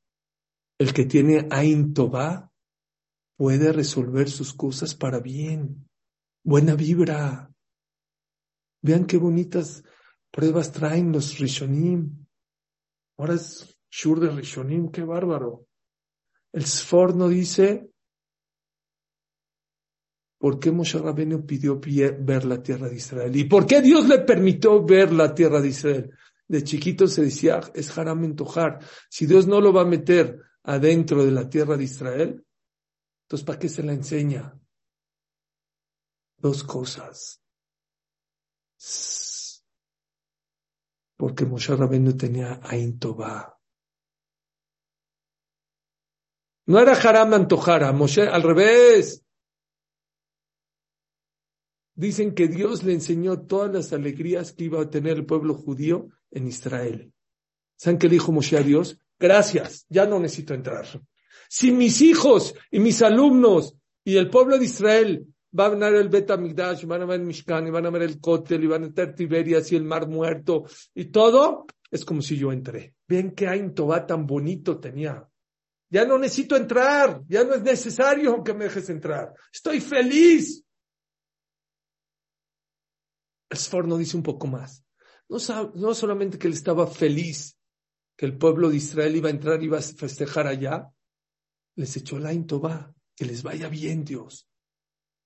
el 0.79 0.93
que 0.93 1.07
tiene 1.07 1.49
Ain 1.51 1.95
puede 1.95 3.73
resolver 3.73 4.29
sus 4.29 4.53
cosas 4.53 4.95
para 4.95 5.21
bien. 5.21 5.89
Buena 6.45 6.75
vibra. 6.75 7.51
Vean 8.83 9.07
qué 9.07 9.17
bonitas 9.17 9.85
pruebas 10.31 10.71
traen 10.71 11.13
los 11.13 11.39
Rishonim. 11.39 12.27
Ahora 13.17 13.33
es 13.33 13.73
Shur 13.95 14.21
de 14.21 14.31
Rishonim, 14.31 14.91
qué 14.91 15.03
bárbaro. 15.03 15.67
El 16.51 16.65
Sforno 16.65 17.29
dice, 17.29 17.91
¿por 20.39 20.59
qué 20.59 20.73
Moshe 20.73 20.99
Rabbeinu 20.99 21.45
pidió 21.45 21.79
ver 21.79 22.47
la 22.47 22.63
tierra 22.63 22.89
de 22.89 22.97
Israel? 22.97 23.37
¿Y 23.37 23.45
por 23.45 23.67
qué 23.67 23.83
Dios 23.83 24.09
le 24.09 24.21
permitió 24.21 24.83
ver 24.83 25.13
la 25.13 25.35
tierra 25.35 25.61
de 25.61 25.69
Israel? 25.69 26.11
De 26.49 26.65
chiquito 26.65 27.07
se 27.07 27.25
decía, 27.25 27.61
es 27.75 27.97
Haram 27.97 28.25
Entojar. 28.25 28.79
Si 29.11 29.27
Dios 29.27 29.47
no 29.47 29.61
lo 29.61 29.75
va 29.75 29.83
a 29.83 29.87
meter 29.87 30.41
adentro 30.63 31.23
de 31.23 31.31
la 31.31 31.51
tierra 31.51 31.77
de 31.77 31.85
Israel, 31.85 32.47
entonces, 33.25 33.47
¿para 33.47 33.59
qué 33.59 33.69
se 33.69 33.83
la 33.83 33.93
enseña? 33.93 34.59
Dos 36.39 36.65
cosas. 36.65 37.43
Porque 41.17 41.45
Moshe 41.45 41.77
Rabbeinu 41.77 42.17
tenía 42.17 42.59
Ain 42.63 42.99
No 46.73 46.81
era 46.81 46.95
Haram 46.95 47.35
Antojara, 47.35 47.93
Moshe 47.93 48.23
al 48.23 48.43
revés. 48.43 49.23
Dicen 51.95 52.35
que 52.35 52.49
Dios 52.49 52.83
le 52.83 52.95
enseñó 52.95 53.43
todas 53.43 53.71
las 53.71 53.93
alegrías 53.93 54.55
que 54.55 54.65
iba 54.65 54.81
a 54.81 54.89
tener 54.89 55.19
el 55.19 55.27
pueblo 55.27 55.53
judío 55.53 56.09
en 56.31 56.49
Israel. 56.49 57.13
¿Saben 57.77 57.99
qué 57.99 58.09
dijo 58.09 58.33
Moshe 58.33 58.57
a 58.57 58.63
Dios? 58.63 58.99
Gracias, 59.21 59.85
ya 59.91 60.07
no 60.07 60.19
necesito 60.19 60.55
entrar. 60.55 60.87
Si 61.47 61.73
mis 61.73 62.01
hijos 62.01 62.55
y 62.71 62.81
mis 62.81 63.03
alumnos 63.03 63.77
y 64.03 64.17
el 64.17 64.31
pueblo 64.31 64.57
de 64.57 64.65
Israel 64.65 65.27
van 65.51 65.83
a 65.83 65.91
ver 65.91 66.01
el 66.01 66.09
Bet 66.09 66.31
y 66.31 66.87
van 66.87 67.03
a 67.03 67.05
ver 67.05 67.21
el 67.21 67.27
Mishkan, 67.27 67.67
y 67.67 67.71
van 67.71 67.85
a 67.85 67.91
ver 67.91 68.01
el 68.01 68.19
Kotel, 68.19 68.65
y 68.65 68.69
van 68.69 68.85
a 68.85 68.89
ver 68.89 69.15
Tiberias 69.15 69.71
y 69.73 69.77
el 69.77 69.85
Mar 69.85 70.09
Muerto, 70.09 70.65
y 70.95 71.05
todo, 71.05 71.67
es 71.91 72.03
como 72.07 72.23
si 72.23 72.39
yo 72.39 72.51
entré. 72.51 72.95
Ven 73.07 73.33
qué 73.33 73.47
Ain 73.47 73.75
Tobá 73.75 74.07
tan 74.07 74.27
bonito 74.27 74.81
tenía. 74.81 75.29
Ya 75.93 76.07
no 76.07 76.17
necesito 76.17 76.57
entrar, 76.57 77.21
ya 77.29 77.45
no 77.45 77.53
es 77.53 77.61
necesario 77.61 78.43
que 78.43 78.55
me 78.55 78.65
dejes 78.65 78.89
entrar. 78.89 79.35
Estoy 79.53 79.79
feliz. 79.79 80.65
El 83.51 83.59
Sforno 83.59 83.99
dice 83.99 84.17
un 84.17 84.23
poco 84.23 84.47
más. 84.47 84.83
No, 85.29 85.37
no 85.75 85.93
solamente 85.93 86.39
que 86.39 86.47
él 86.47 86.55
estaba 86.55 86.87
feliz 86.87 87.59
que 88.17 88.25
el 88.25 88.39
pueblo 88.39 88.71
de 88.71 88.77
Israel 88.77 89.17
iba 89.17 89.29
a 89.29 89.33
entrar, 89.33 89.63
y 89.63 89.67
iba 89.67 89.79
a 89.79 89.83
festejar 89.83 90.47
allá, 90.47 90.91
les 91.77 91.95
echó 91.95 92.19
la 92.19 92.33
Intoba, 92.33 92.95
que 93.15 93.27
les 93.27 93.43
vaya 93.43 93.69
bien 93.69 94.03
Dios, 94.03 94.49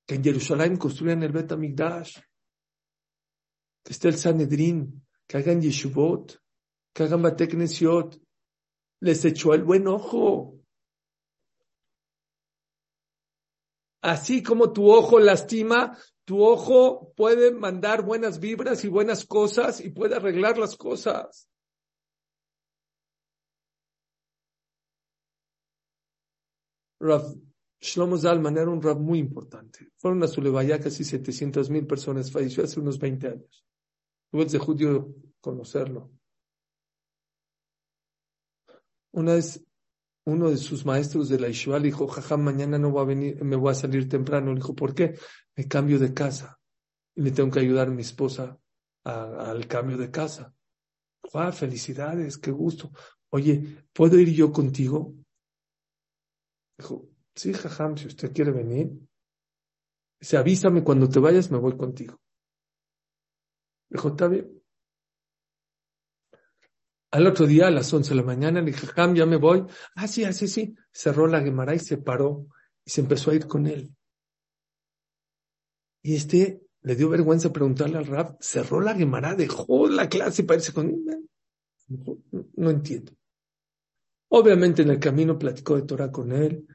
que 0.05 0.17
en 0.17 0.25
Jerusalén 0.25 0.79
construyan 0.79 1.23
el 1.23 1.31
Bet 1.31 1.53
Amigdash, 1.53 2.19
que 3.85 3.93
esté 3.93 4.09
el 4.09 4.19
Sanedrín, 4.19 5.07
que 5.29 5.37
hagan 5.37 5.63
Yeshuvot, 5.63 6.41
que 6.93 7.05
hagan 7.05 7.23
Batek 7.23 7.55
les 9.01 9.25
echó 9.25 9.55
el 9.55 9.63
buen 9.63 9.87
ojo. 9.87 10.56
Así 14.03 14.43
como 14.43 14.73
tu 14.73 14.91
ojo 14.91 15.19
lastima, 15.19 15.97
tu 16.25 16.43
ojo 16.43 17.13
puede 17.17 17.53
mandar 17.53 18.03
buenas 18.03 18.41
vibras 18.41 18.85
y 18.85 18.89
buenas 18.89 19.25
cosas 19.25 19.81
y 19.81 19.91
puede 19.91 20.17
arreglar 20.17 20.59
las 20.59 20.77
cosas. 20.77 21.49
Rav 26.99 27.37
Shlomo 27.81 28.17
Zalman 28.17 28.57
era 28.57 28.71
un 28.71 28.83
Rav 28.83 28.99
muy 28.99 29.19
importante. 29.19 29.91
Fueron 29.97 30.23
a 30.23 30.29
Sulevaya 30.29 30.81
casi 30.81 31.05
700 31.05 31.71
mil 31.71 31.87
personas, 31.87 32.33
falleció 32.33 32.65
hace 32.65 32.81
unos 32.81 32.99
20 32.99 33.29
años. 33.29 33.65
Tuve 34.31 34.47
de 34.47 34.59
judío 34.59 35.15
conocerlo. 35.41 36.11
Una 39.13 39.35
vez 39.35 39.63
uno 40.27 40.51
de 40.51 40.57
sus 40.57 40.85
maestros 40.85 41.29
de 41.29 41.41
la 41.41 41.49
Yeshiva 41.49 41.79
le 41.79 41.87
dijo, 41.87 42.07
jaja, 42.07 42.37
mañana 42.37 42.79
no 42.79 42.91
voy 42.91 43.03
a 43.03 43.07
venir, 43.07 43.45
me 43.45 43.57
voy 43.57 43.73
a 43.73 43.75
salir 43.75 44.09
temprano. 44.09 44.51
Le 44.53 44.57
dijo, 44.57 44.75
¿por 44.75 44.95
qué? 44.95 45.19
Me 45.57 45.67
cambio 45.67 45.99
de 45.99 46.13
casa 46.13 46.59
y 47.15 47.23
le 47.23 47.31
tengo 47.31 47.51
que 47.51 47.61
ayudar 47.61 47.89
a 47.89 47.93
mi 47.93 48.03
esposa 48.03 48.59
al 49.05 49.67
cambio 49.67 49.97
de 49.97 50.11
casa. 50.11 50.53
Ah, 51.33 51.53
felicidades, 51.53 52.39
qué 52.39 52.51
gusto. 52.51 52.91
Oye, 53.31 53.85
¿puedo 53.93 54.19
ir 54.19 54.33
yo 54.33 54.53
contigo? 54.53 55.15
Dijo, 56.79 57.09
Sí, 57.37 57.53
jajam, 57.53 57.99
si 57.99 58.07
usted 58.07 58.33
quiere 58.33 58.51
venir. 58.51 58.99
Dice, 60.19 60.39
avísame 60.39 60.83
cuando 60.83 61.07
te 61.07 61.21
vayas, 61.21 61.51
me 61.51 61.59
voy 61.59 61.77
contigo. 61.77 62.19
Dijo, 63.91 64.09
está 64.09 64.27
bien. 64.27 64.56
Al 67.17 67.27
otro 67.27 67.47
día, 67.47 67.69
a 67.69 67.71
las 67.71 67.91
once 67.95 68.11
de 68.11 68.17
la 68.17 68.23
mañana, 68.23 68.61
le 68.61 68.73
dije, 68.73 68.89
ya 69.15 69.25
me 69.25 69.37
voy. 69.37 69.65
Ah, 69.95 70.07
sí, 70.07 70.25
ah, 70.25 70.35
sí. 70.35 70.75
Cerró 70.93 71.27
la 71.27 71.41
Gemara 71.41 71.75
y 71.75 71.79
se 71.79 71.97
paró 71.97 72.47
y 72.85 72.91
se 72.91 73.01
empezó 73.01 73.31
a 73.31 73.35
ir 73.35 73.47
con 73.47 73.67
él. 73.67 73.91
Y 76.03 76.17
este 76.17 76.61
le 76.83 76.95
dio 76.95 77.09
vergüenza 77.09 77.55
preguntarle 77.55 77.97
al 77.97 78.05
Rab, 78.05 78.37
cerró 78.39 78.83
la 78.83 78.95
Gemara, 78.95 79.35
dejó 79.35 79.89
la 79.89 80.11
clase 80.11 80.45
para 80.45 80.59
irse 80.59 80.75
con 80.75 80.91
él. 80.91 81.27
No, 82.55 82.69
entiendo. 82.69 83.13
Obviamente 84.29 84.83
en 84.83 84.91
el 84.91 85.01
camino 85.01 85.39
platicó 85.39 85.77
de 85.77 85.87
Torah 85.87 86.13
con 86.13 86.33
él, 86.33 86.67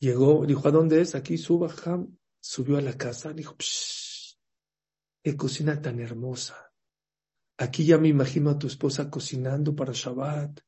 llegó, 0.00 0.44
dijo, 0.44 0.66
¿a 0.66 0.72
dónde 0.72 1.02
es? 1.02 1.14
Aquí 1.14 1.38
suba, 1.38 1.72
Ham. 1.84 2.18
Subió 2.40 2.78
a 2.78 2.82
la 2.82 2.96
casa, 2.98 3.32
dijo, 3.32 3.54
qué 5.22 5.36
cocina 5.36 5.80
tan 5.80 6.00
hermosa. 6.00 6.63
Aquí 7.56 7.84
ya 7.84 7.98
me 7.98 8.08
imagino 8.08 8.50
a 8.50 8.58
tu 8.58 8.66
esposa 8.66 9.08
cocinando 9.10 9.74
para 9.74 9.92
Shabbat, 9.92 10.60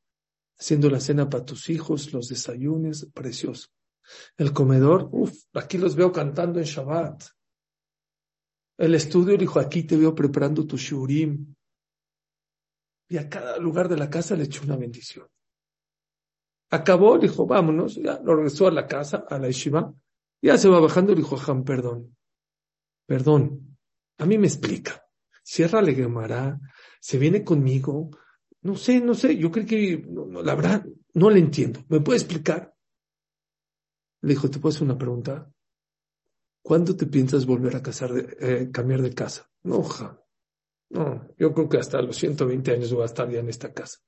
haciendo 0.58 0.88
la 0.88 1.00
cena 1.00 1.28
para 1.28 1.44
tus 1.44 1.68
hijos, 1.68 2.12
los 2.12 2.28
desayunos, 2.28 3.08
precioso. 3.12 3.68
El 4.36 4.52
comedor, 4.52 5.08
uff, 5.10 5.34
aquí 5.54 5.78
los 5.78 5.96
veo 5.96 6.12
cantando 6.12 6.60
en 6.60 6.64
Shabbat. 6.64 7.24
El 8.78 8.94
estudio 8.94 9.36
dijo, 9.36 9.58
aquí 9.58 9.84
te 9.84 9.96
veo 9.96 10.14
preparando 10.14 10.66
tu 10.66 10.76
shurim. 10.76 11.54
Y 13.08 13.16
a 13.16 13.28
cada 13.28 13.58
lugar 13.58 13.88
de 13.88 13.96
la 13.96 14.10
casa 14.10 14.36
le 14.36 14.44
echó 14.44 14.64
una 14.64 14.76
bendición. 14.76 15.26
Acabó, 16.70 17.18
dijo, 17.18 17.46
vámonos, 17.46 17.96
ya 17.96 18.20
lo 18.22 18.34
regresó 18.36 18.66
a 18.66 18.72
la 18.72 18.86
casa, 18.86 19.24
a 19.28 19.38
la 19.38 19.46
yeshiva. 19.46 19.94
Ya 20.42 20.58
se 20.58 20.68
va 20.68 20.80
bajando 20.80 21.12
y 21.12 21.16
dijo, 21.16 21.36
Jam, 21.36 21.64
perdón. 21.64 22.16
Perdón. 23.06 23.78
A 24.18 24.26
mí 24.26 24.36
me 24.38 24.46
explica. 24.46 25.02
Cierra 25.42 25.84
Gemara, 25.84 26.58
se 27.06 27.18
viene 27.18 27.44
conmigo. 27.44 28.10
No 28.62 28.74
sé, 28.74 29.00
no 29.00 29.14
sé, 29.14 29.36
yo 29.36 29.52
creo 29.52 29.64
que, 29.64 30.04
la 30.42 30.56
verdad, 30.56 30.84
no 31.14 31.30
le 31.30 31.38
entiendo. 31.38 31.84
¿Me 31.88 32.00
puede 32.00 32.18
explicar? 32.18 32.74
Le 34.22 34.30
dijo, 34.30 34.50
¿te 34.50 34.58
puedo 34.58 34.74
hacer 34.74 34.82
una 34.82 34.98
pregunta? 34.98 35.48
¿Cuándo 36.62 36.96
te 36.96 37.06
piensas 37.06 37.46
volver 37.46 37.76
a 37.76 37.82
casar, 37.82 38.10
eh, 38.40 38.70
cambiar 38.72 39.02
de 39.02 39.14
casa? 39.14 39.48
No, 39.62 39.86
no, 40.90 41.28
yo 41.38 41.54
creo 41.54 41.68
que 41.68 41.78
hasta 41.78 42.02
los 42.02 42.16
120 42.16 42.72
años 42.72 42.92
voy 42.92 43.02
a 43.02 43.06
estar 43.06 43.30
ya 43.30 43.38
en 43.38 43.50
esta 43.50 43.72
casa. 43.72 44.00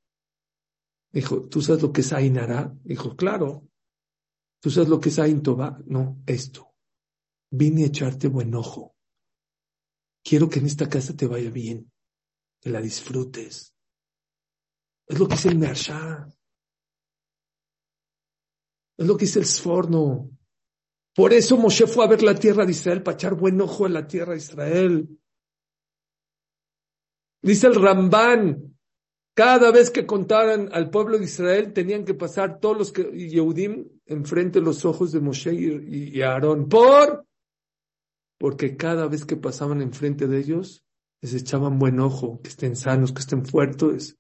Dijo, 1.13 1.43
¿tú 1.49 1.63
sabes 1.63 1.83
lo 1.83 1.93
que 1.93 2.01
es 2.01 2.13
Ainara? 2.13 2.75
Dijo, 2.83 3.15
claro. 3.15 3.69
¿Tú 4.61 4.71
sabes 4.71 4.89
lo 4.89 4.99
que 4.99 5.11
es 5.11 5.21
Aintoba? 5.21 5.81
No, 5.87 6.21
esto. 6.27 6.75
Vine 7.49 7.85
a 7.85 7.87
echarte 7.87 8.27
buen 8.27 8.53
ojo. 8.57 8.97
Quiero 10.25 10.49
que 10.49 10.59
en 10.59 10.67
esta 10.67 10.89
casa 10.89 11.15
te 11.15 11.29
vaya 11.29 11.51
bien, 11.51 11.93
la 12.69 12.81
disfrutes. 12.81 13.75
Es 15.07 15.19
lo 15.19 15.27
que 15.27 15.35
es 15.35 15.47
el 15.47 15.59
Mersha. 15.59 16.29
Es 18.97 19.07
lo 19.07 19.17
que 19.17 19.25
es 19.25 19.37
el 19.37 19.47
Sforno. 19.47 20.31
Por 21.15 21.33
eso 21.33 21.57
Moshe 21.57 21.87
fue 21.87 22.05
a 22.05 22.09
ver 22.09 22.23
la 22.23 22.35
tierra 22.35 22.65
de 22.65 22.73
Israel 22.73 23.03
para 23.03 23.17
echar 23.17 23.35
buen 23.35 23.61
ojo 23.61 23.87
en 23.87 23.95
la 23.95 24.07
tierra 24.07 24.33
de 24.33 24.39
Israel. 24.39 25.09
Dice 27.43 27.67
el 27.69 27.75
Rambán, 27.75 28.77
cada 29.35 29.71
vez 29.71 29.91
que 29.91 30.05
contaran 30.05 30.69
al 30.73 30.91
pueblo 30.91 31.19
de 31.19 31.25
Israel 31.25 31.73
tenían 31.73 32.05
que 32.05 32.15
pasar 32.15 32.61
todos 32.61 32.77
los 32.77 32.93
que, 32.93 33.05
Yehudim 33.05 33.89
enfrente 34.07 34.59
de 34.59 34.65
los 34.65 34.85
ojos 34.85 35.13
de 35.13 35.21
Moshe 35.21 35.55
y, 35.55 36.19
y 36.19 36.23
Aarón. 36.23 36.69
¿Por? 36.69 37.25
Porque 38.39 38.77
cada 38.77 39.07
vez 39.07 39.25
que 39.25 39.37
pasaban 39.37 39.81
enfrente 39.81 40.27
de 40.27 40.39
ellos, 40.39 40.85
les 41.21 41.35
echaban 41.35 41.79
buen 41.79 42.01
ojo, 42.01 42.41
que 42.43 42.49
estén 42.49 42.77
sanos, 42.77 43.13
que 43.13 43.21
estén 43.21 43.45
fuertes, 43.45 44.19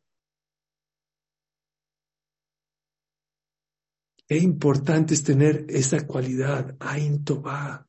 Qué 4.28 4.36
importante 4.36 5.14
es 5.14 5.24
tener 5.24 5.64
esa 5.70 6.06
cualidad, 6.06 6.76
Ain 6.80 7.24
Toba. 7.24 7.88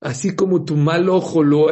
Así 0.00 0.36
como 0.36 0.64
tu 0.64 0.76
mal 0.76 1.08
ojo 1.08 1.42
lo 1.42 1.70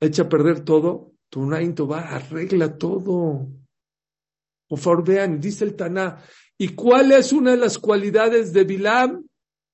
echa 0.00 0.24
a 0.24 0.28
perder 0.28 0.66
todo, 0.66 1.14
tu 1.30 1.50
Ain 1.54 1.74
Toba 1.74 2.00
arregla 2.14 2.76
todo. 2.76 3.48
Por 4.68 4.78
favor, 4.78 5.02
vean, 5.02 5.40
dice 5.40 5.64
el 5.64 5.76
Taná. 5.76 6.22
¿Y 6.58 6.74
cuál 6.74 7.12
es 7.12 7.32
una 7.32 7.52
de 7.52 7.56
las 7.56 7.78
cualidades 7.78 8.52
de 8.52 8.64
Bilam? 8.64 9.26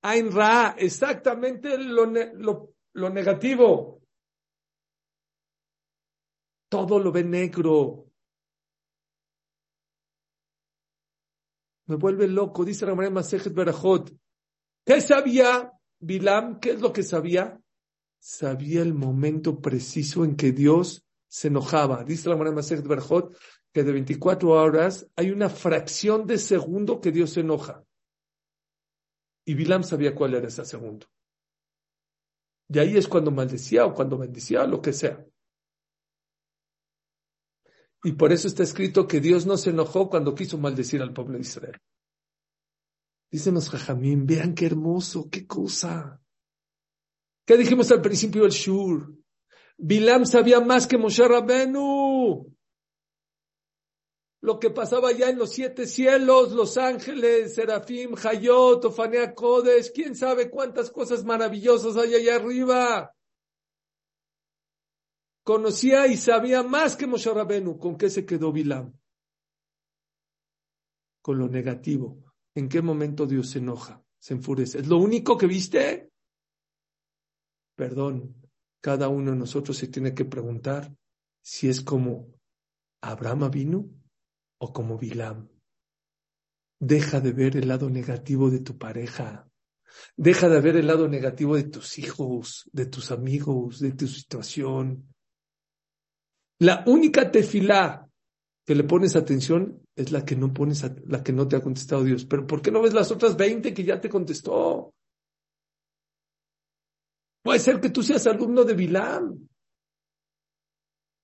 Ain 0.03 0.33
Ra, 0.33 0.75
exactamente 0.79 1.77
lo, 1.79 2.07
lo, 2.07 2.75
lo 2.95 3.11
negativo. 3.11 4.03
Todo 6.69 6.99
lo 6.99 7.11
ve 7.11 7.25
negro, 7.25 8.11
Me 11.91 11.97
vuelve 11.97 12.29
loco, 12.29 12.65
dice 12.65 12.87
Ramón 12.87 13.13
Masejet 13.13 13.53
Berajot. 13.53 14.15
¿Qué 14.87 15.01
sabía 15.01 15.73
Bilam? 15.99 16.61
¿Qué 16.61 16.71
es 16.71 16.81
lo 16.81 16.93
que 16.93 17.03
sabía? 17.03 17.61
Sabía 18.21 18.81
el 18.83 18.95
momento 18.95 19.61
preciso 19.61 20.25
en 20.25 20.37
que 20.37 20.53
Dios 20.53 21.05
se 21.27 21.49
enojaba. 21.49 22.05
Dice 22.05 22.29
Ramón 22.29 22.55
Masejet 22.55 22.87
Berajot 22.87 23.37
que 23.73 23.83
de 23.83 23.91
24 23.91 24.51
horas 24.51 25.09
hay 25.17 25.33
una 25.33 25.49
fracción 25.49 26.29
de 26.29 26.39
segundo 26.39 27.01
que 27.01 27.11
Dios 27.11 27.31
se 27.31 27.41
enoja. 27.41 27.83
Y 29.51 29.55
Bilam 29.55 29.83
sabía 29.83 30.15
cuál 30.15 30.35
era 30.35 30.47
ese 30.47 30.65
segundo. 30.65 31.09
Y 32.69 32.79
ahí 32.79 32.97
es 32.97 33.09
cuando 33.09 33.33
maldecía 33.33 33.85
o 33.85 33.93
cuando 33.93 34.17
bendecía 34.17 34.65
lo 34.65 34.81
que 34.81 34.93
sea. 34.93 35.27
Y 38.05 38.13
por 38.13 38.31
eso 38.31 38.47
está 38.47 38.63
escrito 38.63 39.09
que 39.09 39.19
Dios 39.19 39.47
no 39.47 39.57
se 39.57 39.71
enojó 39.71 40.09
cuando 40.09 40.37
quiso 40.37 40.57
maldecir 40.57 41.03
al 41.03 41.13
pueblo 41.13 41.35
de 41.35 41.41
Israel. 41.41 41.77
Dicen 43.29 43.55
los 43.55 43.69
jajamín, 43.69 44.25
vean 44.25 44.55
qué 44.55 44.67
hermoso, 44.67 45.29
qué 45.29 45.49
cosa. 45.49 46.23
¿Qué 47.45 47.57
dijimos 47.57 47.91
al 47.91 48.03
principio 48.03 48.43
del 48.43 48.53
Shur? 48.53 49.13
Bilam 49.79 50.27
sabía 50.27 50.61
más 50.61 50.87
que 50.87 50.97
Moshe 50.97 51.27
Rabenu. 51.27 52.57
Lo 54.43 54.59
que 54.59 54.71
pasaba 54.71 55.13
ya 55.13 55.29
en 55.29 55.39
los 55.39 55.53
siete 55.53 55.87
cielos, 55.87 56.53
los 56.53 56.79
ángeles, 56.79 57.55
Serafim, 57.55 58.15
Hayot, 58.23 58.85
Ofanea 58.87 59.35
Kodesh, 59.35 59.93
quién 59.93 60.17
sabe 60.17 60.49
cuántas 60.49 60.91
cosas 60.91 61.25
maravillosas 61.25 61.97
hay 61.97 62.15
allá 62.15 62.37
arriba 62.37 63.15
conocía 65.51 66.07
y 66.07 66.17
sabía 66.17 66.63
más 66.63 66.97
que 66.97 67.09
Moshe 67.09 67.35
Rabenu. 67.35 67.77
¿Con 67.77 67.97
qué 67.97 68.09
se 68.09 68.25
quedó 68.25 68.53
Bilam? 68.53 68.97
Con 71.23 71.39
lo 71.39 71.49
negativo. 71.49 72.23
¿En 72.55 72.69
qué 72.69 72.81
momento 72.81 73.27
Dios 73.27 73.51
se 73.51 73.59
enoja? 73.59 74.01
Se 74.21 74.35
enfurece. 74.35 74.79
¿Es 74.79 74.87
lo 74.87 74.99
único 74.99 75.37
que 75.37 75.49
viste? 75.49 76.13
Perdón, 77.75 78.37
cada 78.81 79.09
uno 79.09 79.33
de 79.33 79.39
nosotros 79.39 79.77
se 79.77 79.89
tiene 79.89 80.15
que 80.15 80.25
preguntar 80.25 80.95
si 81.43 81.69
es 81.69 81.81
como 81.81 82.29
Abraham 83.01 83.51
vino 83.51 83.91
o 84.61 84.73
como 84.73 84.99
Bilam. 84.99 85.49
Deja 86.79 87.21
de 87.21 87.33
ver 87.33 87.57
el 87.57 87.69
lado 87.69 87.91
negativo 87.91 88.51
de 88.51 88.61
tu 88.61 88.79
pareja. 88.79 89.49
Deja 90.17 90.49
de 90.49 90.61
ver 90.61 90.77
el 90.77 90.87
lado 90.87 91.09
negativo 91.09 91.57
de 91.57 91.65
tus 91.65 91.99
hijos, 91.99 92.69
de 92.73 92.87
tus 92.87 93.11
amigos, 93.11 93.81
de 93.81 93.93
tu 93.93 94.07
situación. 94.07 95.13
La 96.59 96.85
única 96.87 97.31
tefilá 97.31 98.09
que 98.67 98.75
le 98.75 98.85
pones 98.85 99.17
atención 99.17 99.83
es 99.97 100.13
la 100.13 100.25
que 100.25 100.37
no 100.37 100.53
pones, 100.53 100.85
la 101.07 101.23
que 101.23 101.33
no 101.33 101.49
te 101.49 101.57
ha 101.57 101.63
contestado 101.63 102.05
Dios. 102.05 102.25
Pero 102.25 102.47
¿por 102.47 102.63
qué 102.63 102.71
no 102.71 102.83
ves 102.83 102.95
las 102.95 103.11
otras 103.11 103.37
20 103.37 103.75
que 103.75 103.85
ya 103.85 104.01
te 104.01 104.09
contestó? 104.09 104.95
Puede 107.43 107.59
ser 107.59 107.81
que 107.81 107.91
tú 107.91 108.03
seas 108.03 108.27
alumno 108.27 108.65
de 108.65 108.75
Bilam. 108.75 109.49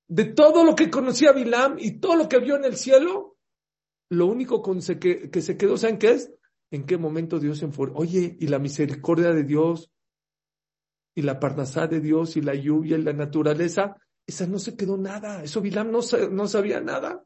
De 0.08 0.24
todo 0.24 0.64
lo 0.64 0.74
que 0.76 0.90
conocía 0.90 1.32
Bilam 1.32 1.76
y 1.78 1.98
todo 1.98 2.14
lo 2.14 2.28
que 2.28 2.38
vio 2.38 2.56
en 2.56 2.64
el 2.64 2.76
cielo, 2.76 3.36
lo 4.08 4.26
único 4.26 4.62
que, 4.62 5.42
se 5.42 5.56
quedó, 5.56 5.76
¿saben 5.76 5.98
qué 5.98 6.12
es? 6.12 6.32
¿En 6.70 6.86
qué 6.86 6.96
momento 6.96 7.40
Dios 7.40 7.58
se 7.58 7.64
enfureció? 7.64 7.98
Oye, 7.98 8.36
y 8.38 8.46
la 8.46 8.58
misericordia 8.58 9.32
de 9.32 9.42
Dios, 9.42 9.90
y 11.14 11.22
la 11.22 11.40
parnasá 11.40 11.86
de 11.88 12.00
Dios, 12.00 12.36
y 12.36 12.40
la 12.40 12.54
lluvia, 12.54 12.98
y 12.98 13.02
la 13.02 13.12
naturaleza, 13.12 13.96
esa 14.26 14.46
no 14.46 14.58
se 14.58 14.76
quedó 14.76 14.96
nada. 14.96 15.42
Eso 15.42 15.60
Bilam 15.60 15.90
no, 15.90 16.00
no 16.30 16.46
sabía 16.46 16.80
nada. 16.80 17.24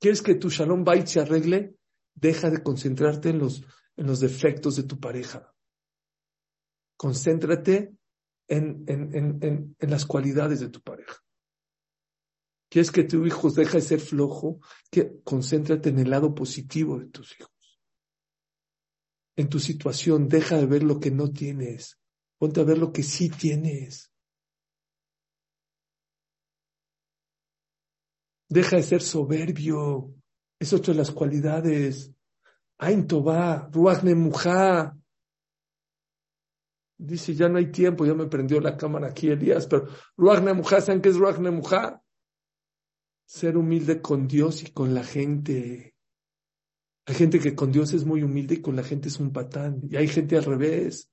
¿Quieres 0.00 0.22
que 0.22 0.36
tu 0.36 0.48
Shalom 0.48 0.84
Bait 0.84 1.06
se 1.06 1.20
arregle? 1.20 1.76
Deja 2.14 2.50
de 2.50 2.62
concentrarte 2.62 3.30
en 3.30 3.38
los 3.38 4.20
defectos 4.20 4.76
de 4.76 4.84
tu 4.84 4.98
pareja. 4.98 5.54
Concéntrate 6.98 7.94
en, 8.48 8.84
en, 8.88 9.14
en, 9.14 9.76
en 9.78 9.90
las 9.90 10.04
cualidades 10.04 10.60
de 10.60 10.68
tu 10.68 10.82
pareja. 10.82 11.16
¿Quieres 12.68 12.90
que 12.90 13.04
tu 13.04 13.24
hijo 13.24 13.50
deje 13.50 13.78
de 13.78 13.82
ser 13.82 14.00
flojo? 14.00 14.60
Que 14.90 15.20
concéntrate 15.22 15.88
en 15.88 16.00
el 16.00 16.10
lado 16.10 16.34
positivo 16.34 16.98
de 16.98 17.06
tus 17.06 17.38
hijos. 17.38 17.80
En 19.36 19.48
tu 19.48 19.60
situación, 19.60 20.28
deja 20.28 20.56
de 20.56 20.66
ver 20.66 20.82
lo 20.82 20.98
que 20.98 21.12
no 21.12 21.30
tienes. 21.30 21.98
Ponte 22.36 22.60
a 22.60 22.64
ver 22.64 22.78
lo 22.78 22.92
que 22.92 23.04
sí 23.04 23.30
tienes. 23.30 24.12
Deja 28.48 28.76
de 28.76 28.82
ser 28.82 29.02
soberbio. 29.02 30.14
Es 30.58 30.72
otra 30.72 30.92
de 30.92 30.98
las 30.98 31.12
cualidades. 31.12 32.12
Ain 32.78 33.08
Ruach 33.08 34.02
Nemuja. 34.02 34.97
Dice, 36.98 37.32
ya 37.34 37.48
no 37.48 37.58
hay 37.58 37.70
tiempo, 37.70 38.04
ya 38.04 38.14
me 38.14 38.26
prendió 38.26 38.60
la 38.60 38.76
cámara 38.76 39.08
aquí 39.08 39.28
Elías, 39.28 39.68
pero 39.68 39.86
Ruach 40.16 40.42
Nemuja, 40.42 40.80
¿saben 40.80 41.00
qué 41.00 41.10
es 41.10 41.16
Ruach 41.16 41.38
Nemuja? 41.38 42.02
Ser 43.24 43.56
humilde 43.56 44.02
con 44.02 44.26
Dios 44.26 44.64
y 44.64 44.72
con 44.72 44.94
la 44.94 45.04
gente. 45.04 45.94
Hay 47.06 47.14
gente 47.14 47.38
que 47.38 47.54
con 47.54 47.70
Dios 47.70 47.92
es 47.92 48.04
muy 48.04 48.22
humilde 48.22 48.56
y 48.56 48.60
con 48.60 48.74
la 48.74 48.82
gente 48.82 49.08
es 49.08 49.20
un 49.20 49.32
patán. 49.32 49.80
Y 49.88 49.96
hay 49.96 50.08
gente 50.08 50.36
al 50.36 50.44
revés. 50.44 51.10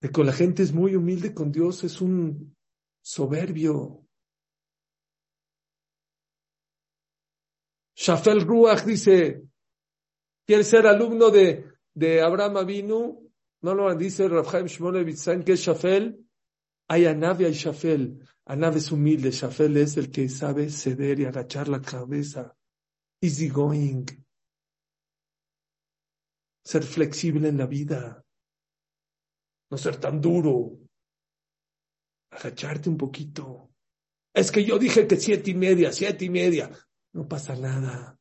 Que 0.00 0.10
con 0.10 0.26
la 0.26 0.32
gente 0.32 0.62
es 0.62 0.72
muy 0.72 0.94
humilde 0.96 1.32
con 1.32 1.50
Dios 1.50 1.82
es 1.84 2.00
un 2.00 2.56
soberbio. 3.02 4.06
Shafel 7.94 8.42
Ruach 8.42 8.84
dice, 8.84 9.42
quiere 10.46 10.64
ser 10.64 10.86
alumno 10.86 11.30
de, 11.30 11.66
de 11.94 12.22
Abraham 12.22 12.58
Avinu. 12.58 13.29
No 13.62 13.74
lo 13.74 13.94
dice 13.94 14.28
Rafael 14.28 14.66
Shmolevitz, 14.66 15.20
¿saben 15.20 15.44
qué 15.44 15.52
es 15.52 15.60
Shafel? 15.60 16.26
Hay 16.88 17.06
Anav 17.06 17.40
y 17.42 17.44
hay 17.44 17.52
Shafel. 17.52 18.26
Anav 18.46 18.76
es 18.76 18.90
humilde, 18.90 19.30
Shafel 19.30 19.76
es 19.76 19.96
el 19.96 20.10
que 20.10 20.28
sabe 20.28 20.70
ceder 20.70 21.20
y 21.20 21.26
agachar 21.26 21.68
la 21.68 21.80
cabeza. 21.80 22.56
Easy 23.20 23.48
going. 23.48 24.06
Ser 26.64 26.82
flexible 26.82 27.48
en 27.48 27.58
la 27.58 27.66
vida. 27.66 28.24
No 29.70 29.76
ser 29.76 29.96
tan 29.98 30.20
duro. 30.20 30.78
Agacharte 32.30 32.88
un 32.88 32.96
poquito. 32.96 33.70
Es 34.32 34.50
que 34.50 34.64
yo 34.64 34.78
dije 34.78 35.06
que 35.06 35.16
siete 35.16 35.50
y 35.50 35.54
media, 35.54 35.92
siete 35.92 36.24
y 36.24 36.30
media 36.30 36.70
no 37.12 37.28
pasa 37.28 37.56
nada. 37.56 38.19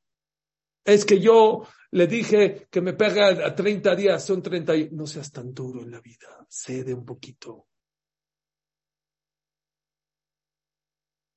Es 0.90 1.06
que 1.06 1.20
yo 1.20 1.68
le 1.92 2.08
dije 2.08 2.68
que 2.72 2.82
me 2.82 2.94
pega 2.94 3.28
a 3.46 3.56
30 3.56 3.96
días, 3.96 4.26
son 4.26 4.42
30 4.42 4.76
y 4.76 4.90
no 4.90 5.06
seas 5.06 5.32
tan 5.32 5.54
duro 5.54 5.84
en 5.84 5.92
la 5.92 6.02
vida, 6.02 6.44
cede 6.50 6.96
un 6.96 7.06
poquito. 7.06 7.68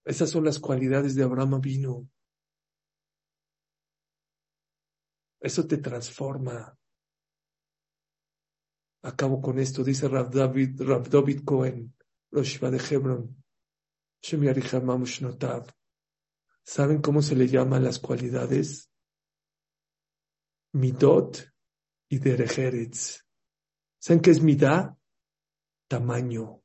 Esas 0.07 0.31
son 0.31 0.45
las 0.45 0.59
cualidades 0.59 1.15
de 1.15 1.23
Abraham 1.23 1.61
vino. 1.61 2.09
Eso 5.39 5.67
te 5.67 5.77
transforma. 5.77 6.75
Acabo 9.03 9.43
con 9.43 9.59
esto, 9.59 9.85
dice 9.85 10.09
Rav 10.09 10.31
David, 10.31 10.81
Rav 10.81 11.11
David 11.11 11.45
Cohen, 11.45 11.95
Rosh 12.31 12.59
de 12.59 12.81
Hebron. 12.91 13.45
¿Saben 16.65 17.03
cómo 17.03 17.21
se 17.21 17.37
le 17.37 17.49
llaman 17.49 17.85
las 17.85 17.99
cualidades? 17.99 18.92
Midot 20.73 21.53
y 22.09 22.19
Derejeretz. 22.19 23.25
¿Saben 23.99 24.21
qué 24.21 24.31
es 24.31 24.41
midá? 24.43 24.97
Tamaño. 25.89 26.63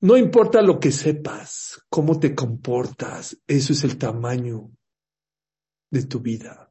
No 0.00 0.16
importa 0.16 0.60
lo 0.60 0.78
que 0.78 0.92
sepas, 0.92 1.80
cómo 1.88 2.20
te 2.20 2.34
comportas, 2.34 3.38
eso 3.46 3.72
es 3.72 3.82
el 3.84 3.96
tamaño 3.96 4.70
de 5.90 6.04
tu 6.04 6.20
vida. 6.20 6.70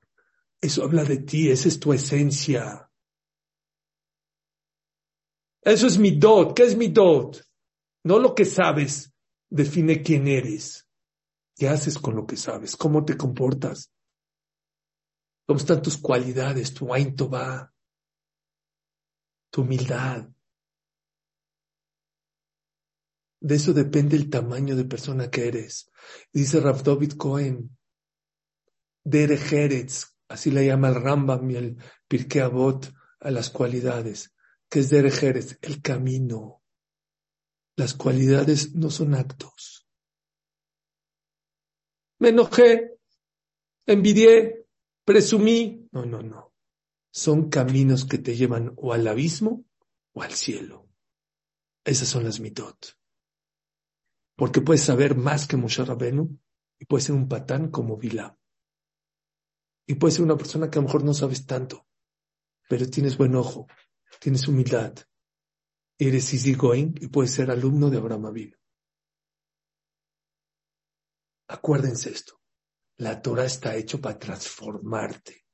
Eso 0.61 0.83
habla 0.83 1.03
de 1.03 1.17
ti, 1.17 1.49
esa 1.49 1.67
es 1.67 1.79
tu 1.79 1.91
esencia. 1.93 2.91
Eso 5.61 5.87
es 5.87 5.97
midot. 5.97 6.55
¿Qué 6.55 6.63
es 6.63 6.77
midot? 6.77 7.43
No 8.03 8.19
lo 8.19 8.35
que 8.35 8.45
sabes 8.45 9.11
define 9.49 10.03
quién 10.03 10.27
eres. 10.27 10.87
¿Qué 11.55 11.67
haces 11.67 11.97
con 11.97 12.15
lo 12.15 12.27
que 12.27 12.37
sabes? 12.37 12.75
¿Cómo 12.75 13.03
te 13.03 13.17
comportas? 13.17 13.91
¿Cómo 15.45 15.59
están 15.59 15.81
tus 15.81 15.97
cualidades, 15.97 16.73
tu 16.73 16.87
va, 16.87 17.73
tu 19.51 19.61
humildad? 19.61 20.27
De 23.39 23.55
eso 23.55 23.73
depende 23.73 24.15
el 24.15 24.29
tamaño 24.29 24.75
de 24.75 24.85
persona 24.85 25.29
que 25.29 25.47
eres. 25.47 25.91
Dice 26.33 26.59
Rav 26.59 26.83
David 26.83 27.13
Cohen, 27.13 27.77
Dere 29.03 29.39
así 30.29 30.49
le 30.49 30.65
llama 30.65 30.89
el 30.89 30.95
Rambam 30.95 31.51
y 31.51 31.55
el 31.55 31.77
Pirkei 32.07 32.41
Avot 32.41 32.91
a 33.19 33.29
las 33.29 33.51
cualidades. 33.51 34.33
¿Qué 34.67 34.79
es 34.79 34.89
Dere 34.89 35.11
El 35.61 35.81
camino. 35.83 36.63
Las 37.75 37.93
cualidades 37.93 38.73
no 38.73 38.89
son 38.89 39.13
actos 39.13 39.85
me 42.19 42.29
enojé, 42.29 42.97
envidié, 43.85 44.64
presumí. 45.05 45.87
No, 45.91 46.05
no, 46.05 46.21
no. 46.21 46.53
Son 47.11 47.49
caminos 47.49 48.05
que 48.05 48.17
te 48.17 48.35
llevan 48.35 48.73
o 48.75 48.91
al 48.91 49.07
abismo 49.07 49.65
o 50.13 50.21
al 50.21 50.33
cielo. 50.33 50.89
Esas 51.85 52.09
son 52.09 52.25
las 52.25 52.39
mitot. 52.39 52.97
Porque 54.35 54.59
puedes 54.59 54.81
saber 54.81 55.15
más 55.15 55.47
que 55.47 55.55
Moshe 55.55 55.85
Rabenu 55.85 56.37
y 56.79 56.85
puedes 56.85 57.05
ser 57.05 57.15
un 57.15 57.29
patán 57.29 57.69
como 57.69 57.95
Vila. 57.95 58.37
Y 59.87 59.95
puedes 59.95 60.15
ser 60.15 60.25
una 60.25 60.35
persona 60.35 60.69
que 60.69 60.79
a 60.79 60.81
lo 60.81 60.87
mejor 60.87 61.03
no 61.03 61.13
sabes 61.13 61.45
tanto, 61.45 61.87
pero 62.67 62.89
tienes 62.89 63.17
buen 63.17 63.35
ojo, 63.35 63.67
tienes 64.19 64.47
humildad, 64.47 64.95
eres 65.99 66.33
easy 66.33 66.55
going 66.55 66.95
y 66.99 67.07
puedes 67.07 67.31
ser 67.31 67.51
alumno 67.51 67.89
de 67.89 67.97
Abraham 67.97 68.25
Avinu. 68.25 68.57
Acuérdense 71.47 72.09
esto. 72.09 72.41
La 72.97 73.21
Torah 73.21 73.45
está 73.45 73.75
hecho 73.75 73.99
para 73.99 74.17
transformarte. 74.17 75.45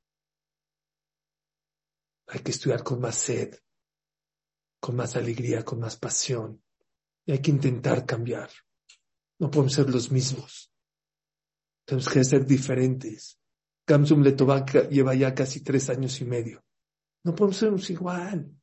Hay 2.27 2.39
que 2.41 2.51
estudiar 2.51 2.83
con 2.83 2.99
más 3.01 3.15
sed, 3.15 3.57
con 4.79 4.95
más 4.95 5.15
alegría, 5.15 5.65
con 5.65 5.79
más 5.79 5.97
pasión. 5.97 6.63
Y 7.25 7.31
hay 7.31 7.39
que 7.39 7.51
intentar 7.51 8.05
cambiar. 8.05 8.49
No 9.39 9.49
podemos 9.49 9.73
ser 9.73 9.89
los 9.89 10.11
mismos. 10.11 10.71
Tenemos 11.85 12.09
que 12.09 12.23
ser 12.23 12.45
diferentes. 12.45 13.39
Gamsum 13.87 14.21
Letová 14.21 14.65
lleva 14.89 15.15
ya 15.15 15.33
casi 15.33 15.61
tres 15.61 15.89
años 15.89 16.21
y 16.21 16.25
medio. 16.25 16.63
No 17.23 17.33
podemos 17.35 17.57
ser 17.57 17.91
igual. 17.91 18.55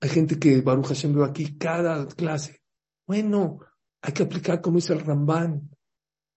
Hay 0.00 0.08
gente 0.08 0.38
que 0.38 0.60
Baruch 0.62 0.88
Hashem 0.88 1.14
veo 1.14 1.24
aquí 1.24 1.56
cada 1.56 2.06
clase. 2.06 2.62
Bueno, 3.06 3.60
hay 4.02 4.12
que 4.12 4.22
aplicar 4.24 4.60
como 4.60 4.76
dice 4.76 4.94
el 4.94 5.00
Ramban 5.00 5.75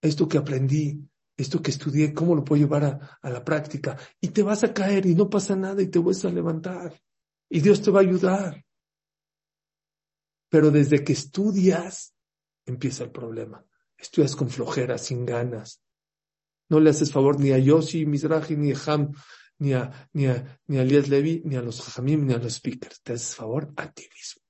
esto 0.02 0.28
que 0.28 0.38
aprendí, 0.38 1.02
esto 1.38 1.62
que 1.62 1.72
estudié, 1.72 2.14
cómo 2.14 2.36
lo 2.36 2.44
puedo 2.44 2.62
llevar 2.62 3.18
a, 3.22 3.30
la 3.30 3.44
práctica. 3.44 3.98
Y 4.20 4.30
te 4.30 4.44
vas 4.44 4.64
a 4.64 4.74
caer 4.74 5.06
y 5.06 5.16
no 5.16 5.30
pasa 5.30 5.56
nada 5.56 5.82
y 5.82 5.88
te 5.88 6.00
vuelves 6.00 6.26
a 6.26 6.30
levantar. 6.30 7.02
Y 7.50 7.62
Dios 7.62 7.82
te 7.82 7.92
va 7.92 8.00
a 8.00 8.04
ayudar. 8.04 8.66
Pero 10.50 10.72
desde 10.72 11.04
que 11.04 11.14
estudias, 11.14 12.14
empieza 12.66 13.04
el 13.04 13.12
problema. 13.12 13.64
Estudias 13.98 14.36
con 14.36 14.50
flojera, 14.50 14.98
sin 14.98 15.26
ganas. 15.26 15.82
No 16.70 16.80
le 16.80 16.92
haces 16.92 17.12
favor 17.12 17.40
ni 17.40 17.52
a 17.52 17.58
Yoshi, 17.58 18.06
Mizrahi, 18.06 18.56
ni 18.56 18.72
a 18.72 18.78
Ham, 18.86 19.12
ni 19.60 19.74
a, 19.74 20.10
ni 20.14 20.28
a, 20.28 20.60
ni 20.68 20.78
a 20.78 20.84
Levi, 20.84 21.42
ni 21.46 21.56
a 21.56 21.62
los 21.62 21.82
Jamim, 21.82 22.26
ni 22.26 22.34
a 22.34 22.38
los 22.38 22.54
speakers. 22.54 23.02
Te 23.02 23.14
haces 23.14 23.36
favor 23.36 23.72
a 23.76 23.92
ti 23.92 24.08
mismo. 24.14 24.42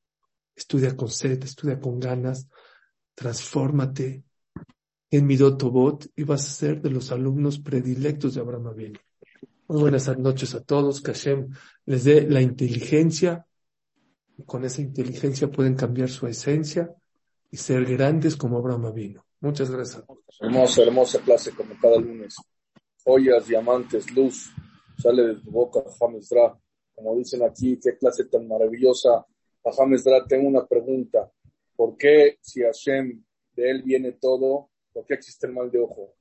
Estudia 0.56 0.96
con 0.96 1.10
sed, 1.10 1.44
estudia 1.44 1.80
con 1.80 2.00
ganas, 2.00 2.48
transfórmate, 3.16 4.26
en 5.12 5.26
Midotobot 5.26 6.08
y 6.16 6.24
vas 6.24 6.46
a 6.46 6.52
ser 6.52 6.82
de 6.82 6.92
los 6.92 7.12
alumnos 7.12 7.60
predilectos 7.60 8.36
de 8.36 8.42
Abraham 8.42 8.68
Avinu. 8.68 9.00
Muy 9.68 9.82
buenas 9.82 10.18
noches 10.18 10.56
a 10.56 10.64
todos, 10.64 11.02
que 11.02 11.14
Hashem 11.14 11.50
les 11.86 12.04
dé 12.04 12.22
la 12.28 12.42
inteligencia, 12.42 13.46
y 14.38 14.44
con 14.44 14.66
esa 14.66 14.82
inteligencia 14.82 15.50
pueden 15.50 15.76
cambiar 15.76 16.10
su 16.10 16.28
esencia 16.28 16.94
y 17.52 17.58
ser 17.58 17.86
grandes 17.86 18.36
como 18.36 18.58
Abraham 18.58 18.86
Avinu. 18.86 19.22
Muchas 19.42 19.70
gracias. 19.70 20.04
Hermosa, 20.40 20.84
hermosa 20.84 21.20
clase 21.20 21.52
como 21.52 21.74
cada 21.80 21.98
lunes. 21.98 22.36
Joyas, 23.04 23.48
diamantes, 23.48 24.12
luz, 24.12 24.52
sale 24.98 25.24
de 25.24 25.36
tu 25.36 25.52
boca, 25.52 25.82
James 26.00 26.30
Dra. 26.30 26.58
Como 26.94 27.16
dicen 27.16 27.44
aquí, 27.44 27.80
qué 27.82 27.98
clase 27.98 28.26
tan 28.26 28.48
maravillosa. 28.48 29.26
James 29.64 30.04
Dra, 30.04 30.26
tengo 30.26 30.48
una 30.48 30.66
pregunta. 30.66 31.32
¿Por 31.76 31.96
qué 31.96 32.38
si 32.42 32.62
Hashem 32.62 33.24
de 33.56 33.72
él 33.72 33.84
viene 33.84 34.14
todo, 34.14 34.70
¿Por 35.00 35.06
qué 35.06 35.14
existe 35.14 35.48
el 35.48 35.54
mal 35.54 35.72
de 35.72 35.80
ojo? 35.80 36.14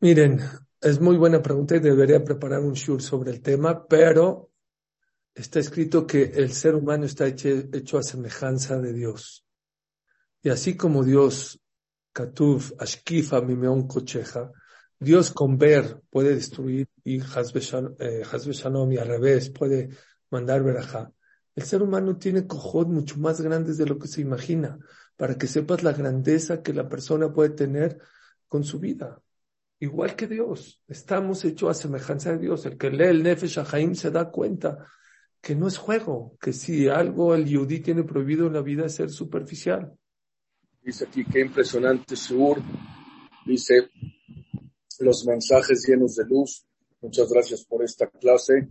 Miren, 0.00 0.40
es 0.80 0.98
muy 0.98 1.18
buena 1.18 1.42
pregunta 1.42 1.76
y 1.76 1.80
debería 1.80 2.24
preparar 2.24 2.60
un 2.60 2.72
shur 2.72 3.02
sobre 3.02 3.32
el 3.32 3.42
tema, 3.42 3.86
pero 3.86 4.48
está 5.34 5.58
escrito 5.58 6.06
que 6.06 6.22
el 6.22 6.54
ser 6.54 6.74
humano 6.74 7.04
está 7.04 7.26
hecho, 7.26 7.98
a 7.98 8.02
semejanza 8.02 8.80
de 8.80 8.94
Dios. 8.94 9.44
Y 10.42 10.48
así 10.48 10.74
como 10.74 11.04
Dios, 11.04 11.60
Katuv, 12.14 12.74
Ashkifa, 12.78 13.42
Mimeon, 13.42 13.86
Kocheja, 13.86 14.50
Dios 14.98 15.32
con 15.32 15.58
ver 15.58 16.00
puede 16.08 16.34
destruir 16.34 16.88
y 17.04 17.20
Hasbeshanom 17.20 18.90
y 18.90 18.96
al 18.96 19.08
revés 19.08 19.50
puede 19.50 19.90
mandar 20.30 20.62
verajá. 20.62 21.12
El 21.54 21.64
ser 21.64 21.82
humano 21.82 22.16
tiene 22.16 22.46
cojot 22.46 22.88
mucho 22.88 23.18
más 23.18 23.42
grandes 23.42 23.76
de 23.76 23.84
lo 23.84 23.98
que 23.98 24.08
se 24.08 24.22
imagina, 24.22 24.78
para 25.16 25.36
que 25.36 25.46
sepas 25.46 25.82
la 25.82 25.92
grandeza 25.92 26.62
que 26.62 26.72
la 26.72 26.88
persona 26.88 27.32
puede 27.32 27.50
tener 27.50 27.98
con 28.48 28.64
su 28.64 28.78
vida. 28.78 29.20
Igual 29.80 30.14
que 30.14 30.26
Dios, 30.28 30.80
estamos 30.86 31.44
hechos 31.44 31.70
a 31.70 31.74
semejanza 31.74 32.32
de 32.32 32.38
Dios. 32.38 32.64
El 32.66 32.78
que 32.78 32.90
lee 32.90 33.06
el 33.06 33.22
Nefesh 33.22 33.58
Haim 33.72 33.94
se 33.94 34.10
da 34.10 34.30
cuenta 34.30 34.86
que 35.40 35.56
no 35.56 35.66
es 35.66 35.76
juego, 35.76 36.36
que 36.40 36.52
si 36.52 36.88
algo 36.88 37.34
el 37.34 37.46
Yudí 37.46 37.80
tiene 37.80 38.04
prohibido 38.04 38.46
en 38.46 38.52
la 38.52 38.62
vida 38.62 38.86
es 38.86 38.94
ser 38.94 39.10
superficial. 39.10 39.92
Dice 40.80 41.04
aquí, 41.04 41.24
qué 41.24 41.40
impresionante 41.40 42.14
Sur. 42.14 42.58
Dice, 43.44 43.90
los 45.00 45.26
mensajes 45.26 45.84
llenos 45.86 46.14
de 46.14 46.26
luz. 46.26 46.64
Muchas 47.00 47.28
gracias 47.28 47.64
por 47.64 47.82
esta 47.82 48.08
clase. 48.08 48.54